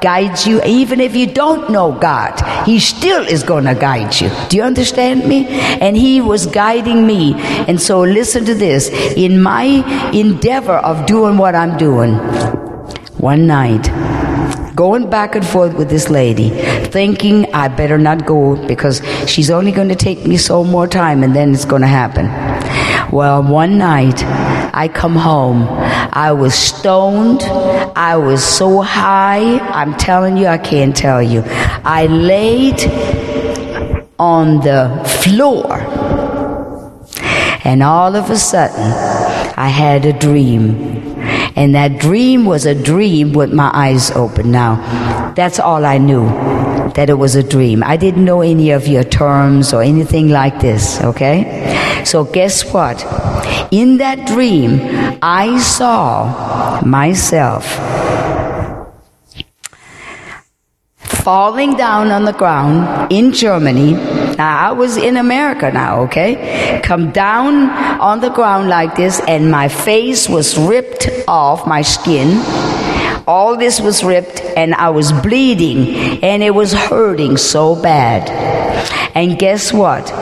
guides 0.00 0.46
you, 0.46 0.62
even 0.64 1.00
if 1.00 1.14
you 1.14 1.26
don't 1.26 1.70
know 1.70 1.92
God, 1.92 2.66
He 2.66 2.80
still 2.80 3.22
is 3.24 3.42
going 3.42 3.64
to 3.64 3.74
guide 3.74 4.20
you. 4.20 4.30
Do 4.48 4.56
you 4.56 4.62
understand 4.62 5.26
me? 5.26 5.46
And 5.46 5.96
He 5.96 6.20
was 6.20 6.46
guiding 6.46 7.06
me. 7.06 7.34
And 7.68 7.80
so 7.80 8.00
listen 8.00 8.44
to 8.46 8.54
this. 8.54 8.88
In 9.16 9.40
my 9.40 9.64
endeavor 10.12 10.76
of 10.76 11.06
doing 11.06 11.38
what 11.38 11.54
I'm 11.54 11.76
doing, 11.76 12.14
one 13.18 13.46
night, 13.46 13.88
going 14.74 15.08
back 15.08 15.34
and 15.34 15.46
forth 15.46 15.74
with 15.74 15.88
this 15.88 16.10
lady, 16.10 16.50
thinking 16.86 17.52
I 17.54 17.68
better 17.68 17.96
not 17.98 18.26
go 18.26 18.56
because 18.66 19.00
she's 19.26 19.50
only 19.50 19.72
going 19.72 19.88
to 19.88 19.96
take 19.96 20.26
me 20.26 20.36
so 20.36 20.64
more 20.64 20.86
time 20.86 21.22
and 21.22 21.34
then 21.34 21.54
it's 21.54 21.64
going 21.64 21.82
to 21.82 21.88
happen. 21.88 22.26
Well, 23.10 23.42
one 23.42 23.78
night 23.78 24.22
I 24.76 24.88
come 24.88 25.16
home. 25.16 25.62
I 26.12 26.32
was 26.32 26.54
stoned. 26.54 27.42
I 27.96 28.16
was 28.16 28.44
so 28.44 28.82
high. 28.82 29.58
I'm 29.58 29.96
telling 29.96 30.36
you, 30.36 30.46
I 30.46 30.58
can't 30.58 30.94
tell 30.94 31.22
you. 31.22 31.42
I 31.46 32.06
laid 32.06 32.78
on 34.18 34.60
the 34.60 35.02
floor 35.22 35.80
and 37.66 37.82
all 37.82 38.14
of 38.14 38.30
a 38.30 38.36
sudden 38.36 38.92
I 39.56 39.68
had 39.68 40.04
a 40.06 40.12
dream. 40.12 40.94
And 41.56 41.74
that 41.74 41.98
dream 41.98 42.44
was 42.44 42.66
a 42.66 42.74
dream 42.74 43.32
with 43.32 43.52
my 43.52 43.70
eyes 43.72 44.10
open. 44.10 44.52
Now, 44.52 45.32
that's 45.34 45.58
all 45.58 45.84
I 45.84 45.98
knew, 45.98 46.28
that 46.94 47.08
it 47.08 47.18
was 47.18 47.34
a 47.34 47.42
dream. 47.42 47.82
I 47.82 47.96
didn't 47.96 48.24
know 48.24 48.42
any 48.42 48.70
of 48.70 48.86
your 48.86 49.04
terms 49.04 49.72
or 49.72 49.82
anything 49.82 50.28
like 50.28 50.60
this, 50.60 51.00
okay? 51.00 51.95
So 52.06 52.22
guess 52.22 52.62
what? 52.72 53.02
In 53.72 53.98
that 53.98 54.28
dream, 54.28 54.78
I 55.20 55.58
saw 55.58 56.80
myself 56.86 57.66
falling 61.26 61.74
down 61.74 62.12
on 62.12 62.24
the 62.24 62.32
ground 62.32 63.10
in 63.10 63.32
Germany. 63.32 63.94
Now 64.38 64.68
I 64.68 64.70
was 64.70 64.96
in 64.96 65.16
America 65.16 65.72
now, 65.72 66.02
okay? 66.02 66.80
Come 66.84 67.10
down 67.10 67.70
on 67.98 68.20
the 68.20 68.30
ground 68.30 68.68
like 68.68 68.94
this 68.94 69.20
and 69.26 69.50
my 69.50 69.66
face 69.66 70.28
was 70.28 70.56
ripped 70.56 71.10
off 71.26 71.66
my 71.66 71.82
skin. 71.82 72.38
All 73.26 73.56
this 73.56 73.80
was 73.80 74.04
ripped 74.04 74.40
and 74.56 74.76
I 74.76 74.90
was 74.90 75.10
bleeding 75.10 76.22
and 76.22 76.44
it 76.44 76.54
was 76.54 76.72
hurting 76.72 77.36
so 77.36 77.74
bad. 77.74 78.30
And 79.16 79.36
guess 79.36 79.72
what? 79.72 80.12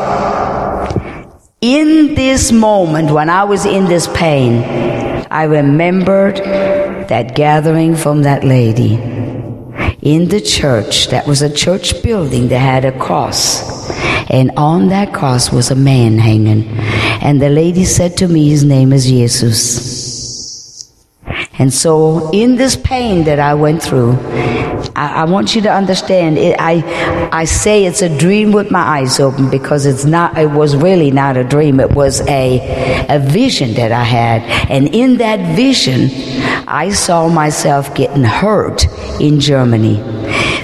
In 1.65 2.15
this 2.15 2.53
moment 2.53 3.11
when 3.11 3.31
I 3.31 3.45
was 3.45 3.65
in 3.65 3.87
this 3.87 4.07
pain, 4.09 4.63
I 5.31 5.45
remembered 5.45 6.37
that 7.09 7.35
gathering 7.35 7.97
from 7.97 8.21
that 8.25 8.45
lady 8.45 8.97
in 10.03 10.29
the 10.29 10.43
church 10.43 11.09
that 11.09 11.27
was 11.27 11.41
a 11.41 11.49
church 11.49 12.03
building 12.03 12.49
that 12.49 12.59
had 12.59 12.85
a 12.85 12.93
cross. 12.93 13.89
And 14.29 14.51
on 14.59 14.89
that 14.89 15.15
cross 15.15 15.51
was 15.51 15.71
a 15.71 15.75
man 15.75 16.19
hanging. 16.19 16.69
And 17.23 17.41
the 17.41 17.49
lady 17.49 17.87
said 17.87 18.19
to 18.19 18.29
me 18.29 18.51
his 18.51 18.63
name 18.63 18.93
is 18.93 19.07
jesus 19.07 20.14
and 21.59 21.73
so 21.73 22.31
in 22.33 22.57
this 22.57 22.77
pain 22.77 23.25
that 23.25 23.39
i 23.39 23.55
went 23.55 23.83
through 23.83 24.13
i, 24.97 25.23
I 25.23 25.25
want 25.25 25.55
you 25.55 25.63
to 25.63 25.73
understand 25.73 26.39
it, 26.39 26.57
i 26.59 27.29
i 27.33 27.45
say 27.45 27.85
it's 27.85 28.03
a 28.03 28.19
dream 28.19 28.53
with 28.53 28.71
my 28.71 28.81
eyes 28.81 29.21
open 29.21 29.51
because 29.51 29.87
it's 29.87 30.05
not 30.05 30.37
it 30.39 30.51
was 30.51 30.77
really 30.77 31.11
not 31.11 31.37
a 31.37 31.45
dream 31.45 31.81
it 31.81 31.93
was 31.93 32.21
a 32.29 33.07
a 33.09 33.19
vision 33.19 33.75
that 33.75 33.93
i 33.93 34.03
had 34.03 34.43
and 34.71 34.95
in 34.95 35.19
that 35.19 35.57
vision 35.57 36.11
I 36.67 36.91
saw 36.91 37.29
myself 37.29 37.95
getting 37.95 38.25
hurt 38.25 38.87
in 39.21 39.39
Germany. 39.39 39.97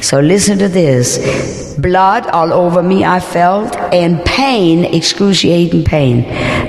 So 0.02 0.20
listen 0.20 0.58
to 0.58 0.68
this. 0.68 1.76
Blood 1.78 2.26
all 2.28 2.52
over 2.52 2.82
me 2.82 3.04
I 3.04 3.20
felt 3.20 3.76
and 3.92 4.24
pain, 4.24 4.84
excruciating 4.84 5.84
pain. 5.84 6.22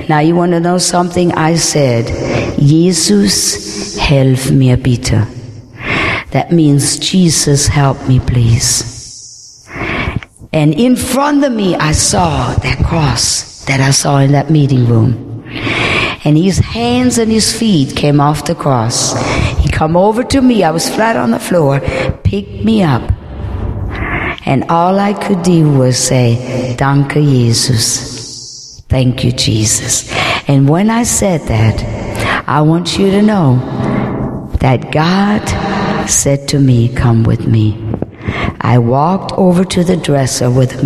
Now 0.07 0.19
you 0.19 0.35
want 0.35 0.51
to 0.51 0.59
know 0.59 0.77
something? 0.77 1.31
I 1.33 1.55
said, 1.55 2.07
Jesus, 2.59 3.90
help 4.11 4.51
me 4.51 4.75
bitte. 4.75 5.25
That 6.31 6.51
means 6.51 6.99
Jesus, 6.99 7.67
help 7.67 7.97
me 8.09 8.19
please. 8.19 9.65
And 10.51 10.73
in 10.73 10.97
front 10.97 11.45
of 11.45 11.53
me 11.53 11.75
I 11.75 11.93
saw 11.93 12.53
that 12.55 12.83
cross 12.85 13.63
that 13.67 13.79
I 13.79 13.91
saw 13.91 14.17
in 14.17 14.33
that 14.33 14.49
meeting 14.49 14.85
room 14.85 15.45
and 16.25 16.37
his 16.37 16.59
hands 16.59 17.17
and 17.17 17.31
his 17.31 17.57
feet 17.57 17.95
came 17.95 18.19
off 18.19 18.43
the 18.43 18.53
cross. 18.53 19.15
He 19.59 19.69
come 19.69 19.95
over 19.95 20.25
to 20.25 20.41
me. 20.41 20.61
I 20.63 20.71
was 20.71 20.93
flat 20.93 21.15
on 21.15 21.31
the 21.31 21.39
floor, 21.39 21.79
picked 22.23 22.65
me 22.65 22.83
up. 22.83 23.03
And 24.45 24.65
all 24.69 24.99
I 24.99 25.13
could 25.13 25.41
do 25.41 25.71
was 25.71 25.97
say, 25.97 26.75
Danke, 26.77 27.13
Jesus. 27.13 28.81
Thank 28.89 29.23
you, 29.23 29.31
Jesus. 29.31 30.11
And 30.49 30.67
when 30.67 30.89
I 30.89 31.03
said 31.03 31.41
that, 31.47 31.77
I 32.47 32.59
want 32.61 32.97
you 32.99 33.09
to 33.11 33.21
know 33.21 34.00
that 34.61 34.91
God 34.91 35.41
said 36.09 36.47
to 36.49 36.59
me, 36.59 36.87
Come 36.87 37.23
with 37.23 37.47
me. 37.47 37.77
I 38.61 38.77
walked 38.77 39.33
over 39.33 39.65
to 39.65 39.83
the 39.83 39.97
dresser 39.97 40.49
where 40.49 40.67
the 40.67 40.81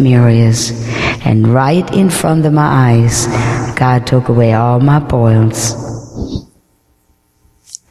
and 1.25 1.47
right 1.47 1.93
in 1.93 2.09
front 2.09 2.45
of 2.45 2.53
my 2.53 2.93
eyes, 2.93 3.27
God 3.75 4.07
took 4.07 4.29
away 4.29 4.53
all 4.53 4.79
my 4.79 4.99
boils. 4.99 5.75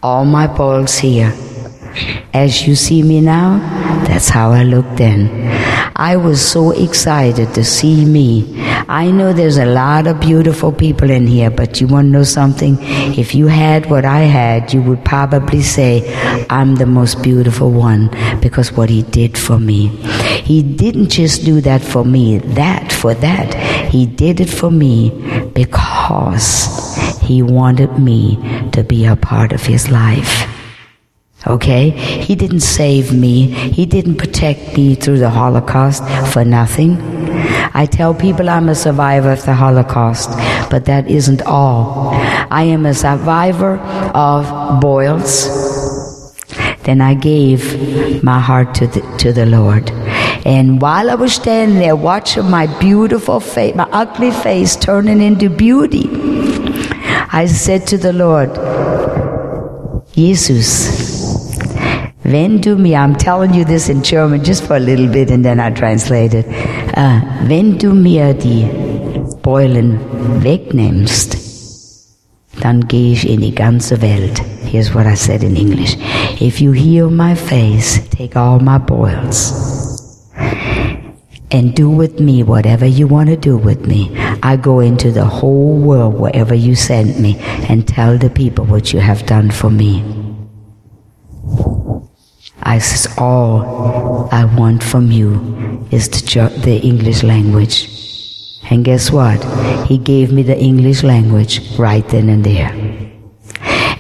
All 0.03 0.25
my 0.25 0.47
boils 0.47 0.99
here. 0.99 1.33
As 2.33 2.67
you 2.67 2.75
see 2.75 3.03
me 3.03 3.21
now, 3.21 3.59
that's 4.07 4.29
how 4.29 4.53
I 4.53 4.63
looked 4.63 4.97
then. 4.97 5.29
I 6.05 6.17
was 6.17 6.47
so 6.47 6.71
excited 6.73 7.55
to 7.55 7.65
see 7.65 8.05
me. 8.05 8.45
I 8.89 9.11
know 9.11 9.33
there's 9.33 9.57
a 9.57 9.65
lot 9.65 10.07
of 10.07 10.21
beautiful 10.21 10.71
people 10.71 11.09
in 11.11 11.27
here, 11.27 11.49
but 11.49 11.81
you 11.81 11.87
want 11.87 12.09
to 12.09 12.11
know 12.11 12.25
something? 12.25 12.77
If 13.19 13.35
you 13.35 13.47
had 13.47 13.89
what 13.89 14.05
I 14.05 14.19
had, 14.19 14.75
you 14.75 14.83
would 14.83 15.03
probably 15.03 15.63
say, 15.63 16.05
I'm 16.51 16.75
the 16.75 16.85
most 16.85 17.23
beautiful 17.23 17.71
one 17.71 18.11
because 18.43 18.71
what 18.71 18.91
he 18.91 19.01
did 19.01 19.39
for 19.39 19.59
me. 19.59 19.87
He 20.45 20.63
didn't 20.63 21.09
just 21.09 21.47
do 21.47 21.63
that 21.63 21.81
for 21.81 22.05
me, 22.05 22.37
that 22.61 22.93
for 22.93 23.15
that. 23.15 23.55
He 23.89 24.05
did 24.05 24.41
it 24.41 24.51
for 24.51 24.71
me 24.71 25.09
because 25.55 26.69
he 27.23 27.43
wanted 27.43 27.99
me 27.99 28.37
to 28.73 28.85
be 28.85 29.07
a 29.07 29.17
part 29.17 29.53
of 29.55 29.63
his 29.63 29.91
life. 29.91 30.54
Okay? 31.47 31.91
He 31.91 32.35
didn't 32.35 32.61
save 32.61 33.13
me. 33.13 33.47
He 33.47 33.87
didn't 33.87 34.17
protect 34.17 34.77
me 34.77 34.95
through 34.95 35.19
the 35.19 35.31
Holocaust 35.31 36.03
for 36.33 36.45
nothing. 36.45 36.99
I 37.77 37.87
tell 37.87 38.15
people 38.15 38.49
I'm 38.49 38.69
a 38.69 38.75
survivor 38.75 39.33
of 39.33 39.45
the 39.45 39.55
Holocaust, 39.55 40.31
but 40.71 40.85
that 40.85 41.11
isn't 41.11 41.43
all. 41.43 42.11
I 42.51 42.63
am 42.63 42.87
a 42.87 42.95
survivor 42.95 43.79
of 44.15 44.81
boils. 44.81 46.35
Then 46.85 47.01
I 47.01 47.15
gave 47.15 48.23
my 48.23 48.39
heart 48.39 48.75
to 48.77 48.87
the, 48.87 49.01
to 49.19 49.33
the 49.33 49.47
Lord. 49.47 49.91
And 50.47 50.81
while 50.81 51.11
I 51.11 51.15
was 51.15 51.35
standing 51.35 51.79
there 51.79 51.97
watching 51.97 52.51
my 52.51 52.67
beautiful 52.79 53.41
face, 53.41 53.75
my 53.75 53.89
ugly 53.91 54.31
face 54.31 54.77
turning 54.77 55.21
into 55.21 55.49
beauty, 55.49 56.09
I 57.33 57.47
said 57.47 57.87
to 57.89 57.99
the 57.99 58.13
Lord, 58.13 58.51
Jesus, 60.13 61.04
wenn 62.25 62.61
du 62.61 62.77
mir, 62.77 62.99
I'm 62.99 63.17
telling 63.17 63.55
you 63.55 63.65
this 63.65 63.89
in 63.89 64.03
German 64.03 64.43
just 64.43 64.65
for 64.65 64.77
a 64.77 64.81
little 64.81 65.09
bit 65.09 65.31
and 65.31 65.45
then 65.45 65.61
I 65.61 65.71
translate 65.71 66.35
it. 66.35 66.47
Uh, 66.97 67.21
wenn 67.47 67.79
du 67.79 67.93
mir 67.93 68.35
die 68.35 68.67
Beulen 69.43 70.01
wegnimmst, 70.43 71.37
dann 72.61 72.89
gehe 72.89 73.13
ich 73.13 73.29
in 73.29 73.41
die 73.41 73.55
ganze 73.55 74.01
Welt. 74.01 74.43
Here's 74.65 74.95
what 74.95 75.07
I 75.07 75.15
said 75.15 75.43
in 75.43 75.55
English. 75.55 75.97
If 76.41 76.61
you 76.61 76.73
heal 76.73 77.11
my 77.11 77.35
face, 77.35 78.01
take 78.11 78.37
all 78.37 78.59
my 78.59 78.79
boils. 78.79 79.75
and 81.51 81.73
do 81.73 81.89
with 81.89 82.19
me 82.19 82.43
whatever 82.43 82.85
you 82.85 83.07
want 83.07 83.29
to 83.29 83.37
do 83.37 83.57
with 83.57 83.87
me. 83.87 84.11
I 84.43 84.57
go 84.57 84.81
into 84.81 85.13
the 85.13 85.25
whole 85.25 85.79
world 85.79 86.15
wherever 86.19 86.53
you 86.53 86.75
send 86.75 87.21
me 87.21 87.37
and 87.69 87.87
tell 87.87 88.19
the 88.19 88.29
people 88.29 88.65
what 88.65 88.93
you 88.93 88.99
have 88.99 89.25
done 89.25 89.53
for 89.53 89.71
me. 89.71 90.24
I 92.63 92.79
says, 92.79 93.13
all 93.19 94.29
I 94.33 94.45
want 94.45 94.83
from 94.83 95.11
you 95.11 95.87
is 95.91 96.09
the, 96.09 96.49
the 96.65 96.79
English 96.81 97.23
language. 97.23 97.91
And 98.71 98.85
guess 98.85 99.11
what? 99.11 99.45
He 99.87 99.99
gave 99.99 100.33
me 100.33 100.43
the 100.43 100.59
English 100.59 101.03
language 101.03 101.79
right 101.79 102.07
then 102.09 102.29
and 102.29 102.45
there. 102.45 103.04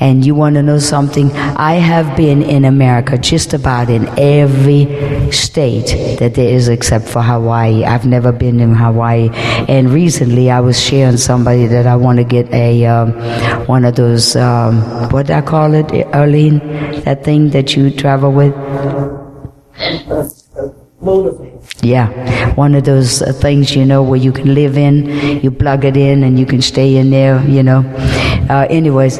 And 0.00 0.24
you 0.24 0.34
want 0.34 0.56
to 0.56 0.62
know 0.62 0.78
something? 0.78 1.30
I 1.32 1.74
have 1.74 2.16
been 2.16 2.42
in 2.42 2.64
America 2.64 3.18
just 3.18 3.54
about 3.54 3.90
in 3.90 4.08
every 4.18 5.30
state 5.32 6.18
that 6.18 6.34
there 6.34 6.48
is 6.48 6.68
except 6.68 7.06
for 7.08 7.22
Hawaii. 7.22 7.84
I've 7.84 8.06
never 8.06 8.32
been 8.32 8.60
in 8.60 8.74
Hawaii. 8.74 9.30
And 9.68 9.90
recently 9.90 10.50
I 10.50 10.60
was 10.60 10.80
sharing 10.80 11.16
somebody 11.16 11.66
that 11.66 11.86
I 11.86 11.96
want 11.96 12.18
to 12.18 12.24
get 12.24 12.52
a, 12.52 12.86
um, 12.86 13.12
one 13.66 13.84
of 13.84 13.96
those, 13.96 14.36
um, 14.36 14.82
what 15.10 15.26
do 15.26 15.34
I 15.34 15.42
call 15.42 15.74
it, 15.74 15.90
Arlene? 16.14 16.58
That 17.04 17.24
thing 17.24 17.50
that 17.50 17.76
you 17.76 17.90
travel 17.90 18.32
with? 18.32 18.54
Yeah, 21.82 22.54
one 22.54 22.74
of 22.74 22.84
those 22.84 23.20
uh, 23.20 23.32
things, 23.32 23.76
you 23.76 23.84
know, 23.84 24.02
where 24.02 24.18
you 24.18 24.32
can 24.32 24.54
live 24.54 24.78
in, 24.78 25.42
you 25.42 25.50
plug 25.50 25.84
it 25.84 25.96
in 25.96 26.22
and 26.22 26.38
you 26.38 26.46
can 26.46 26.62
stay 26.62 26.96
in 26.96 27.10
there, 27.10 27.44
you 27.46 27.62
know. 27.62 27.82
Uh, 28.48 28.66
anyways, 28.70 29.18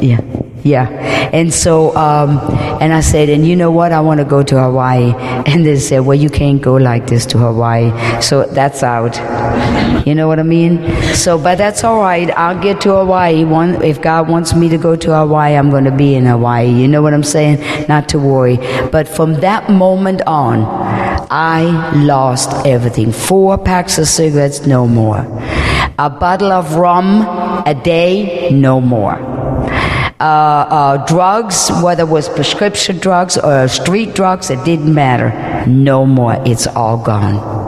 yeah, 0.00 0.20
yeah. 0.62 0.88
And 1.32 1.52
so, 1.52 1.94
um, 1.96 2.38
and 2.80 2.92
I 2.92 3.00
said, 3.00 3.28
and 3.28 3.46
you 3.46 3.56
know 3.56 3.70
what, 3.70 3.92
I 3.92 4.00
want 4.00 4.18
to 4.18 4.24
go 4.24 4.42
to 4.42 4.60
Hawaii. 4.60 5.12
And 5.46 5.64
they 5.64 5.78
said, 5.78 6.00
well, 6.00 6.16
you 6.18 6.30
can't 6.30 6.60
go 6.62 6.74
like 6.74 7.06
this 7.06 7.26
to 7.26 7.38
Hawaii. 7.38 7.92
So 8.22 8.44
that's 8.46 8.82
out. 8.82 9.14
You 10.06 10.14
know 10.14 10.26
what 10.26 10.38
I 10.38 10.42
mean? 10.42 10.82
So, 11.14 11.38
but 11.38 11.58
that's 11.58 11.84
all 11.84 12.00
right. 12.00 12.30
I'll 12.30 12.60
get 12.60 12.80
to 12.82 12.94
Hawaii. 12.96 13.44
One, 13.44 13.82
if 13.82 14.00
God 14.00 14.28
wants 14.28 14.54
me 14.54 14.68
to 14.70 14.78
go 14.78 14.96
to 14.96 15.14
Hawaii, 15.14 15.54
I'm 15.54 15.70
going 15.70 15.84
to 15.84 15.90
be 15.90 16.14
in 16.14 16.24
Hawaii. 16.24 16.68
You 16.70 16.88
know 16.88 17.02
what 17.02 17.14
I'm 17.14 17.22
saying? 17.22 17.60
Not 17.88 18.08
to 18.10 18.18
worry. 18.18 18.56
But 18.90 19.06
from 19.06 19.34
that 19.40 19.70
moment 19.70 20.22
on, 20.26 20.64
I 21.30 21.92
lost 21.96 22.66
everything. 22.66 23.12
Four 23.12 23.58
packs 23.58 23.98
of 23.98 24.08
cigarettes, 24.08 24.66
no 24.66 24.86
more. 24.86 25.18
A 25.98 26.10
bottle 26.10 26.52
of 26.52 26.74
rum 26.74 27.22
a 27.66 27.74
day, 27.74 28.50
no 28.50 28.80
more. 28.80 29.14
Uh, 30.20 30.24
uh, 30.24 31.06
drugs, 31.06 31.70
whether 31.82 32.04
it 32.04 32.08
was 32.08 32.28
prescription 32.28 32.98
drugs 32.98 33.36
or 33.36 33.68
street 33.68 34.14
drugs, 34.14 34.50
it 34.50 34.64
didn't 34.64 34.94
matter. 34.94 35.32
No 35.66 36.06
more. 36.06 36.40
It's 36.46 36.66
all 36.66 36.96
gone. 36.96 37.64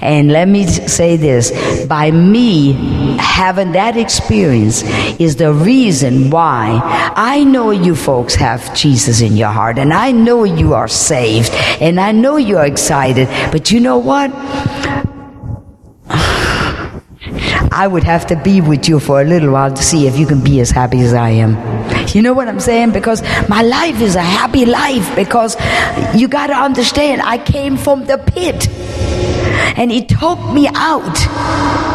And 0.00 0.30
let 0.30 0.48
me 0.48 0.66
say 0.66 1.16
this 1.16 1.84
by 1.86 2.10
me 2.10 2.72
having 3.18 3.72
that 3.72 3.96
experience 3.96 4.82
is 5.18 5.36
the 5.36 5.52
reason 5.52 6.30
why 6.30 6.80
I 7.16 7.42
know 7.44 7.72
you 7.72 7.96
folks 7.96 8.34
have 8.36 8.74
Jesus 8.74 9.20
in 9.20 9.36
your 9.36 9.50
heart, 9.50 9.78
and 9.78 9.92
I 9.92 10.12
know 10.12 10.44
you 10.44 10.74
are 10.74 10.88
saved, 10.88 11.50
and 11.80 11.98
I 11.98 12.12
know 12.12 12.36
you're 12.36 12.64
excited. 12.64 13.28
But 13.50 13.70
you 13.70 13.80
know 13.80 13.98
what? 13.98 14.30
I 17.78 17.86
would 17.86 18.02
have 18.02 18.26
to 18.26 18.34
be 18.34 18.60
with 18.60 18.88
you 18.88 18.98
for 18.98 19.20
a 19.20 19.24
little 19.24 19.52
while 19.52 19.72
to 19.72 19.82
see 19.84 20.08
if 20.08 20.18
you 20.18 20.26
can 20.26 20.42
be 20.42 20.58
as 20.58 20.68
happy 20.68 21.00
as 21.00 21.14
I 21.14 21.30
am. 21.30 21.52
You 22.08 22.22
know 22.22 22.32
what 22.32 22.48
I'm 22.48 22.58
saying? 22.58 22.90
Because 22.90 23.22
my 23.48 23.62
life 23.62 24.00
is 24.00 24.16
a 24.16 24.20
happy 24.20 24.66
life 24.66 25.14
because 25.14 25.56
you 26.12 26.26
got 26.26 26.48
to 26.48 26.54
understand 26.54 27.22
I 27.22 27.38
came 27.38 27.76
from 27.76 28.04
the 28.06 28.18
pit 28.18 28.68
and 29.78 29.92
he 29.92 30.04
took 30.04 30.40
me 30.52 30.66
out. 30.74 31.87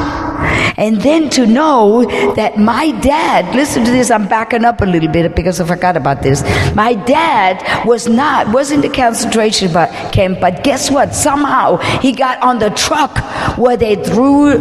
And 0.77 1.01
then 1.01 1.29
to 1.31 1.45
know 1.45 2.05
that 2.35 2.57
my 2.57 2.91
dad, 3.01 3.55
listen 3.55 3.83
to 3.85 3.91
this, 3.91 4.09
I'm 4.11 4.27
backing 4.27 4.65
up 4.65 4.81
a 4.81 4.85
little 4.85 5.09
bit 5.09 5.35
because 5.35 5.59
I 5.59 5.67
forgot 5.67 5.97
about 5.97 6.21
this. 6.21 6.41
My 6.75 6.93
dad 6.93 7.85
was 7.85 8.07
not, 8.07 8.53
was 8.53 8.71
in 8.71 8.81
the 8.81 8.89
concentration 8.89 9.71
camp, 10.11 10.39
but 10.39 10.63
guess 10.63 10.89
what? 10.89 11.13
Somehow 11.13 11.77
he 11.99 12.11
got 12.11 12.41
on 12.41 12.59
the 12.59 12.69
truck 12.71 13.17
where 13.57 13.77
they 13.77 13.95
threw, 13.95 14.51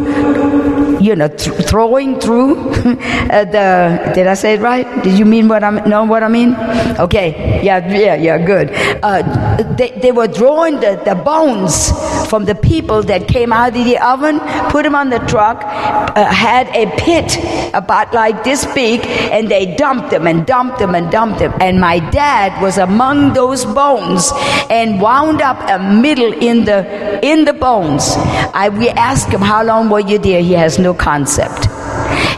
you 0.98 1.16
know, 1.16 1.28
th- 1.28 1.66
throwing 1.66 2.20
through 2.20 2.70
uh, 2.70 3.44
the, 3.44 4.12
did 4.14 4.26
I 4.26 4.34
say 4.34 4.54
it 4.54 4.60
right? 4.60 4.86
Did 5.02 5.18
you 5.18 5.24
mean 5.24 5.48
what 5.48 5.64
I 5.64 5.70
know 5.86 6.04
what 6.04 6.22
I 6.22 6.28
mean? 6.28 6.54
Okay, 6.98 7.62
yeah, 7.62 7.86
yeah, 7.92 8.14
yeah, 8.14 8.38
good. 8.38 8.70
Uh, 9.02 9.62
they, 9.76 9.90
they 10.02 10.12
were 10.12 10.28
drawing 10.28 10.76
the, 10.80 11.00
the 11.04 11.14
bones 11.14 11.90
from 12.32 12.46
the 12.46 12.54
people 12.54 13.02
that 13.02 13.28
came 13.28 13.52
out 13.52 13.76
of 13.76 13.84
the 13.84 13.98
oven, 13.98 14.40
put 14.70 14.84
them 14.84 14.94
on 14.94 15.10
the 15.10 15.18
truck, 15.32 15.58
uh, 15.62 16.24
had 16.32 16.66
a 16.68 16.86
pit 16.96 17.36
about 17.74 18.14
like 18.14 18.42
this 18.42 18.64
big, 18.72 19.04
and 19.30 19.50
they 19.50 19.76
dumped 19.76 20.08
them 20.08 20.26
and 20.26 20.46
dumped 20.46 20.78
them 20.78 20.94
and 20.94 21.10
dumped 21.10 21.40
them. 21.40 21.52
And 21.60 21.78
my 21.78 21.98
dad 22.08 22.62
was 22.62 22.78
among 22.78 23.34
those 23.34 23.66
bones 23.66 24.32
and 24.70 24.98
wound 24.98 25.42
up 25.42 25.58
a 25.68 25.78
middle 25.78 26.32
in 26.32 26.64
the 26.64 26.78
in 27.22 27.44
the 27.44 27.52
bones. 27.52 28.14
I 28.54 28.70
we 28.70 28.88
asked 28.88 29.28
him 29.28 29.42
how 29.42 29.62
long 29.62 29.90
were 29.90 30.00
you 30.00 30.18
there. 30.18 30.40
He 30.40 30.54
has 30.54 30.78
no 30.78 30.94
concept. 30.94 31.68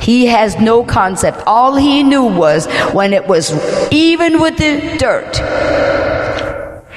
He 0.03 0.27
has 0.27 0.59
no 0.59 0.83
concept. 0.83 1.45
All 1.47 1.77
he 1.77 2.03
knew 2.03 2.25
was 2.25 2.67
when 2.93 3.13
it 3.13 3.29
was 3.29 3.53
even 3.93 4.41
with 4.41 4.57
the 4.57 4.97
dirt. 4.99 6.04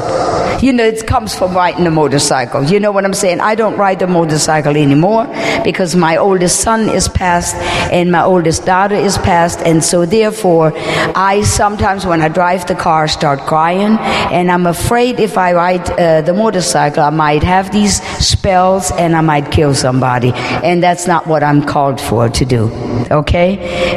You 0.63 0.71
know, 0.71 0.84
it 0.84 1.07
comes 1.07 1.36
from 1.36 1.55
riding 1.55 1.88
a 1.88 1.91
motorcycle. 1.91 2.63
You 2.63 2.79
know 2.79 2.91
what 2.91 3.05
I'm 3.05 3.13
saying? 3.13 3.39
I 3.39 3.55
don't 3.55 3.75
ride 3.77 4.01
a 4.01 4.07
motorcycle 4.07 4.77
anymore 4.77 5.25
because 5.63 5.95
my 5.95 6.17
oldest 6.17 6.59
son 6.59 6.89
is 6.89 7.07
passed 7.07 7.55
and 7.91 8.11
my 8.11 8.23
oldest 8.23 8.65
daughter 8.65 8.95
is 8.95 9.17
passed, 9.24 9.59
and 9.61 9.84
so 9.84 10.05
therefore, 10.05 10.74
I 11.15 11.41
sometimes, 11.43 12.05
when 12.05 12.21
I 12.21 12.28
drive 12.28 12.67
the 12.67 12.76
car, 12.76 13.07
start 13.07 13.39
crying, 13.41 13.97
and 14.32 14.51
I'm 14.51 14.67
afraid 14.67 15.19
if 15.19 15.38
I 15.38 15.53
ride 15.53 15.89
uh, 15.91 16.21
the 16.21 16.34
motorcycle, 16.34 17.03
I 17.03 17.09
might 17.09 17.43
have 17.43 17.71
these 17.71 18.01
spells 18.26 18.91
and 18.91 19.15
I 19.15 19.21
might 19.21 19.51
kill 19.51 19.74
somebody. 19.74 20.32
And 20.63 20.82
that's 20.82 21.07
not 21.07 21.28
what 21.28 21.43
I'm 21.43 21.61
called 21.63 21.99
for 21.99 22.30
to 22.30 22.45
do. 22.45 22.69
Okay? 23.11 23.49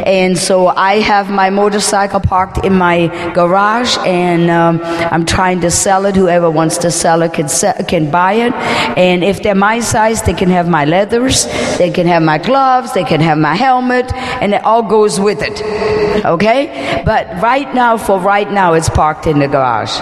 And 0.06 0.38
so 0.38 0.68
I 0.68 1.00
have 1.00 1.30
my 1.30 1.50
motorcycle 1.50 2.20
parked 2.20 2.64
in 2.64 2.74
my 2.74 3.08
garage, 3.34 3.96
and 3.98 4.50
um, 4.50 4.80
I'm 5.12 5.24
trying 5.26 5.60
to 5.60 5.70
sell 5.70 6.06
it. 6.06 6.16
Whoever 6.16 6.50
wants 6.50 6.78
to 6.78 6.90
sell 6.90 7.22
it 7.22 7.32
can, 7.34 7.48
sell, 7.48 7.74
can 7.88 8.10
buy 8.10 8.34
it. 8.46 8.52
And 8.96 9.24
if 9.24 9.42
they're 9.42 9.54
my 9.54 9.80
size, 9.80 10.22
they 10.22 10.34
can 10.34 10.50
have 10.50 10.68
my 10.68 10.84
leathers, 10.84 11.46
they 11.78 11.90
can 11.90 12.06
have 12.06 12.22
my 12.22 12.38
gloves, 12.38 12.92
they 12.92 13.04
can 13.04 13.20
have 13.20 13.38
my 13.38 13.54
helmet, 13.54 14.12
and 14.42 14.54
it 14.54 14.62
all 14.64 14.82
goes 14.82 15.05
with 15.18 15.42
it. 15.42 16.24
Okay? 16.24 17.02
But 17.04 17.16
but 17.16 17.40
right 17.40 17.74
now, 17.74 17.96
for 17.96 18.20
right 18.20 18.50
now, 18.50 18.74
it's 18.74 18.90
parked 18.90 19.26
in 19.26 19.38
the 19.38 19.48
garage. 19.48 19.94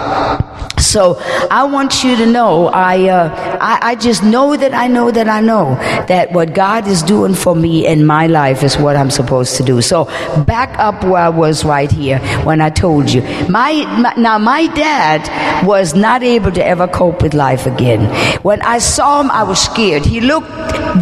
So 0.79 1.15
I 1.49 1.63
want 1.63 2.03
you 2.03 2.17
to 2.17 2.25
know, 2.25 2.67
I, 2.67 3.07
uh, 3.07 3.57
I, 3.61 3.91
I, 3.91 3.95
just 3.95 4.21
know 4.21 4.57
that 4.57 4.73
I 4.73 4.87
know 4.87 5.09
that 5.11 5.29
I 5.29 5.39
know 5.39 5.75
that 6.09 6.33
what 6.33 6.53
God 6.53 6.85
is 6.87 7.01
doing 7.01 7.33
for 7.33 7.55
me 7.55 7.87
in 7.87 8.05
my 8.05 8.27
life 8.27 8.63
is 8.63 8.77
what 8.77 8.97
I'm 8.97 9.09
supposed 9.09 9.55
to 9.57 9.63
do. 9.63 9.81
So 9.81 10.05
back 10.43 10.77
up 10.77 11.03
where 11.05 11.21
I 11.21 11.29
was 11.29 11.63
right 11.63 11.89
here 11.89 12.19
when 12.43 12.59
I 12.59 12.69
told 12.69 13.09
you. 13.09 13.21
My, 13.47 13.71
my 14.01 14.13
now 14.17 14.37
my 14.37 14.67
dad 14.67 15.65
was 15.65 15.95
not 15.95 16.21
able 16.21 16.51
to 16.51 16.65
ever 16.65 16.87
cope 16.87 17.21
with 17.21 17.33
life 17.33 17.65
again. 17.65 18.01
When 18.41 18.61
I 18.61 18.79
saw 18.79 19.21
him, 19.21 19.31
I 19.31 19.43
was 19.43 19.61
scared. 19.61 20.05
He 20.05 20.19
looked 20.19 20.51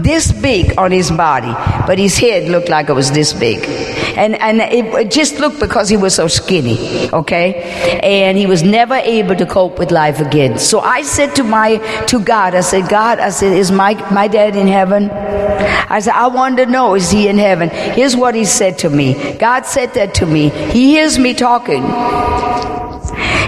this 0.03 0.31
big 0.31 0.77
on 0.77 0.91
his 0.91 1.09
body, 1.09 1.53
but 1.87 1.97
his 1.97 2.17
head 2.19 2.49
looked 2.49 2.69
like 2.69 2.89
it 2.89 2.93
was 2.93 3.11
this 3.11 3.33
big. 3.33 3.63
And, 4.15 4.35
and 4.35 4.61
it, 4.61 5.11
just 5.11 5.39
looked 5.39 5.59
because 5.59 5.89
he 5.89 5.97
was 5.97 6.15
so 6.15 6.27
skinny, 6.27 7.09
okay? 7.11 7.99
And 8.01 8.37
he 8.37 8.45
was 8.45 8.63
never 8.63 8.95
able 8.95 9.35
to 9.35 9.45
cope 9.45 9.79
with 9.79 9.91
life 9.91 10.19
again. 10.19 10.59
So 10.59 10.79
I 10.79 11.01
said 11.03 11.35
to 11.35 11.43
my, 11.43 11.77
to 12.07 12.19
God, 12.19 12.55
I 12.55 12.61
said, 12.61 12.89
God, 12.89 13.19
I 13.19 13.29
said, 13.29 13.53
is 13.53 13.71
my, 13.71 13.93
my 14.11 14.27
dad 14.27 14.55
in 14.55 14.67
heaven? 14.67 15.09
I 15.09 15.99
said, 15.99 16.13
I 16.13 16.27
want 16.27 16.57
to 16.57 16.65
know, 16.65 16.95
is 16.95 17.11
he 17.11 17.27
in 17.27 17.37
heaven? 17.37 17.69
Here's 17.69 18.15
what 18.15 18.35
he 18.35 18.45
said 18.45 18.77
to 18.79 18.89
me. 18.89 19.37
God 19.37 19.65
said 19.65 19.93
that 19.93 20.13
to 20.15 20.25
me. 20.25 20.49
He 20.49 20.91
hears 20.91 21.19
me 21.19 21.33
talking. 21.33 21.83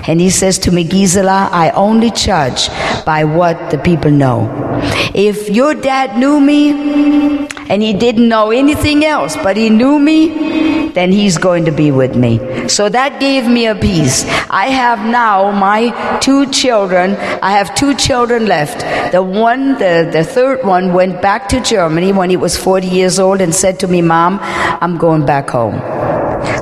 And 0.07 0.19
he 0.21 0.29
says 0.29 0.59
to 0.59 0.71
me, 0.71 0.83
Gisela, 0.83 1.49
I 1.51 1.71
only 1.71 2.11
judge 2.11 2.69
by 3.05 3.23
what 3.23 3.71
the 3.71 3.77
people 3.77 4.11
know. 4.11 4.49
If 5.13 5.49
your 5.49 5.73
dad 5.73 6.17
knew 6.17 6.39
me 6.39 7.47
and 7.69 7.81
he 7.81 7.93
didn't 7.93 8.27
know 8.27 8.51
anything 8.51 9.05
else, 9.05 9.35
but 9.37 9.57
he 9.57 9.69
knew 9.69 9.97
me, 9.99 10.85
then 10.95 11.11
he's 11.11 11.37
going 11.37 11.65
to 11.65 11.71
be 11.71 11.91
with 11.91 12.15
me. 12.15 12.39
So 12.69 12.87
that 12.89 13.19
gave 13.19 13.47
me 13.47 13.67
a 13.67 13.75
peace. 13.75 14.23
I 14.49 14.67
have 14.67 14.99
now 15.05 15.51
my 15.51 16.19
two 16.19 16.49
children. 16.51 17.15
I 17.41 17.51
have 17.51 17.75
two 17.75 17.93
children 17.95 18.45
left. 18.45 18.79
The 19.11 19.21
one, 19.21 19.73
the, 19.73 20.09
the 20.11 20.23
third 20.23 20.63
one 20.63 20.93
went 20.93 21.21
back 21.21 21.49
to 21.49 21.59
Germany 21.59 22.13
when 22.13 22.29
he 22.29 22.37
was 22.37 22.57
40 22.57 22.87
years 22.87 23.19
old 23.19 23.41
and 23.41 23.53
said 23.53 23.79
to 23.81 23.87
me, 23.87 24.01
Mom, 24.01 24.39
I'm 24.41 24.97
going 24.97 25.25
back 25.25 25.49
home. 25.49 25.75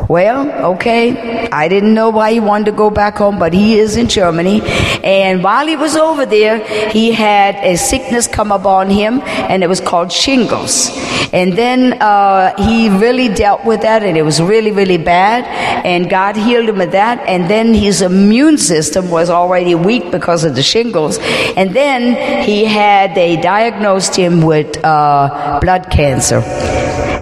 Well, 0.09 0.73
okay. 0.73 1.47
I 1.49 1.67
didn't 1.67 1.93
know 1.93 2.09
why 2.09 2.34
he 2.34 2.39
wanted 2.39 2.65
to 2.65 2.71
go 2.71 2.89
back 2.89 3.17
home, 3.17 3.39
but 3.39 3.53
he 3.53 3.79
is 3.79 3.95
in 3.95 4.07
Germany. 4.07 4.61
And 5.03 5.43
while 5.43 5.65
he 5.65 5.75
was 5.75 5.95
over 5.95 6.25
there, 6.25 6.59
he 6.89 7.11
had 7.11 7.55
a 7.55 7.77
sickness 7.77 8.27
come 8.27 8.51
upon 8.51 8.89
him, 8.89 9.21
and 9.23 9.63
it 9.63 9.67
was 9.67 9.79
called 9.79 10.11
shingles. 10.11 10.91
And 11.34 11.53
then 11.53 11.99
uh, 12.01 12.55
he 12.57 12.89
really 12.89 13.27
dealt 13.27 13.65
with 13.65 13.81
that, 13.81 14.03
and 14.03 14.15
it 14.15 14.21
was 14.21 14.41
really, 14.41 14.71
really 14.71 14.97
bad. 14.97 15.45
And 15.84 16.09
God 16.09 16.36
healed 16.36 16.69
him 16.69 16.81
of 16.81 16.91
that. 16.91 17.27
And 17.27 17.49
then 17.49 17.73
his 17.73 18.01
immune 18.01 18.57
system 18.57 19.09
was 19.09 19.29
already 19.29 19.73
weak 19.73 20.11
because 20.11 20.43
of 20.43 20.55
the 20.55 20.63
shingles. 20.63 21.17
And 21.55 21.73
then 21.73 22.43
he 22.43 22.65
had, 22.65 23.15
they 23.15 23.38
diagnosed 23.38 24.15
him 24.15 24.41
with 24.41 24.84
uh, 24.84 25.59
blood 25.61 25.89
cancer. 25.89 26.41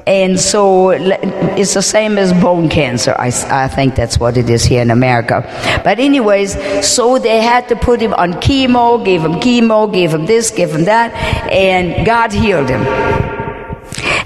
And 0.07 0.39
so 0.39 0.89
it's 0.89 1.73
the 1.73 1.81
same 1.81 2.17
as 2.17 2.33
bone 2.33 2.69
cancer. 2.69 3.15
I, 3.17 3.27
I 3.49 3.67
think 3.67 3.95
that's 3.95 4.19
what 4.19 4.37
it 4.37 4.49
is 4.49 4.63
here 4.63 4.81
in 4.81 4.91
America. 4.91 5.41
But 5.83 5.99
anyways, 5.99 6.53
so 6.85 7.19
they 7.19 7.41
had 7.41 7.67
to 7.69 7.75
put 7.75 8.01
him 8.01 8.13
on 8.13 8.33
chemo, 8.33 9.03
gave 9.03 9.23
him 9.23 9.33
chemo, 9.33 9.91
gave 9.91 10.13
him 10.13 10.25
this, 10.25 10.51
gave 10.51 10.73
him 10.73 10.85
that, 10.85 11.13
and 11.51 12.05
God 12.05 12.31
healed 12.31 12.69
him. 12.69 13.30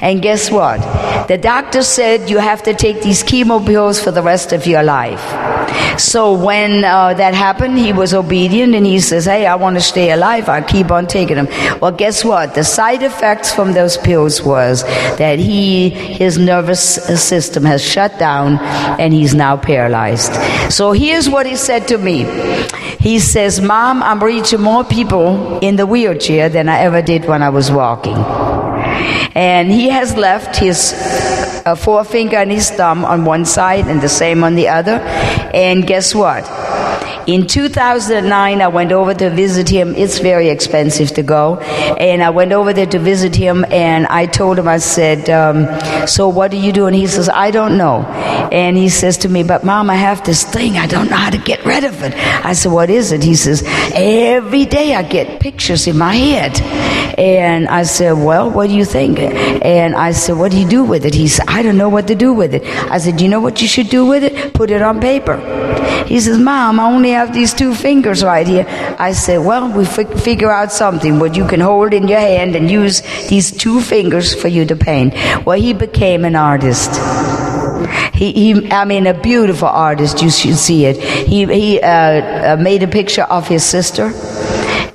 And 0.02 0.22
guess 0.22 0.52
what? 0.52 0.78
The 1.28 1.38
doctor 1.38 1.82
said 1.84 2.30
you 2.30 2.38
have 2.38 2.64
to 2.64 2.74
take 2.74 3.02
these 3.02 3.24
chemo 3.24 3.66
pills 3.66 4.02
for 4.02 4.12
the 4.12 4.22
rest 4.22 4.54
of 4.54 4.68
your 4.68 4.84
life. 4.84 5.22
So 6.00 6.34
when 6.34 6.84
uh, 6.84 7.14
that 7.14 7.34
happened, 7.34 7.78
he 7.78 7.94
was 7.94 8.14
obedient 8.14 8.76
and 8.76 8.86
he 8.86 9.00
says, 9.00 9.26
Hey, 9.26 9.46
I 9.46 9.56
want 9.56 9.76
to 9.76 9.82
stay 9.82 10.12
alive. 10.12 10.50
I 10.50 10.62
keep 10.62 10.92
on 10.92 11.08
taking 11.08 11.36
them. 11.38 11.48
Well, 11.80 11.92
guess 11.92 12.24
what? 12.24 12.54
The 12.54 12.64
side 12.64 13.02
effects 13.04 13.54
from 13.54 13.74
those 13.74 13.98
pills 13.98 14.42
was 14.42 14.84
that 15.18 15.40
he, 15.40 15.90
his 15.90 16.38
nervous 16.38 16.82
system 16.84 17.64
has 17.64 17.84
shut 17.84 18.20
down 18.20 18.58
and 19.00 19.14
he's 19.14 19.34
now 19.34 19.58
paralyzed. 19.58 20.34
So 20.72 20.92
here's 20.92 21.30
what 21.30 21.46
he 21.46 21.56
said 21.56 21.88
to 21.90 21.98
me. 21.98 22.24
He 23.00 23.20
says, 23.20 23.62
Mom, 23.62 24.04
I'm 24.04 24.22
reaching 24.24 24.62
more 24.62 24.84
people 24.84 25.60
in 25.60 25.76
the 25.76 25.86
wheelchair 25.86 26.50
than 26.50 26.70
I 26.70 26.80
ever 26.80 27.02
did 27.02 27.26
when 27.26 27.42
I 27.42 27.50
was 27.50 27.72
walking. 27.72 28.16
And 29.36 29.70
he 29.70 29.90
has 29.90 30.16
left 30.16 30.56
his 30.56 30.94
uh, 31.66 31.76
forefinger 31.76 32.38
and 32.38 32.52
his 32.52 32.72
thumb 32.72 33.04
on 33.04 33.26
one 33.26 33.44
side 33.46 33.88
and 33.88 34.02
the 34.02 34.10
same 34.10 34.44
on 34.44 34.56
the 34.56 34.70
other. 34.70 35.02
And 35.54 35.86
guess 35.86 36.16
what? 36.16 36.46
In 37.28 37.48
2009, 37.48 38.62
I 38.62 38.68
went 38.68 38.92
over 38.92 39.12
to 39.16 39.32
visit 39.32 39.68
him. 39.68 39.96
It's 39.96 40.20
very 40.20 40.50
expensive 40.50 41.10
to 41.14 41.24
go. 41.24 41.58
And 41.58 42.22
I 42.22 42.30
went 42.30 42.52
over 42.52 42.72
there 42.72 42.86
to 42.86 43.00
visit 43.00 43.36
him, 43.36 43.66
and 43.72 44.06
I 44.08 44.28
told 44.28 44.60
him, 44.60 44.68
I 44.68 44.78
said, 44.78 45.28
um, 45.32 45.66
So 46.08 46.30
what 46.30 46.54
are 46.54 46.58
you 46.58 46.72
doing? 46.72 46.94
He 46.94 47.08
says, 47.08 47.28
I 47.28 47.50
don't 47.50 47.80
know. 47.80 48.04
And 48.52 48.78
he 48.78 48.90
says 48.90 49.18
to 49.20 49.30
me, 49.30 49.42
But 49.42 49.64
mom, 49.64 49.90
I 49.90 49.96
have 49.96 50.24
this 50.24 50.44
thing. 50.44 50.78
I 50.78 50.86
don't 50.86 51.10
know 51.10 51.16
how 51.16 51.32
to 51.32 51.40
get 51.40 51.66
rid 51.66 51.84
of 51.84 52.04
it. 52.04 52.14
I 52.46 52.54
said, 52.54 52.72
What 52.72 52.92
is 52.92 53.12
it? 53.12 53.24
He 53.24 53.34
says, 53.36 53.64
Every 53.96 54.66
day 54.66 54.94
I 54.94 55.02
get 55.02 55.40
pictures 55.40 55.88
in 55.88 55.98
my 55.98 56.14
head. 56.14 56.62
And 57.18 57.68
I 57.70 57.84
said, 57.84 58.12
Well, 58.14 58.52
what 58.52 58.68
do 58.68 58.76
you 58.76 58.86
think? 58.86 59.18
And 59.20 59.96
I 59.96 60.12
said, 60.12 60.38
What 60.38 60.52
do 60.52 60.60
you 60.60 60.68
do 60.68 60.84
with 60.84 61.06
it? 61.06 61.16
He 61.16 61.28
said, 61.28 61.46
I 61.48 61.64
don't 61.64 61.78
know 61.78 61.90
what 61.90 62.08
to 62.08 62.16
do 62.16 62.34
with 62.34 62.54
it. 62.54 62.64
I 62.92 63.00
said, 63.00 63.20
You 63.20 63.30
know 63.30 63.40
what 63.40 63.64
you 63.64 63.68
should 63.68 63.90
do 63.90 64.06
with 64.06 64.24
it? 64.24 64.54
Put 64.54 64.70
it 64.70 64.84
on 64.84 65.02
paper. 65.02 65.38
He 66.06 66.20
says, 66.20 66.38
Mom, 66.38 66.80
I 66.80 66.84
only 66.84 67.15
have 67.16 67.34
these 67.34 67.54
two 67.54 67.74
fingers 67.74 68.24
right 68.24 68.48
here. 68.48 68.66
I 69.00 69.14
said, 69.14 69.40
Well, 69.40 69.72
we 69.72 69.84
f- 69.86 70.22
figure 70.24 70.52
out 70.52 70.72
something 70.72 71.20
what 71.20 71.36
you 71.36 71.48
can 71.48 71.60
hold 71.60 71.94
in 71.94 72.08
your 72.08 72.20
hand 72.20 72.56
and 72.56 72.70
use 72.70 73.02
these 73.30 73.52
two 73.52 73.82
fingers 73.82 74.36
for 74.36 74.48
you 74.48 74.66
to 74.66 74.76
paint. 74.76 75.14
Well, 75.46 75.60
he 75.60 75.74
became 75.74 76.26
an 76.26 76.36
artist. 76.36 76.92
He, 78.14 78.32
he, 78.32 78.72
I 78.72 78.86
mean, 78.86 79.08
a 79.08 79.14
beautiful 79.14 79.68
artist. 79.68 80.22
You 80.22 80.30
should 80.30 80.58
see 80.58 80.86
it. 80.86 80.98
He, 81.28 81.46
he 81.46 81.82
uh, 81.82 82.54
uh, 82.54 82.58
made 82.60 82.84
a 82.84 82.88
picture 82.88 83.24
of 83.24 83.48
his 83.48 83.64
sister 83.64 84.12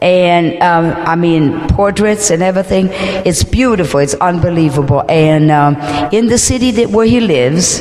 and 0.03 0.63
um, 0.63 0.87
I 1.07 1.15
mean 1.17 1.69
portraits 1.69 2.31
and 2.31 2.43
everything. 2.43 2.89
It's 3.27 3.45
beautiful. 3.45 4.01
It's 4.01 4.15
unbelievable. 4.15 5.05
And 5.09 5.51
um, 5.51 5.77
in 6.13 6.27
the 6.27 6.39
city 6.39 6.71
that 6.73 6.91
where 6.91 7.07
he 7.07 7.21
lives, 7.21 7.79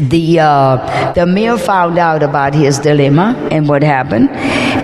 the 0.00 0.40
uh, 0.40 1.12
the 1.12 1.26
mayor 1.26 1.56
found 1.56 1.98
out 1.98 2.22
about 2.22 2.54
his 2.54 2.78
dilemma 2.78 3.36
and 3.50 3.68
what 3.68 3.82
happened, 3.82 4.28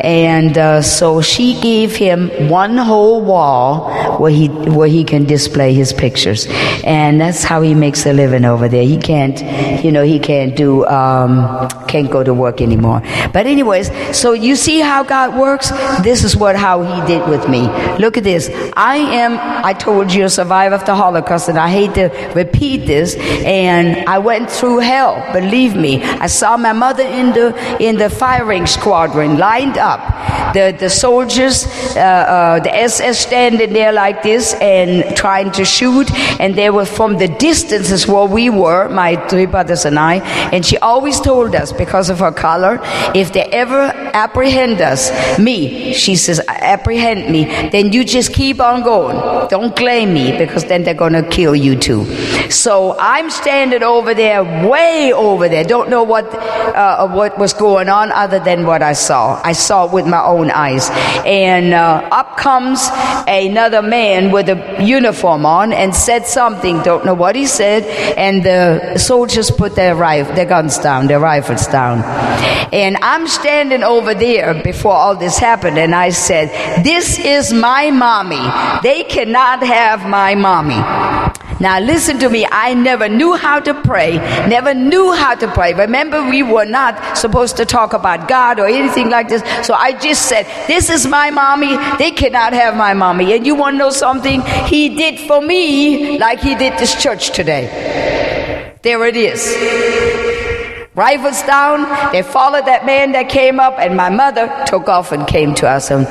and 0.01 0.57
uh, 0.57 0.83
so 0.83 1.21
she 1.21 1.61
gave 1.61 1.97
him 1.97 2.49
one 2.49 2.77
whole 2.77 3.23
wall 3.23 4.19
where 4.19 4.31
he 4.31 4.49
where 4.49 4.89
he 4.89 5.05
can 5.05 5.25
display 5.25 5.75
his 5.75 5.93
pictures, 5.93 6.47
and 6.85 7.21
that's 7.21 7.43
how 7.43 7.61
he 7.63 7.75
makes 7.75 8.07
a 8.07 8.13
living 8.13 8.45
over 8.45 8.69
there. 8.69 8.85
He 8.85 8.99
can't, 8.99 9.85
you 9.85 9.93
know, 9.93 10.05
he 10.05 10.19
can't 10.19 10.57
do 10.57 10.87
um, 10.87 11.69
can't 11.89 12.11
go 12.11 12.23
to 12.23 12.33
work 12.33 12.61
anymore. 12.61 13.03
But 13.33 13.47
anyways, 13.47 13.91
so 14.17 14.33
you 14.33 14.57
see 14.57 14.81
how 14.81 15.03
God 15.03 15.39
works. 15.39 15.71
This 16.03 16.25
is 16.25 16.37
what 16.37 16.57
how 16.57 16.83
He 16.83 17.07
did 17.07 17.29
with 17.29 17.49
me. 17.49 17.63
Look 17.99 18.17
at 18.17 18.25
this. 18.25 18.51
I 18.77 18.97
am. 18.97 19.39
I 19.65 19.73
told 19.73 20.13
you 20.13 20.25
a 20.25 20.31
survivor 20.31 20.75
of 20.75 20.85
the 20.87 20.95
Holocaust, 20.95 21.49
and 21.49 21.59
I 21.59 21.69
hate 21.69 21.95
to 21.95 22.09
repeat 22.35 22.87
this. 22.87 23.17
And 23.45 24.07
I 24.09 24.19
went 24.19 24.51
through 24.51 24.79
hell. 24.79 25.15
Believe 25.33 25.75
me, 25.75 26.03
I 26.03 26.27
saw 26.27 26.57
my 26.57 26.73
mother 26.73 27.03
in 27.03 27.33
the 27.33 27.47
in 27.81 27.97
the 27.97 28.11
firing 28.11 28.67
squadron 28.67 29.39
lined 29.39 29.79
up. 29.79 29.90
The 30.55 30.77
the 30.79 30.91
soldiers, 30.91 31.67
uh, 31.97 32.01
uh, 32.01 32.61
the 32.61 32.75
SS 32.75 33.19
standing 33.19 33.73
there 33.73 33.93
like 33.93 34.23
this 34.23 34.55
and 34.55 35.17
trying 35.17 35.51
to 35.53 35.65
shoot, 35.65 36.11
and 36.41 36.55
they 36.55 36.71
were 36.71 36.85
from 36.85 37.19
the 37.19 37.29
distances 37.29 38.07
where 38.07 38.27
we 38.27 38.51
were, 38.51 38.89
my 38.89 39.17
three 39.29 39.47
brothers 39.47 39.85
and 39.85 39.99
I. 39.99 40.17
And 40.53 40.67
she 40.67 40.77
always 40.79 41.21
told 41.21 41.55
us 41.55 41.73
because 41.73 42.11
of 42.11 42.19
her 42.19 42.33
color, 42.33 42.79
if 43.15 43.33
they 43.33 43.45
ever 43.45 43.93
apprehend 44.25 44.81
us, 44.81 45.11
me, 45.39 45.93
she 45.95 46.17
says, 46.17 46.41
apprehend 46.49 47.31
me, 47.31 47.45
then 47.71 47.93
you 47.93 48.05
just 48.05 48.35
keep 48.35 48.61
on 48.61 48.83
going. 48.83 49.49
Don't 49.49 49.75
claim 49.77 50.13
me 50.13 50.37
because 50.37 50.65
then 50.65 50.83
they're 50.83 50.95
gonna 51.05 51.27
kill 51.29 51.55
you 51.55 51.77
too. 51.77 52.05
So 52.51 52.97
I'm 52.99 53.31
standing 53.31 53.83
over 53.83 54.15
there 54.15 54.43
way 54.69 54.91
way 54.91 55.13
over 55.13 55.49
there. 55.49 55.65
Don't 55.65 55.89
know 55.95 56.03
what 56.03 56.27
uh, 56.35 57.09
what 57.09 57.39
was 57.39 57.53
going 57.53 57.89
on 57.89 58.13
other 58.13 58.41
than 58.49 58.67
what 58.71 58.83
I 58.83 58.95
saw. 58.95 59.41
I 59.53 59.53
saw 59.53 59.70
it 59.71 59.93
with 59.93 60.07
my 60.07 60.23
own 60.23 60.51
eyes. 60.51 60.89
And 61.25 61.73
uh, 61.73 62.09
up 62.11 62.37
comes 62.37 62.89
another 63.27 63.83
man 63.83 64.31
with 64.31 64.49
a 64.49 64.85
uniform 64.85 65.47
on 65.47 65.73
and 65.73 65.95
said 65.95 66.27
something. 66.27 66.83
Don't 66.83 67.05
know 67.05 67.15
what 67.15 67.37
he 67.37 67.47
said. 67.47 67.85
And 68.17 68.43
the 68.43 68.99
soldiers 68.99 69.51
put 69.51 69.75
their 69.77 69.95
rifle, 69.95 70.35
their 70.35 70.47
guns 70.47 70.79
down, 70.79 71.07
their 71.07 71.21
rifles 71.21 71.67
down. 71.67 72.03
And 72.73 72.97
I'm 73.03 73.27
standing 73.27 73.83
over 73.83 74.15
there 74.15 74.63
before 74.63 74.93
all 74.93 75.17
this 75.17 75.39
happened, 75.39 75.77
and 75.79 75.95
I 75.95 76.11
said, 76.11 76.51
"This 76.85 77.19
is 77.19 77.53
my 77.53 77.91
mommy. 77.91 78.45
They 78.83 79.03
cannot 79.05 79.63
have 79.63 80.07
my 80.07 80.35
mommy." 80.37 80.81
Now 81.61 81.79
listen 81.79 82.19
to 82.21 82.31
me. 82.31 82.47
I 82.51 82.73
never 82.73 83.07
knew 83.07 83.35
how 83.35 83.61
to 83.61 83.75
pray, 83.75 84.17
never 84.49 84.73
knew 84.73 85.13
how 85.13 85.35
to 85.35 85.47
pray. 85.49 85.75
Remember, 85.75 86.23
we 86.27 86.43
were 86.43 86.65
not 86.65 87.19
supposed 87.19 87.59
to 87.59 87.67
talk 87.67 87.93
about 87.93 88.29
God 88.29 88.59
or 88.59 88.67
anything 88.67 89.11
like 89.11 89.29
this. 89.29 89.43
So 89.65 89.75
I 89.75 89.93
just 89.93 90.27
said, 90.29 90.47
This 90.67 90.91
is 90.91 91.07
my 91.07 91.31
mommy. 91.31 91.77
They 91.99 92.11
cannot 92.11 92.53
have 92.53 92.77
my 92.77 92.95
mommy. 92.95 93.33
And 93.35 93.47
you 93.47 93.55
want 93.55 93.75
to 93.75 93.79
know 93.79 93.91
something? 93.91 94.43
He 94.67 94.97
did 94.97 95.21
for 95.21 95.41
me 95.41 96.19
like 96.19 96.41
he 96.41 96.55
did 96.55 96.79
this 96.79 97.01
church 97.01 97.31
today. 97.31 98.77
There 98.83 99.05
it 99.07 99.17
is. 99.17 100.30
Rifles 100.97 101.41
down, 101.45 102.11
they 102.11 102.23
followed 102.23 102.67
that 102.67 102.85
man 102.85 103.13
that 103.13 103.29
came 103.29 103.61
up, 103.61 103.79
and 103.79 103.97
my 103.97 104.11
mother 104.11 104.53
took 104.67 104.89
off 104.89 105.13
and 105.13 105.25
came 105.25 105.55
to 105.55 105.69
us. 105.69 105.89
And 105.89 106.05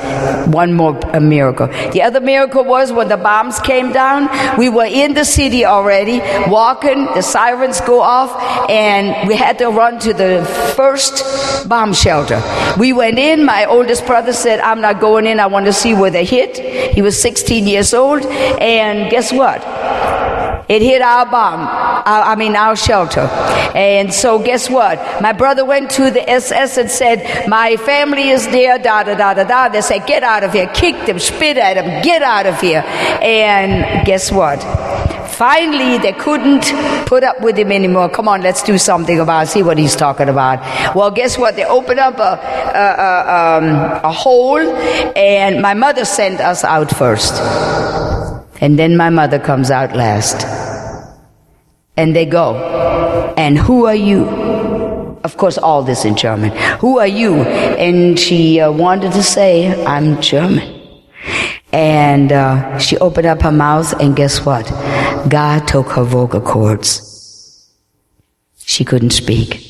one 0.54 0.72
more 0.72 0.98
miracle. 1.20 1.66
The 1.66 2.00
other 2.00 2.18
miracle 2.18 2.64
was 2.64 2.90
when 2.90 3.08
the 3.08 3.18
bombs 3.18 3.60
came 3.60 3.92
down, 3.92 4.30
we 4.58 4.70
were 4.70 4.86
in 4.86 5.12
the 5.12 5.26
city 5.26 5.66
already, 5.66 6.20
walking, 6.50 7.04
the 7.14 7.20
sirens 7.20 7.82
go 7.82 8.00
off, 8.00 8.70
and 8.70 9.28
we 9.28 9.36
had 9.36 9.58
to 9.58 9.68
run 9.68 9.98
to 9.98 10.14
the 10.14 10.44
first 10.76 11.68
bomb 11.68 11.92
shelter. 11.92 12.42
We 12.78 12.94
went 12.94 13.18
in, 13.18 13.44
my 13.44 13.66
oldest 13.66 14.06
brother 14.06 14.32
said, 14.32 14.60
I'm 14.60 14.80
not 14.80 14.98
going 14.98 15.26
in, 15.26 15.40
I 15.40 15.46
want 15.46 15.66
to 15.66 15.74
see 15.74 15.92
where 15.92 16.10
they 16.10 16.24
hit. 16.24 16.58
He 16.94 17.02
was 17.02 17.20
16 17.20 17.66
years 17.66 17.92
old, 17.92 18.24
and 18.24 19.10
guess 19.10 19.30
what? 19.30 19.60
It 20.68 20.82
hit 20.82 21.02
our 21.02 21.26
bomb, 21.26 21.60
our, 21.60 22.22
I 22.22 22.36
mean 22.36 22.54
our 22.56 22.76
shelter. 22.76 23.22
And 23.74 24.12
so 24.12 24.38
guess 24.38 24.68
what? 24.70 24.98
My 25.20 25.32
brother 25.32 25.64
went 25.64 25.90
to 25.92 26.10
the 26.10 26.28
SS 26.28 26.76
and 26.78 26.90
said, 26.90 27.48
my 27.48 27.76
family 27.76 28.28
is 28.30 28.46
there, 28.46 28.78
da 28.78 29.02
da 29.02 29.14
da 29.14 29.34
da 29.34 29.44
da. 29.44 29.68
They 29.68 29.80
said, 29.80 30.06
get 30.06 30.22
out 30.22 30.44
of 30.44 30.52
here. 30.52 30.68
Kick 30.68 31.06
them, 31.06 31.18
spit 31.18 31.56
at 31.56 31.74
them, 31.74 32.02
get 32.02 32.22
out 32.22 32.46
of 32.46 32.60
here. 32.60 32.82
And 33.22 34.06
guess 34.06 34.30
what? 34.30 34.60
Finally, 35.30 35.98
they 35.98 36.12
couldn't 36.12 36.64
put 37.06 37.24
up 37.24 37.40
with 37.40 37.56
him 37.56 37.72
anymore. 37.72 38.08
Come 38.10 38.28
on, 38.28 38.42
let's 38.42 38.62
do 38.62 38.76
something 38.76 39.18
about 39.20 39.44
it. 39.44 39.50
See 39.50 39.62
what 39.62 39.78
he's 39.78 39.96
talking 39.96 40.28
about. 40.28 40.60
Well, 40.94 41.10
guess 41.10 41.38
what? 41.38 41.56
They 41.56 41.64
opened 41.64 41.98
up 41.98 42.18
a, 42.18 42.38
a, 42.76 42.86
a, 43.00 43.56
um, 43.56 44.04
a 44.04 44.12
hole, 44.12 44.58
and 45.16 45.62
my 45.62 45.74
mother 45.74 46.04
sent 46.04 46.40
us 46.40 46.62
out 46.62 46.90
first. 46.90 48.19
And 48.60 48.78
then 48.78 48.96
my 48.96 49.10
mother 49.10 49.38
comes 49.38 49.70
out 49.70 49.96
last. 49.96 50.46
And 51.96 52.14
they 52.14 52.26
go. 52.26 52.56
And 53.36 53.58
who 53.58 53.86
are 53.86 53.94
you? 53.94 54.26
Of 55.24 55.36
course, 55.36 55.58
all 55.58 55.82
this 55.82 56.04
in 56.04 56.16
German. 56.16 56.50
Who 56.80 56.98
are 56.98 57.06
you? 57.06 57.42
And 57.42 58.18
she 58.18 58.60
uh, 58.60 58.70
wanted 58.70 59.12
to 59.12 59.22
say, 59.22 59.84
I'm 59.84 60.20
German. 60.20 60.80
And 61.72 62.32
uh, 62.32 62.78
she 62.78 62.98
opened 62.98 63.26
up 63.26 63.42
her 63.42 63.52
mouth, 63.52 63.92
and 64.00 64.16
guess 64.16 64.44
what? 64.44 64.66
God 65.28 65.68
took 65.68 65.90
her 65.90 66.02
vocal 66.04 66.40
cords. 66.40 67.70
She 68.56 68.84
couldn't 68.84 69.10
speak. 69.10 69.66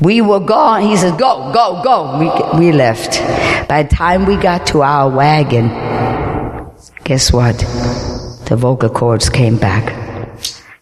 We 0.00 0.20
were 0.20 0.40
gone. 0.40 0.82
He 0.82 0.96
said, 0.96 1.18
Go, 1.18 1.52
go, 1.52 1.82
go. 1.82 2.18
We, 2.18 2.58
we 2.58 2.72
left. 2.72 3.18
By 3.68 3.82
the 3.82 3.94
time 3.94 4.26
we 4.26 4.36
got 4.36 4.66
to 4.68 4.82
our 4.82 5.10
wagon, 5.10 5.68
guess 7.08 7.32
what? 7.32 7.56
The 8.48 8.56
vocal 8.58 8.90
cords 8.90 9.30
came 9.30 9.56
back. 9.56 9.94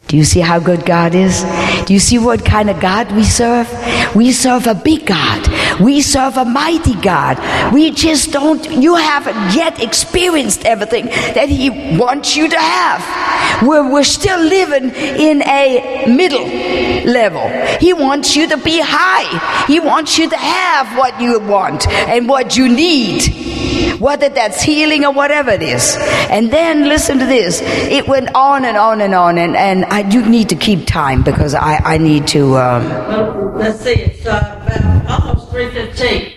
Do 0.08 0.16
you 0.16 0.24
see 0.24 0.40
how 0.40 0.58
good 0.58 0.84
God 0.84 1.14
is? 1.14 1.44
Do 1.86 1.94
you 1.94 2.00
see 2.00 2.18
what 2.18 2.44
kind 2.44 2.68
of 2.68 2.80
God 2.80 3.12
we 3.12 3.22
serve? 3.22 3.68
We 4.14 4.32
serve 4.32 4.66
a 4.66 4.74
big 4.74 5.06
God. 5.06 5.46
We 5.80 6.00
serve 6.00 6.36
a 6.36 6.44
mighty 6.44 6.94
God. 6.94 7.38
We 7.72 7.92
just 7.92 8.32
don't, 8.32 8.68
you 8.72 8.96
haven't 8.96 9.54
yet 9.54 9.80
experienced 9.80 10.64
everything 10.64 11.06
that 11.06 11.48
He 11.48 11.96
wants 11.96 12.36
you 12.36 12.48
to 12.48 12.58
have. 12.58 13.62
We're, 13.62 13.88
we're 13.92 14.02
still 14.02 14.40
living 14.40 14.90
in 14.94 15.42
a 15.42 16.06
middle 16.08 16.46
level. 17.08 17.48
He 17.78 17.92
wants 17.92 18.34
you 18.34 18.48
to 18.48 18.56
be 18.56 18.80
high. 18.82 19.66
He 19.66 19.78
wants 19.78 20.18
you 20.18 20.28
to 20.28 20.36
have 20.36 20.98
what 20.98 21.20
you 21.20 21.38
want 21.38 21.86
and 21.86 22.28
what 22.28 22.56
you 22.56 22.68
need, 22.68 23.22
whether 23.98 24.28
that's 24.28 24.62
healing 24.62 25.04
or 25.04 25.12
whatever 25.12 25.50
it 25.50 25.62
is. 25.62 25.96
And 26.30 26.50
then 26.50 26.88
listen 26.88 27.18
to 27.18 27.26
this. 27.26 27.60
It 27.62 28.06
went 28.08 28.34
on 28.34 28.64
and 28.64 28.76
on 28.76 29.00
and 29.00 29.14
on, 29.14 29.38
and, 29.38 29.56
and 29.56 29.84
I 29.86 30.02
do 30.02 30.24
need 30.24 30.48
to 30.50 30.56
keep 30.56 30.86
time 30.86 31.22
because 31.22 31.54
I, 31.54 31.76
I 31.94 31.98
need 31.98 32.26
to. 32.28 32.56
Um, 32.56 32.88
Well, 32.88 33.52
let's 33.56 33.80
see, 33.80 33.92
it's 33.94 34.26
uh, 34.26 34.60
about 34.62 35.20
almost 35.20 35.50
three 35.50 35.70
fifteen. 35.70 36.32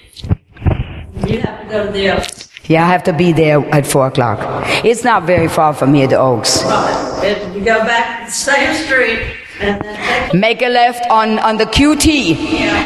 You 1.28 1.42
have 1.42 1.62
to 1.64 1.68
go 1.70 1.86
to 1.86 1.92
the 1.92 2.10
Oaks. 2.12 2.50
yeah, 2.66 2.86
I 2.86 2.88
have 2.90 3.04
to 3.04 3.14
be 3.14 3.34
there 3.34 3.60
at 3.74 3.86
four 3.86 4.08
o'clock. 4.08 4.40
It's 4.86 5.04
not 5.04 5.24
very 5.24 5.48
far 5.48 5.74
from 5.74 5.94
here, 5.94 6.08
the 6.08 6.18
Oaks. 6.18 6.64
Right. 6.64 7.38
You 7.54 7.64
go 7.66 7.80
back 7.84 8.20
to 8.20 8.26
the 8.26 8.32
same 8.32 8.74
street 8.86 9.36
and 9.60 9.82
then 9.82 10.40
Make 10.40 10.62
a 10.62 10.70
left 10.70 11.06
on, 11.12 11.38
on 11.40 11.58
the 11.58 11.66
QT 11.66 12.36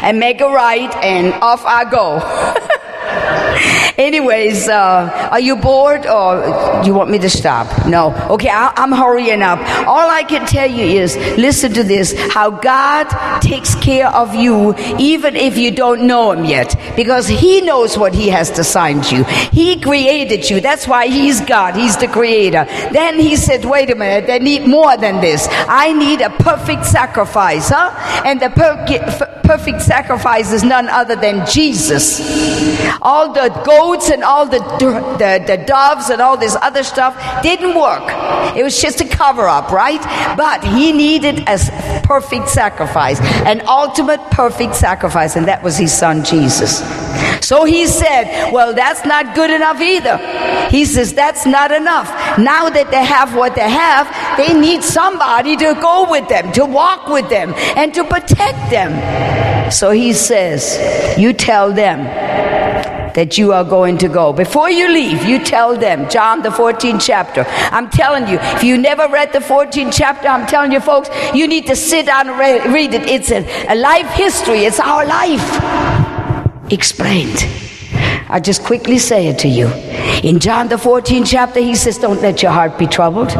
and 0.02 0.18
make 0.18 0.40
a 0.40 0.48
right, 0.48 0.92
and 0.96 1.32
off 1.34 1.64
I 1.64 1.84
go. 1.88 2.18
Anyways, 3.96 4.68
uh, 4.68 5.28
are 5.30 5.40
you 5.40 5.54
bored 5.56 6.04
or 6.06 6.82
do 6.82 6.88
you 6.88 6.94
want 6.94 7.10
me 7.10 7.18
to 7.18 7.30
stop? 7.30 7.86
No. 7.86 8.12
Okay, 8.30 8.48
I, 8.48 8.72
I'm 8.76 8.90
hurrying 8.90 9.40
up. 9.40 9.60
All 9.86 10.10
I 10.10 10.24
can 10.24 10.46
tell 10.46 10.68
you 10.68 10.84
is 11.00 11.16
listen 11.38 11.72
to 11.74 11.84
this 11.84 12.12
how 12.32 12.50
God 12.50 13.08
takes 13.40 13.76
care 13.76 14.08
of 14.08 14.34
you 14.34 14.74
even 14.98 15.36
if 15.36 15.56
you 15.56 15.70
don't 15.70 16.06
know 16.06 16.32
Him 16.32 16.44
yet 16.44 16.74
because 16.96 17.28
He 17.28 17.60
knows 17.60 17.96
what 17.96 18.14
He 18.14 18.28
has 18.30 18.50
assigned 18.58 19.10
you. 19.10 19.22
He 19.24 19.80
created 19.80 20.50
you. 20.50 20.60
That's 20.60 20.88
why 20.88 21.06
He's 21.06 21.40
God. 21.40 21.76
He's 21.76 21.96
the 21.96 22.08
creator. 22.08 22.64
Then 22.92 23.20
He 23.20 23.36
said, 23.36 23.64
wait 23.64 23.90
a 23.90 23.94
minute, 23.94 24.26
they 24.26 24.40
need 24.40 24.66
more 24.66 24.96
than 24.96 25.20
this. 25.20 25.46
I 25.50 25.92
need 25.92 26.20
a 26.20 26.30
perfect 26.30 26.84
sacrifice, 26.84 27.68
huh? 27.68 27.92
And 28.24 28.40
the 28.40 28.50
per- 28.50 29.40
perfect 29.44 29.82
sacrifice 29.82 30.52
is 30.52 30.64
none 30.64 30.88
other 30.88 31.14
than 31.14 31.46
Jesus. 31.46 32.20
All 33.04 33.32
the 33.32 33.48
goats 33.64 34.10
and 34.10 34.24
all 34.24 34.46
the, 34.46 34.58
the, 34.58 35.44
the 35.46 35.64
doves 35.66 36.08
and 36.08 36.20
all 36.20 36.36
this 36.36 36.56
other 36.56 36.82
stuff 36.82 37.42
didn't 37.42 37.74
work. 37.74 38.02
It 38.56 38.62
was 38.62 38.80
just 38.80 39.00
a 39.00 39.08
cover 39.08 39.46
up, 39.46 39.70
right? 39.70 40.00
But 40.36 40.64
he 40.64 40.92
needed 40.92 41.40
a 41.46 41.58
perfect 42.04 42.48
sacrifice, 42.48 43.20
an 43.44 43.62
ultimate 43.68 44.20
perfect 44.30 44.74
sacrifice, 44.74 45.36
and 45.36 45.48
that 45.48 45.62
was 45.62 45.76
his 45.76 45.92
son 45.92 46.24
Jesus. 46.24 46.82
So 47.44 47.64
he 47.64 47.86
said, 47.86 48.52
Well, 48.52 48.74
that's 48.74 49.04
not 49.04 49.34
good 49.34 49.50
enough 49.50 49.80
either. 49.80 50.16
He 50.70 50.84
says, 50.86 51.12
That's 51.12 51.44
not 51.44 51.72
enough. 51.72 52.08
Now 52.38 52.70
that 52.70 52.90
they 52.90 53.04
have 53.04 53.36
what 53.36 53.54
they 53.54 53.68
have, 53.68 54.08
they 54.38 54.58
need 54.58 54.82
somebody 54.82 55.56
to 55.56 55.74
go 55.80 56.10
with 56.10 56.28
them, 56.28 56.52
to 56.52 56.64
walk 56.64 57.08
with 57.08 57.28
them, 57.28 57.52
and 57.76 57.92
to 57.94 58.04
protect 58.04 58.70
them. 58.70 59.70
So 59.70 59.90
he 59.90 60.12
says, 60.12 61.18
You 61.18 61.32
tell 61.32 61.72
them 61.72 62.06
that 63.14 63.38
you 63.38 63.52
are 63.52 63.64
going 63.64 63.98
to 63.98 64.08
go. 64.08 64.32
Before 64.32 64.70
you 64.70 64.88
leave, 64.88 65.24
you 65.24 65.42
tell 65.44 65.76
them, 65.76 66.08
John 66.10 66.42
the 66.42 66.50
14th 66.50 67.04
chapter. 67.04 67.44
I'm 67.48 67.88
telling 67.90 68.28
you, 68.28 68.38
if 68.40 68.64
you 68.64 68.76
never 68.78 69.08
read 69.08 69.32
the 69.32 69.38
14th 69.38 69.92
chapter, 69.92 70.28
I'm 70.28 70.46
telling 70.46 70.72
you 70.72 70.80
folks, 70.80 71.08
you 71.34 71.48
need 71.48 71.66
to 71.66 71.76
sit 71.76 72.06
down 72.06 72.28
and 72.28 72.38
re- 72.38 72.72
read 72.72 72.94
it. 72.94 73.08
It's 73.08 73.30
a, 73.30 73.44
a 73.68 73.74
life 73.74 74.10
history, 74.10 74.60
it's 74.64 74.80
our 74.80 75.06
life 75.06 76.72
explained. 76.72 77.46
I 78.28 78.40
just 78.40 78.64
quickly 78.64 78.98
say 78.98 79.28
it 79.28 79.38
to 79.40 79.48
you. 79.48 79.68
In 80.28 80.40
John 80.40 80.68
the 80.68 80.76
14th 80.76 81.30
chapter, 81.30 81.60
he 81.60 81.74
says, 81.74 81.98
Don't 81.98 82.20
let 82.20 82.42
your 82.42 82.50
heart 82.50 82.78
be 82.78 82.86
troubled. 82.86 83.32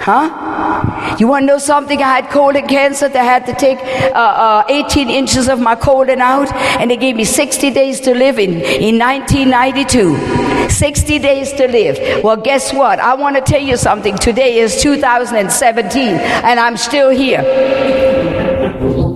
Huh? 0.00 0.87
You 1.18 1.26
want 1.26 1.42
to 1.42 1.46
know 1.46 1.58
something? 1.58 2.02
I 2.02 2.20
had 2.20 2.30
colon 2.30 2.66
cancer. 2.66 3.08
They 3.08 3.18
had 3.18 3.46
to 3.46 3.54
take 3.54 3.78
uh, 3.78 4.18
uh, 4.18 4.64
18 4.68 5.08
inches 5.08 5.48
of 5.48 5.60
my 5.60 5.74
colon 5.74 6.20
out, 6.20 6.52
and 6.52 6.90
they 6.90 6.96
gave 6.96 7.16
me 7.16 7.24
60 7.24 7.70
days 7.70 8.00
to 8.00 8.14
live 8.14 8.38
in, 8.38 8.60
in 8.60 8.98
1992. 8.98 10.68
60 10.70 11.18
days 11.18 11.52
to 11.54 11.66
live. 11.66 12.22
Well, 12.22 12.36
guess 12.36 12.72
what? 12.72 13.00
I 13.00 13.14
want 13.14 13.36
to 13.36 13.42
tell 13.42 13.62
you 13.62 13.76
something. 13.76 14.16
Today 14.16 14.58
is 14.58 14.80
2017, 14.82 15.98
and 15.98 16.60
I'm 16.60 16.76
still 16.76 17.10
here. 17.10 17.42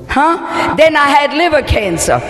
Huh? 0.09 0.74
Then 0.76 0.97
I 0.97 1.09
had 1.09 1.32
liver 1.34 1.62
cancer. 1.62 2.20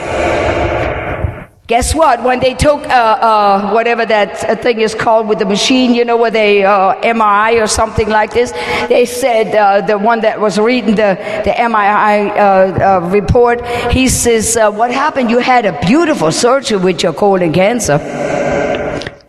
Guess 1.68 1.94
what? 1.94 2.24
When 2.24 2.40
they 2.40 2.54
took 2.54 2.82
uh, 2.82 2.88
uh, 2.88 3.70
whatever 3.70 4.04
that 4.04 4.60
thing 4.62 4.80
is 4.80 4.96
called 4.96 5.28
with 5.28 5.38
the 5.38 5.44
machine, 5.44 5.94
you 5.94 6.04
know, 6.04 6.16
where 6.16 6.30
they 6.30 6.64
uh, 6.64 6.94
MRI 7.02 7.62
or 7.62 7.68
something 7.68 8.08
like 8.08 8.32
this, 8.32 8.50
they 8.88 9.06
said 9.06 9.54
uh, 9.54 9.80
the 9.80 9.96
one 9.96 10.22
that 10.22 10.40
was 10.40 10.58
reading 10.58 10.96
the 10.96 11.16
the 11.44 11.52
MRI 11.52 12.30
uh, 12.30 12.34
uh, 12.34 13.00
report, 13.10 13.64
he 13.92 14.08
says, 14.08 14.56
"What 14.56 14.90
happened? 14.90 15.30
You 15.30 15.38
had 15.38 15.64
a 15.64 15.78
beautiful 15.86 16.32
surgery 16.32 16.78
with 16.78 17.00
your 17.04 17.12
colon 17.12 17.52
cancer." 17.52 18.00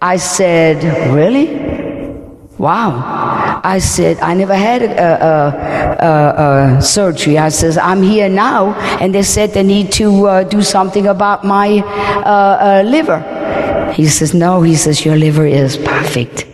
I 0.02 0.18
said, 0.18 0.84
"Really?" 1.14 1.48
Wow. 2.58 3.23
I 3.64 3.80
said, 3.80 4.20
I 4.20 4.34
never 4.34 4.56
had 4.56 4.84
a, 4.84 5.14
a, 6.04 6.78
a, 6.78 6.82
surgery. 6.82 7.38
I 7.38 7.48
says, 7.48 7.78
I'm 7.78 8.02
here 8.04 8.28
now. 8.28 8.74
And 9.00 9.16
they 9.16 9.24
said 9.24 9.52
they 9.52 9.64
need 9.64 9.92
to 9.94 10.28
uh, 10.28 10.44
do 10.44 10.62
something 10.62 11.08
about 11.08 11.46
my 11.46 11.80
uh, 11.80 12.82
uh, 12.82 12.84
liver. 12.86 13.22
He 13.94 14.08
says, 14.08 14.34
no. 14.34 14.62
He 14.62 14.76
says, 14.76 15.06
your 15.06 15.16
liver 15.16 15.46
is 15.46 15.78
perfect. 15.78 16.46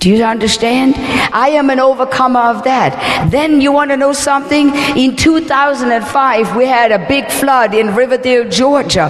Do 0.00 0.10
you 0.10 0.22
understand? 0.22 0.96
I 1.32 1.48
am 1.56 1.70
an 1.70 1.80
overcomer 1.80 2.40
of 2.40 2.64
that. 2.64 3.30
Then 3.30 3.62
you 3.62 3.72
want 3.72 3.90
to 3.90 3.96
know 3.96 4.12
something? 4.12 4.68
In 4.96 5.16
2005, 5.16 6.54
we 6.54 6.66
had 6.66 6.92
a 6.92 6.98
big 7.08 7.30
flood 7.30 7.72
in 7.72 7.94
Riverdale, 7.94 8.46
Georgia. 8.50 9.08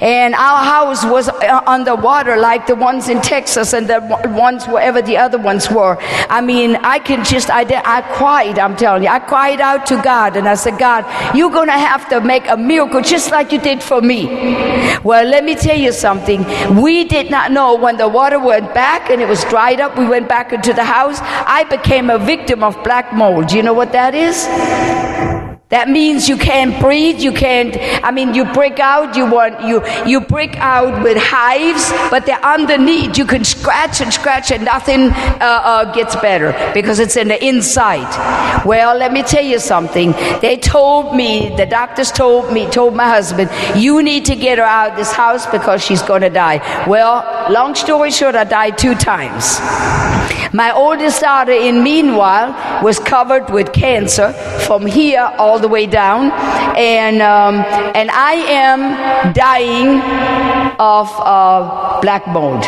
And 0.00 0.34
our 0.34 0.64
house 0.64 1.04
was 1.04 1.28
uh, 1.28 1.62
underwater 1.66 2.36
like 2.36 2.66
the 2.66 2.76
ones 2.76 3.08
in 3.08 3.20
Texas 3.20 3.72
and 3.72 3.88
the 3.88 4.00
ones 4.36 4.66
wherever 4.66 5.02
the 5.02 5.16
other 5.16 5.38
ones 5.38 5.70
were. 5.70 5.96
I 6.28 6.40
mean, 6.40 6.76
I 6.76 6.98
can 6.98 7.24
just, 7.24 7.50
I, 7.50 7.62
I 7.84 8.02
cried, 8.16 8.58
I'm 8.58 8.76
telling 8.76 9.02
you. 9.02 9.08
I 9.08 9.18
cried 9.18 9.60
out 9.60 9.86
to 9.86 10.00
God 10.02 10.36
and 10.36 10.48
I 10.48 10.54
said, 10.54 10.78
God, 10.78 11.04
you're 11.36 11.50
going 11.50 11.68
to 11.68 11.72
have 11.72 12.08
to 12.10 12.20
make 12.20 12.48
a 12.48 12.56
miracle 12.56 13.00
just 13.00 13.30
like 13.30 13.52
you 13.52 13.60
did 13.60 13.82
for 13.82 14.00
me. 14.00 14.26
Well, 15.02 15.24
let 15.24 15.44
me 15.44 15.54
tell 15.54 15.78
you 15.78 15.92
something. 15.92 16.44
We 16.80 17.04
did 17.04 17.30
not 17.30 17.52
know 17.52 17.74
when 17.76 17.96
the 17.96 18.08
water 18.08 18.38
went 18.38 18.74
back 18.74 19.10
and 19.10 19.20
it 19.20 19.28
was 19.28 19.44
dried 19.44 19.80
up, 19.80 19.98
we 19.98 20.06
went 20.06 20.28
back 20.28 20.52
into 20.52 20.72
the 20.72 20.84
house. 20.84 21.18
I 21.20 21.64
became 21.64 22.10
a 22.10 22.18
victim 22.18 22.62
of 22.62 22.82
black 22.84 23.12
mold. 23.12 23.52
You 23.52 23.62
know 23.62 23.74
what 23.74 23.92
that 23.92 24.14
is? 24.14 25.07
That 25.70 25.90
means 25.90 26.30
you 26.30 26.38
can't 26.38 26.80
breathe, 26.80 27.20
you 27.20 27.30
can't, 27.30 27.76
I 28.02 28.10
mean, 28.10 28.32
you 28.32 28.46
break 28.46 28.80
out, 28.80 29.14
you 29.16 29.30
want, 29.30 29.60
you, 29.60 29.84
you 30.06 30.22
break 30.22 30.56
out 30.56 31.04
with 31.04 31.18
hives, 31.20 31.90
but 32.10 32.24
they're 32.24 32.42
underneath. 32.42 33.18
You 33.18 33.26
can 33.26 33.44
scratch 33.44 34.00
and 34.00 34.10
scratch 34.10 34.50
and 34.50 34.64
nothing 34.64 35.10
uh, 35.10 35.38
uh, 35.42 35.92
gets 35.92 36.16
better 36.16 36.56
because 36.72 36.98
it's 37.00 37.16
in 37.16 37.28
the 37.28 37.44
inside. 37.44 38.08
Well, 38.64 38.96
let 38.96 39.12
me 39.12 39.22
tell 39.22 39.44
you 39.44 39.58
something. 39.58 40.12
They 40.40 40.56
told 40.56 41.14
me, 41.14 41.54
the 41.54 41.66
doctors 41.66 42.12
told 42.12 42.50
me, 42.50 42.66
told 42.70 42.96
my 42.96 43.06
husband, 43.06 43.50
you 43.76 44.02
need 44.02 44.24
to 44.24 44.36
get 44.36 44.56
her 44.56 44.64
out 44.64 44.92
of 44.92 44.96
this 44.96 45.12
house 45.12 45.44
because 45.46 45.84
she's 45.84 46.00
going 46.00 46.22
to 46.22 46.30
die. 46.30 46.86
Well, 46.88 47.20
long 47.50 47.74
story 47.74 48.10
short, 48.10 48.34
I 48.34 48.44
died 48.44 48.78
two 48.78 48.94
times. 48.94 49.58
My 50.52 50.72
oldest 50.72 51.20
daughter, 51.20 51.52
in 51.52 51.82
meanwhile, 51.82 52.82
was 52.82 52.98
covered 52.98 53.50
with 53.50 53.72
cancer 53.72 54.32
from 54.66 54.86
here 54.86 55.30
all 55.38 55.58
the 55.58 55.68
way 55.68 55.86
down, 55.86 56.30
and 56.76 57.20
um, 57.20 57.56
and 57.94 58.10
I 58.10 58.32
am 58.32 59.32
dying 59.34 60.00
of 60.78 61.10
uh, 61.18 62.00
black 62.00 62.26
mold, 62.26 62.64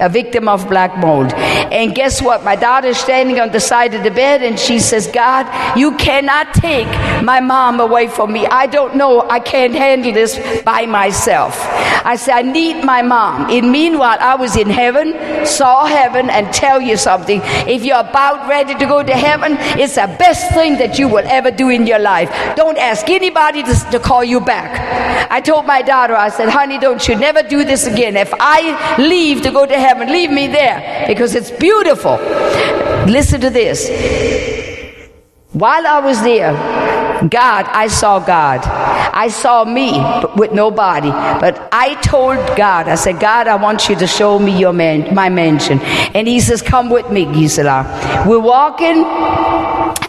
a 0.00 0.08
victim 0.08 0.48
of 0.48 0.68
black 0.68 0.96
mold. 0.98 1.32
And 1.34 1.94
guess 1.94 2.20
what? 2.20 2.42
My 2.42 2.56
daughter's 2.56 2.98
standing 2.98 3.38
on 3.38 3.52
the 3.52 3.60
side 3.60 3.94
of 3.94 4.02
the 4.02 4.10
bed, 4.10 4.42
and 4.42 4.58
she 4.58 4.80
says, 4.80 5.06
"God, 5.06 5.46
you 5.78 5.96
cannot 5.96 6.52
take 6.54 6.88
my 7.22 7.38
mom 7.38 7.78
away 7.78 8.08
from 8.08 8.32
me. 8.32 8.44
I 8.46 8.66
don't 8.66 8.96
know. 8.96 9.28
I 9.28 9.38
can't 9.38 9.74
handle 9.74 10.12
this 10.12 10.36
by 10.64 10.86
myself." 10.86 11.56
I 12.04 12.16
said, 12.16 12.34
"I 12.34 12.42
need 12.42 12.84
my 12.84 13.02
mom." 13.02 13.50
In 13.50 13.70
meanwhile, 13.70 14.03
I 14.04 14.34
was 14.34 14.56
in 14.56 14.70
heaven, 14.70 15.46
saw 15.46 15.86
heaven, 15.86 16.30
and 16.30 16.52
tell 16.52 16.80
you 16.80 16.96
something. 16.96 17.40
If 17.66 17.84
you're 17.84 18.00
about 18.00 18.48
ready 18.48 18.74
to 18.74 18.86
go 18.86 19.02
to 19.02 19.12
heaven, 19.12 19.56
it's 19.80 19.94
the 19.96 20.06
best 20.18 20.52
thing 20.52 20.78
that 20.78 20.98
you 20.98 21.08
will 21.08 21.24
ever 21.26 21.50
do 21.50 21.68
in 21.68 21.86
your 21.86 21.98
life. 21.98 22.30
Don't 22.56 22.78
ask 22.78 23.08
anybody 23.08 23.62
to, 23.62 23.74
to 23.92 23.98
call 23.98 24.24
you 24.24 24.40
back. 24.40 25.30
I 25.30 25.40
told 25.40 25.66
my 25.66 25.82
daughter, 25.82 26.14
I 26.14 26.28
said, 26.28 26.48
honey, 26.48 26.78
don't 26.78 27.06
you 27.08 27.16
never 27.16 27.42
do 27.42 27.64
this 27.64 27.86
again. 27.86 28.16
If 28.16 28.32
I 28.38 28.96
leave 28.98 29.42
to 29.42 29.50
go 29.50 29.66
to 29.66 29.78
heaven, 29.78 30.08
leave 30.08 30.30
me 30.30 30.46
there 30.46 31.06
because 31.06 31.34
it's 31.34 31.50
beautiful. 31.50 32.16
Listen 33.06 33.40
to 33.40 33.50
this. 33.50 33.88
While 35.52 35.86
I 35.86 36.00
was 36.00 36.20
there, 36.22 36.52
God, 37.28 37.66
I 37.68 37.88
saw 37.88 38.18
God. 38.18 38.60
I 38.64 39.28
saw 39.28 39.64
me 39.64 39.92
with 40.36 40.52
nobody. 40.52 41.10
But 41.10 41.68
I 41.72 41.94
told 42.02 42.36
God, 42.56 42.88
I 42.88 42.96
said, 42.96 43.20
God, 43.20 43.46
I 43.48 43.56
want 43.56 43.88
you 43.88 43.96
to 43.96 44.06
show 44.06 44.38
me 44.38 44.58
your 44.58 44.72
man, 44.72 45.14
my 45.14 45.28
mansion. 45.28 45.80
And 45.80 46.26
he 46.26 46.40
says, 46.40 46.62
come 46.62 46.90
with 46.90 47.10
me, 47.10 47.24
Gisela. 47.24 48.24
We're 48.26 48.40
walking. 48.40 49.04